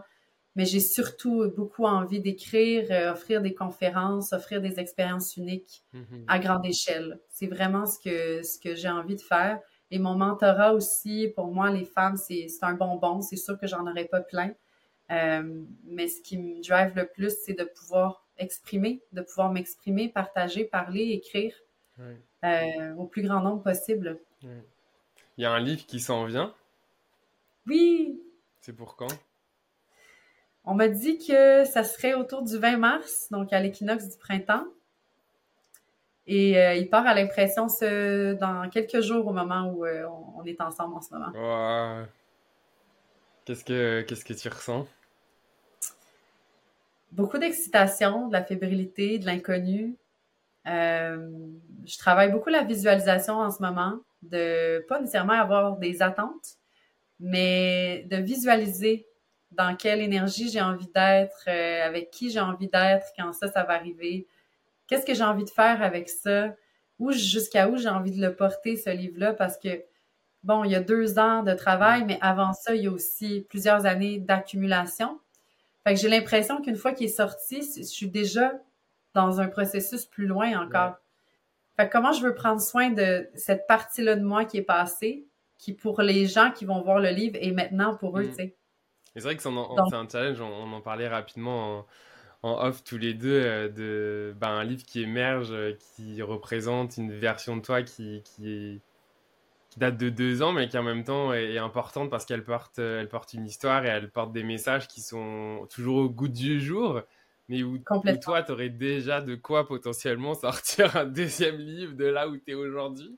mais 0.60 0.66
j'ai 0.66 0.82
surtout 0.82 1.50
beaucoup 1.56 1.86
envie 1.86 2.20
d'écrire, 2.20 2.86
euh, 2.92 3.14
offrir 3.14 3.42
des 3.42 3.54
conférences, 3.54 4.34
offrir 4.34 4.60
des 4.60 4.78
expériences 4.80 5.38
uniques 5.38 5.84
mm-hmm. 5.94 6.26
à 6.28 6.40
grande 6.40 6.66
échelle. 6.66 7.22
C'est 7.30 7.48
vraiment 7.48 7.86
ce 7.86 7.98
que, 7.98 8.44
ce 8.44 8.60
que 8.60 8.76
j'ai 8.76 8.90
envie 8.90 9.16
de 9.16 9.22
faire. 9.22 9.60
Et 9.90 10.00
mon 10.00 10.16
mentorat 10.16 10.74
aussi, 10.74 11.32
pour 11.34 11.48
moi, 11.48 11.70
les 11.72 11.86
femmes, 11.86 12.18
c'est 12.18 12.48
un 12.62 12.74
bonbon. 12.74 13.22
C'est 13.22 13.38
sûr 13.38 13.58
que 13.58 13.68
j'en 13.68 13.88
aurais 13.88 14.04
pas 14.04 14.20
plein. 14.20 14.52
Euh, 15.12 15.64
mais 15.86 16.08
ce 16.08 16.22
qui 16.22 16.38
me 16.38 16.62
drive 16.66 16.96
le 16.96 17.08
plus, 17.08 17.36
c'est 17.46 17.54
de 17.54 17.64
pouvoir 17.64 18.26
exprimer, 18.38 19.02
de 19.12 19.22
pouvoir 19.22 19.52
m'exprimer, 19.52 20.10
partager, 20.10 20.64
parler, 20.66 21.12
écrire 21.12 21.54
euh, 22.44 22.94
au 22.96 23.06
plus 23.06 23.24
grand 23.24 23.42
nombre 23.42 23.64
possible. 23.64 24.20
Il 24.44 25.44
y 25.44 25.46
a 25.46 25.52
un 25.52 25.60
livre 25.60 25.86
qui 25.86 26.00
s'en 26.00 26.26
vient. 26.26 26.54
Oui. 27.68 28.22
C'est 28.62 28.74
pour 28.74 28.96
quand? 28.96 29.08
On 30.64 30.74
m'a 30.74 30.88
dit 30.88 31.18
que 31.18 31.66
ça 31.66 31.84
serait 31.84 32.14
autour 32.14 32.44
du 32.44 32.58
20 32.58 32.78
mars, 32.78 33.28
donc 33.32 33.52
à 33.54 33.60
l'équinoxe 33.60 34.08
du 34.10 34.18
printemps. 34.18 34.66
Et 36.28 36.60
euh, 36.60 36.76
il 36.76 36.90
part 36.90 37.08
à 37.08 37.16
l'impression 37.16 37.66
dans 37.66 38.70
quelques 38.70 39.02
jours 39.02 39.26
au 39.26 39.34
moment 39.34 39.72
où 39.72 39.86
euh, 39.86 40.06
on, 40.36 40.44
est 40.46 40.62
ensemble 40.62 40.94
en 40.96 41.02
ce 41.02 41.14
moment. 41.14 42.06
Qu'est-ce 43.46 43.66
que 43.66 44.02
qu'est-ce 44.02 44.24
que 44.24 44.34
tu 44.34 44.48
ressens? 44.48 44.86
Beaucoup 47.12 47.40
d'excitation, 47.40 48.28
de 48.28 48.34
la 48.34 48.44
fébrilité, 48.44 49.18
de 49.18 49.26
l'inconnu. 49.26 49.98
Euh, 50.68 51.30
je 51.86 51.98
travaille 51.98 52.32
beaucoup 52.32 52.50
la 52.50 52.64
visualisation 52.64 53.36
en 53.36 53.50
ce 53.52 53.62
moment, 53.62 54.00
de 54.22 54.86
pas 54.88 55.00
nécessairement 55.00 55.34
avoir 55.34 55.78
des 55.78 56.02
attentes, 56.02 56.58
mais 57.20 58.06
de 58.10 58.18
visualiser 58.18 59.08
dans 59.52 59.76
quelle 59.76 60.02
énergie 60.02 60.50
j'ai 60.50 60.62
envie 60.62 60.90
d'être, 60.94 61.46
euh, 61.48 61.86
avec 61.88 62.12
qui 62.12 62.30
j'ai 62.30 62.40
envie 62.40 62.68
d'être 62.68 63.08
quand 63.18 63.34
ça, 63.34 63.48
ça 63.52 63.64
va 63.64 63.74
arriver. 63.74 64.28
Qu'est-ce 64.88 65.06
que 65.06 65.16
j'ai 65.16 65.24
envie 65.24 65.46
de 65.46 65.50
faire 65.50 65.82
avec 65.82 66.10
ça? 66.10 66.56
Ou 67.00 67.12
jusqu'à 67.12 67.70
où 67.70 67.78
j'ai 67.78 67.90
envie 67.90 68.12
de 68.12 68.22
le 68.22 68.36
porter, 68.36 68.78
ce 68.78 68.90
livre-là, 68.92 69.34
parce 69.34 69.58
que, 69.58 69.84
bon, 70.44 70.64
il 70.64 70.72
y 70.72 70.76
a 70.76 70.82
deux 70.82 71.20
ans 71.20 71.44
de 71.44 71.54
travail, 71.54 72.04
mais 72.06 72.20
avant 72.22 72.54
ça, 72.54 72.76
il 72.76 72.84
y 72.84 72.88
a 72.88 72.92
aussi 72.92 73.46
plusieurs 73.50 73.86
années 73.86 74.20
d'accumulation. 74.20 75.20
Fait 75.86 75.94
que 75.94 76.00
j'ai 76.00 76.10
l'impression 76.10 76.62
qu'une 76.62 76.76
fois 76.76 76.92
qu'il 76.92 77.08
est 77.08 77.10
sorti, 77.10 77.62
je 77.76 77.84
suis 77.84 78.10
déjà 78.10 78.54
dans 79.14 79.40
un 79.40 79.48
processus 79.48 80.06
plus 80.06 80.28
loin 80.28 80.62
encore. 80.62 80.96
Fait 81.78 81.88
que 81.88 81.92
comment 81.92 82.12
je 82.12 82.22
veux 82.22 82.36
prendre 82.36 82.62
soin 82.62 82.90
de 82.90 83.30
cette 83.36 83.66
partie-là 83.68 84.16
de 84.16 84.24
moi 84.24 84.46
qui 84.46 84.58
est 84.58 84.64
passée, 84.64 85.26
qui 85.58 85.74
pour 85.74 86.02
les 86.02 86.28
gens 86.28 86.52
qui 86.52 86.66
vont 86.66 86.82
voir 86.82 87.00
le 87.00 87.10
livre 87.10 87.38
est 87.40 87.52
maintenant 87.52 87.96
pour 87.96 88.20
eux, 88.20 88.24
mm. 88.24 88.30
tu 88.30 88.36
sais? 88.36 88.56
C'est 89.16 89.24
vrai 89.24 89.36
que 89.36 89.42
c'est 89.42 89.50
un 89.50 90.08
challenge, 90.10 90.40
on, 90.40 90.72
en 90.72 90.82
parlait 90.82 91.08
rapidement 91.08 91.86
en, 92.44 92.68
off 92.68 92.84
tous 92.84 92.98
les 92.98 93.14
deux, 93.14 93.42
euh, 93.44 93.68
de 93.68 94.34
ben, 94.40 94.50
un 94.50 94.64
livre 94.64 94.84
qui 94.84 95.02
émerge, 95.02 95.52
euh, 95.52 95.74
qui 95.96 96.22
représente 96.22 96.98
une 96.98 97.12
version 97.12 97.58
de 97.58 97.62
toi 97.62 97.82
qui, 97.82 98.24
qui, 98.24 98.82
date 99.78 99.98
de 99.98 100.10
deux 100.10 100.42
ans, 100.42 100.52
mais 100.52 100.68
qui 100.68 100.78
en 100.78 100.84
même 100.84 101.04
temps 101.04 101.34
est, 101.34 101.58
importante 101.58 102.10
parce 102.10 102.26
qu'elle 102.26 102.44
porte, 102.44 102.80
euh, 102.80 103.02
elle 103.02 103.10
porte 103.10 103.34
une 103.34 103.46
histoire 103.46 103.86
et 103.86 103.90
elle 103.90 104.10
porte 104.10 104.32
des 104.32 104.44
messages 104.44 104.88
qui 104.88 105.02
sont 105.02 105.68
toujours 105.70 105.98
au 105.98 106.10
goût 106.10 106.28
du 106.28 106.60
jour, 106.60 107.02
mais 107.48 107.64
où, 107.64 107.76
où 107.76 108.18
toi, 108.22 108.44
tu 108.44 108.52
aurais 108.52 108.70
déjà 108.70 109.22
de 109.22 109.36
quoi 109.36 109.68
potentiellement 109.68 110.34
sortir 110.36 110.96
un 110.98 111.06
deuxième 111.06 111.58
livre 111.58 111.94
de 111.94 112.06
là 112.06 112.28
où 112.28 112.38
tu 112.38 112.52
es 112.52 112.56
aujourd'hui. 112.56 113.18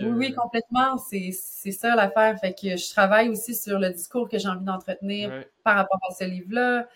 Oui, 0.00 0.34
complètement. 0.34 0.98
C'est 0.98 1.32
ça 1.32 1.94
l'affaire. 1.96 2.38
Fait 2.38 2.52
que 2.52 2.76
je 2.76 2.90
travaille 2.90 3.28
aussi 3.28 3.54
sur 3.54 3.78
le 3.78 3.90
discours 3.90 4.28
que 4.28 4.38
j'ai 4.38 4.48
envie 4.48 4.64
d'entretenir 4.64 5.44
par 5.64 5.76
rapport 5.76 6.00
à 6.08 6.14
ce 6.14 6.24
livre-là. 6.24 6.86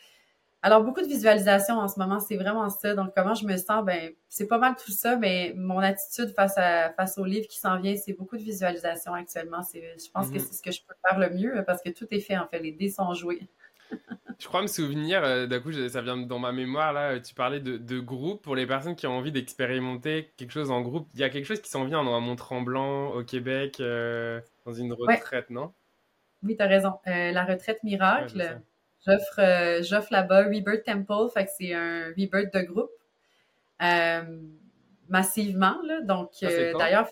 Alors, 0.67 0.83
beaucoup 0.83 1.01
de 1.01 1.07
visualisation 1.07 1.79
en 1.79 1.87
ce 1.87 1.97
moment, 1.97 2.19
c'est 2.19 2.37
vraiment 2.37 2.69
ça. 2.71 2.93
Donc, 2.97 3.13
comment 3.15 3.35
je 3.35 3.47
me 3.47 3.57
sens, 3.57 3.85
ben, 3.85 4.11
c'est 4.29 4.49
pas 4.49 4.59
mal 4.59 4.75
tout 4.75 4.91
ça, 4.91 5.15
mais 5.15 5.53
mon 5.55 5.79
attitude 5.79 6.35
face 6.35 6.59
à 6.59 6.91
face 6.95 7.19
au 7.19 7.25
livre 7.25 7.47
qui 7.47 7.57
s'en 7.57 7.79
vient, 7.79 7.95
c'est 7.95 8.15
beaucoup 8.15 8.37
de 8.37 8.43
visualisation 8.43 9.15
actuellement. 9.15 9.61
Je 9.73 10.11
pense 10.13 10.29
que 10.29 10.35
mm-hmm. 10.35 10.41
c'est 10.41 10.55
ce 10.55 10.63
que 10.63 10.73
je 10.73 10.81
peux 10.83 10.95
faire 11.09 11.21
le 11.21 11.31
mieux 11.31 11.63
parce 11.65 11.81
que 11.83 11.91
tout 11.91 12.09
est 12.11 12.19
fait, 12.19 12.37
en 12.37 12.49
fait. 12.49 12.59
Les 12.59 12.73
dés 12.73 12.89
sont 12.89 13.15
joués. 13.15 13.43
Je 14.41 14.49
crois 14.49 14.61
me 14.61 14.67
souvenir, 14.67 15.23
euh, 15.23 15.47
d'un 15.47 15.61
coup, 15.61 15.71
ça 15.73 16.03
vient 16.03 16.17
dans 16.17 16.41
ma 16.41 16.51
mémoire, 16.51 16.93
là, 16.93 17.21
tu 17.21 17.33
parlais 17.33 17.61
de, 17.61 17.77
de 17.77 18.01
groupe 18.01 18.43
pour 18.43 18.57
les 18.57 18.67
personnes 18.67 18.97
qui 18.97 19.07
ont 19.07 19.17
envie 19.17 19.31
d'expérimenter 19.31 20.33
quelque 20.37 20.51
chose 20.51 20.73
en 20.73 20.83
groupe. 20.83 21.09
Il 21.15 21.21
y 21.21 21.25
a 21.25 21.31
quelque 21.31 21.45
chose 21.47 21.63
qui 21.63 21.71
s'en 21.71 21.85
vient 21.85 22.03
dans 22.03 22.13
un 22.13 22.21
Mont-Tremblant, 22.21 23.13
au 23.13 23.23
Québec, 23.23 23.77
euh, 23.79 24.41
dans 24.65 24.75
une 24.75 24.93
retraite, 24.93 25.49
non? 25.49 25.73
Oui, 26.43 26.57
tu 26.57 26.63
as 26.63 26.67
raison. 26.67 26.95
Euh, 27.07 27.31
la 27.31 27.45
retraite 27.45 27.85
miracle, 27.85 28.61
j'offre, 29.07 29.83
j'offre 29.83 30.13
là-bas 30.13 30.45
Rebirth 30.45 30.85
Temple, 30.85 31.31
fait 31.33 31.45
que 31.45 31.51
c'est 31.57 31.73
un 31.73 32.09
rebirth 32.09 32.53
de 32.53 32.61
groupe, 32.63 32.91
massivement, 35.09 35.77
là. 35.85 36.01
Donc, 36.03 36.31
ah, 36.43 36.73
d'ailleurs, 36.79 37.09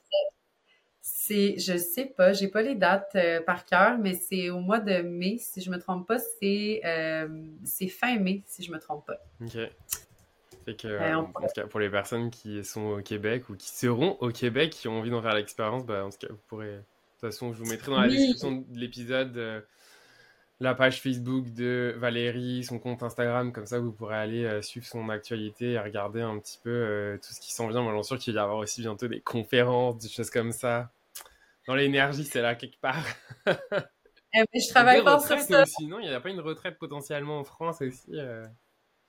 C'est, 1.07 1.59
je 1.59 1.77
sais 1.77 2.07
pas, 2.07 2.33
j'ai 2.33 2.49
pas 2.49 2.63
les 2.63 2.75
dates 2.75 3.13
euh, 3.15 3.43
par 3.43 3.67
cœur, 3.67 3.99
mais 3.99 4.15
c'est 4.15 4.49
au 4.49 4.61
mois 4.61 4.81
de 4.81 5.03
mai, 5.03 5.37
si 5.39 5.61
je 5.61 5.71
me 5.71 5.79
trompe 5.79 6.09
pas, 6.09 6.19
c'est 6.19 6.81
euh, 6.83 7.29
c'est 7.63 7.89
fin 7.89 8.19
mai, 8.19 8.43
si 8.47 8.63
je 8.63 8.73
me 8.73 8.79
trompe 8.79 9.05
pas. 9.07 9.19
Ok. 9.43 9.59
Fait 10.65 10.75
que, 10.75 10.89
euh, 10.89 11.17
en 11.19 11.25
tout 11.25 11.47
cas, 11.55 11.67
pour 11.67 11.79
les 11.79 11.91
personnes 11.91 12.31
qui 12.31 12.65
sont 12.65 12.87
au 12.87 13.03
Québec 13.03 13.51
ou 13.51 13.55
qui 13.55 13.69
seront 13.69 14.17
au 14.21 14.31
Québec, 14.31 14.71
qui 14.71 14.89
ont 14.89 14.99
envie 14.99 15.11
d'en 15.11 15.21
faire 15.21 15.35
l'expérience, 15.35 15.85
bah, 15.85 16.07
en 16.07 16.09
tout 16.09 16.17
cas, 16.27 16.29
vous 16.31 16.41
pourrez. 16.49 16.73
De 16.73 16.83
toute 17.21 17.33
façon, 17.33 17.53
je 17.53 17.59
vous 17.59 17.69
mettrai 17.69 17.91
dans 17.91 18.01
la 18.01 18.09
description 18.09 18.65
de 18.67 18.79
l'épisode 18.79 19.65
la 20.61 20.75
page 20.75 21.01
Facebook 21.01 21.53
de 21.53 21.95
Valérie, 21.99 22.65
son 22.65 22.79
compte 22.79 23.03
Instagram, 23.03 23.53
comme 23.53 23.67
ça 23.67 23.79
vous 23.81 23.93
pourrez 23.93 24.17
aller 24.17 24.63
suivre 24.63 24.87
son 24.87 25.09
actualité 25.09 25.73
et 25.73 25.79
regarder 25.79 26.23
un 26.23 26.39
petit 26.39 26.59
peu 26.63 27.19
tout 27.23 27.33
ce 27.33 27.41
qui 27.41 27.53
s'en 27.53 27.69
vient. 27.69 27.83
Moi, 27.83 27.93
j'en 27.93 28.03
suis 28.03 28.17
sûr 28.17 28.19
qu'il 28.19 28.35
va 28.35 28.41
y 28.41 28.45
avoir 28.45 28.59
aussi 28.59 28.81
bientôt 28.81 29.09
des 29.09 29.21
conférences, 29.21 29.99
des 29.99 30.09
choses 30.09 30.31
comme 30.31 30.53
ça. 30.53 30.91
Dans 31.67 31.75
l'énergie, 31.75 32.25
c'est 32.25 32.43
là 32.43 32.55
quelque 32.55 32.79
part. 32.81 33.05
Eh 33.47 33.53
ben, 33.53 34.47
je 34.55 34.69
travaille 34.71 35.03
pas 35.03 35.19
sur 35.21 35.39
ça. 35.39 35.63
Aussi, 35.63 35.87
non, 35.87 35.99
il 35.99 36.09
n'y 36.09 36.15
a 36.15 36.21
pas 36.21 36.31
une 36.31 36.41
retraite 36.41 36.79
potentiellement 36.79 37.39
en 37.39 37.45
France 37.45 37.81
aussi. 37.81 38.11
Euh. 38.13 38.47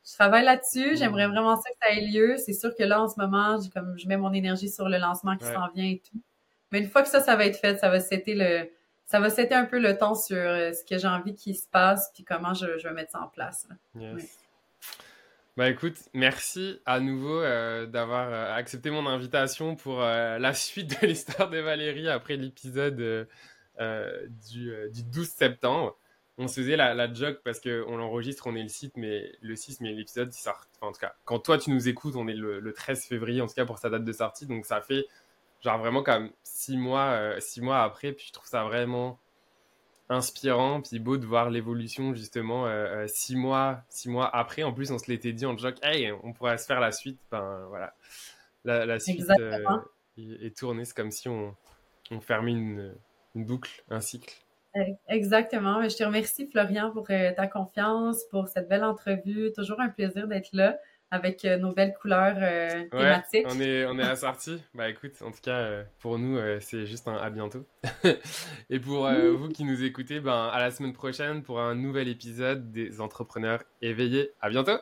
Je 0.08 0.14
travaille 0.14 0.46
là-dessus. 0.46 0.96
J'aimerais 0.98 1.28
vraiment 1.28 1.56
ça 1.56 1.70
que 1.70 1.76
ça 1.82 1.94
ait 1.94 2.06
lieu. 2.06 2.38
C'est 2.38 2.54
sûr 2.54 2.76
que 2.76 2.84
là, 2.84 3.02
en 3.02 3.08
ce 3.08 3.20
moment, 3.20 3.60
comme 3.74 3.98
je 3.98 4.08
mets 4.08 4.18
mon 4.18 4.34
énergie 4.34 4.70
sur 4.70 4.88
le 4.88 4.98
lancement 4.98 5.36
qui 5.36 5.46
s'en 5.46 5.68
vient 5.74 5.86
et 5.86 6.02
tout. 6.08 6.22
Mais 6.72 6.80
une 6.80 6.90
fois 6.90 7.02
que 7.02 7.10
ça, 7.10 7.22
ça 7.22 7.36
va 7.36 7.46
être 7.46 7.58
fait, 7.58 7.78
ça 7.78 7.90
va 7.90 8.00
c'était 8.00 8.36
le, 8.36 8.70
ça 9.06 9.20
va 9.20 9.30
c'était 9.30 9.56
un 9.56 9.66
peu 9.66 9.80
le 9.80 9.98
temps 9.98 10.16
sur 10.16 10.38
euh, 10.38 10.72
ce 10.74 10.84
que 10.84 10.98
j'ai 10.98 11.08
envie 11.08 11.36
qu'il 11.36 11.56
se 11.56 11.68
passe 11.68 12.12
puis 12.14 12.24
comment 12.24 12.54
je, 12.54 12.78
je, 12.78 12.88
vais 12.88 12.94
mettre 12.94 13.12
ça 13.12 13.22
en 13.22 13.28
place. 13.28 13.68
Yes. 13.96 14.46
Bah 15.58 15.70
écoute, 15.70 15.96
merci 16.14 16.82
à 16.86 17.00
nouveau 17.00 17.40
euh, 17.40 17.86
d'avoir 17.86 18.28
euh, 18.28 18.54
accepté 18.54 18.90
mon 18.90 19.08
invitation 19.08 19.78
pour 19.78 20.02
euh, 20.04 20.38
la 20.38 20.54
suite 20.54 21.02
de 21.02 21.08
l'histoire 21.08 21.50
de 21.50 21.60
Valérie 21.60 22.10
après 22.10 22.36
l'épisode 22.36 23.28
du, 24.52 24.74
du, 24.92 25.04
12 25.04 25.28
septembre. 25.28 25.98
On 26.38 26.50
se 26.50 26.60
faisait 26.60 26.76
la, 26.76 26.94
la 26.94 27.14
joke 27.14 27.40
parce 27.46 27.62
qu'on 27.62 27.96
l'enregistre, 27.96 28.48
on 28.48 28.56
est 28.58 28.64
le 28.64 28.68
site, 28.68 28.98
mais 28.98 29.32
le 29.42 29.56
6, 29.56 29.80
mais 29.80 29.94
l'épisode, 29.94 30.34
ça, 30.34 30.58
en 30.82 30.92
tout 30.92 31.00
cas, 31.00 31.16
quand 31.24 31.40
toi 31.40 31.58
tu 31.58 31.70
nous 31.70 31.88
écoutes, 31.88 32.18
on 32.18 32.28
est 32.28 32.34
le, 32.34 32.60
le, 32.60 32.74
13 32.74 33.06
février, 33.06 33.40
en 33.40 33.48
tout 33.48 33.54
cas 33.54 33.66
pour 33.66 33.78
sa 33.78 33.90
date 33.90 34.04
de 34.04 34.12
sortie, 34.12 34.46
donc 34.46 34.66
ça 34.66 34.82
fait 34.82 35.06
genre 35.62 35.78
vraiment 35.80 36.04
comme 36.04 36.32
six 36.44 36.78
mois, 36.78 37.40
six 37.40 37.62
mois 37.62 37.84
après, 37.84 38.12
puis 38.12 38.26
je 38.28 38.34
trouve 38.34 38.48
ça 38.48 38.64
vraiment 38.64 39.20
inspirant, 40.10 40.82
puis 40.82 41.00
beau 41.00 41.18
de 41.18 41.26
voir 41.26 41.50
l'évolution 41.50 42.14
justement 42.14 42.68
euh, 42.68 43.04
euh, 43.04 43.08
six 43.08 43.36
mois, 43.36 43.82
six 43.90 44.10
mois 44.10 44.34
après. 44.36 44.64
En 44.64 44.74
plus, 44.74 44.92
on 44.92 44.98
se 44.98 45.10
l'était 45.10 45.34
dit 45.34 45.46
en 45.46 45.58
joke, 45.58 45.78
hey, 45.84 46.12
on 46.24 46.34
pourrait 46.34 46.58
se 46.58 46.66
faire 46.66 46.80
la 46.80 46.92
suite. 46.92 47.20
Ben 47.32 47.66
voilà, 47.70 47.94
la, 48.64 49.00
suite 49.00 49.26
euh, 49.30 49.64
est, 50.18 50.56
tournée. 50.56 50.86
C'est 50.86 50.96
comme 50.96 51.12
si 51.12 51.28
on, 51.28 51.56
on 52.12 52.20
fermait 52.20 52.52
une, 52.52 52.96
une, 53.36 53.46
boucle, 53.46 53.84
un 53.90 54.00
cycle. 54.00 54.36
Exactement. 55.08 55.88
Je 55.88 55.96
te 55.96 56.04
remercie 56.04 56.48
Florian 56.48 56.92
pour 56.92 57.08
ta 57.08 57.48
confiance, 57.48 58.24
pour 58.30 58.50
cette 58.50 58.68
belle 58.68 58.84
entrevue. 58.84 59.52
Toujours 59.56 59.80
un 59.80 59.90
plaisir 59.90 60.28
d'être 60.28 60.50
là 60.52 60.78
avec 61.16 61.46
euh, 61.46 61.58
nos 61.58 61.74
belles 61.74 61.96
couleurs 62.00 62.36
euh, 62.38 62.84
thématiques. 62.90 63.48
On 63.50 63.60
est, 63.60 63.86
on 63.86 63.98
est 63.98 64.04
assortis. 64.04 64.62
bah 64.74 64.90
écoute, 64.90 65.14
en 65.22 65.32
tout 65.32 65.42
cas, 65.42 65.58
euh, 65.58 65.84
pour 66.00 66.20
nous, 66.20 66.38
c'est 66.60 66.86
juste 66.86 67.08
un 67.08 67.16
à 67.16 67.30
bientôt. 67.30 67.66
Et 68.70 68.80
pour 68.80 69.10
vous 69.10 69.50
qui 69.50 69.64
nous 69.64 69.84
écoutez, 69.84 70.20
ben, 70.20 70.50
à 70.52 70.60
la 70.60 70.72
semaine 70.72 70.94
prochaine 70.94 71.42
pour 71.42 71.60
un 71.60 71.76
nouvel 71.76 72.08
épisode 72.08 72.72
des 72.72 73.02
entrepreneurs 73.02 73.64
éveillés. 73.82 74.32
À 74.42 74.50
bientôt! 74.50 74.78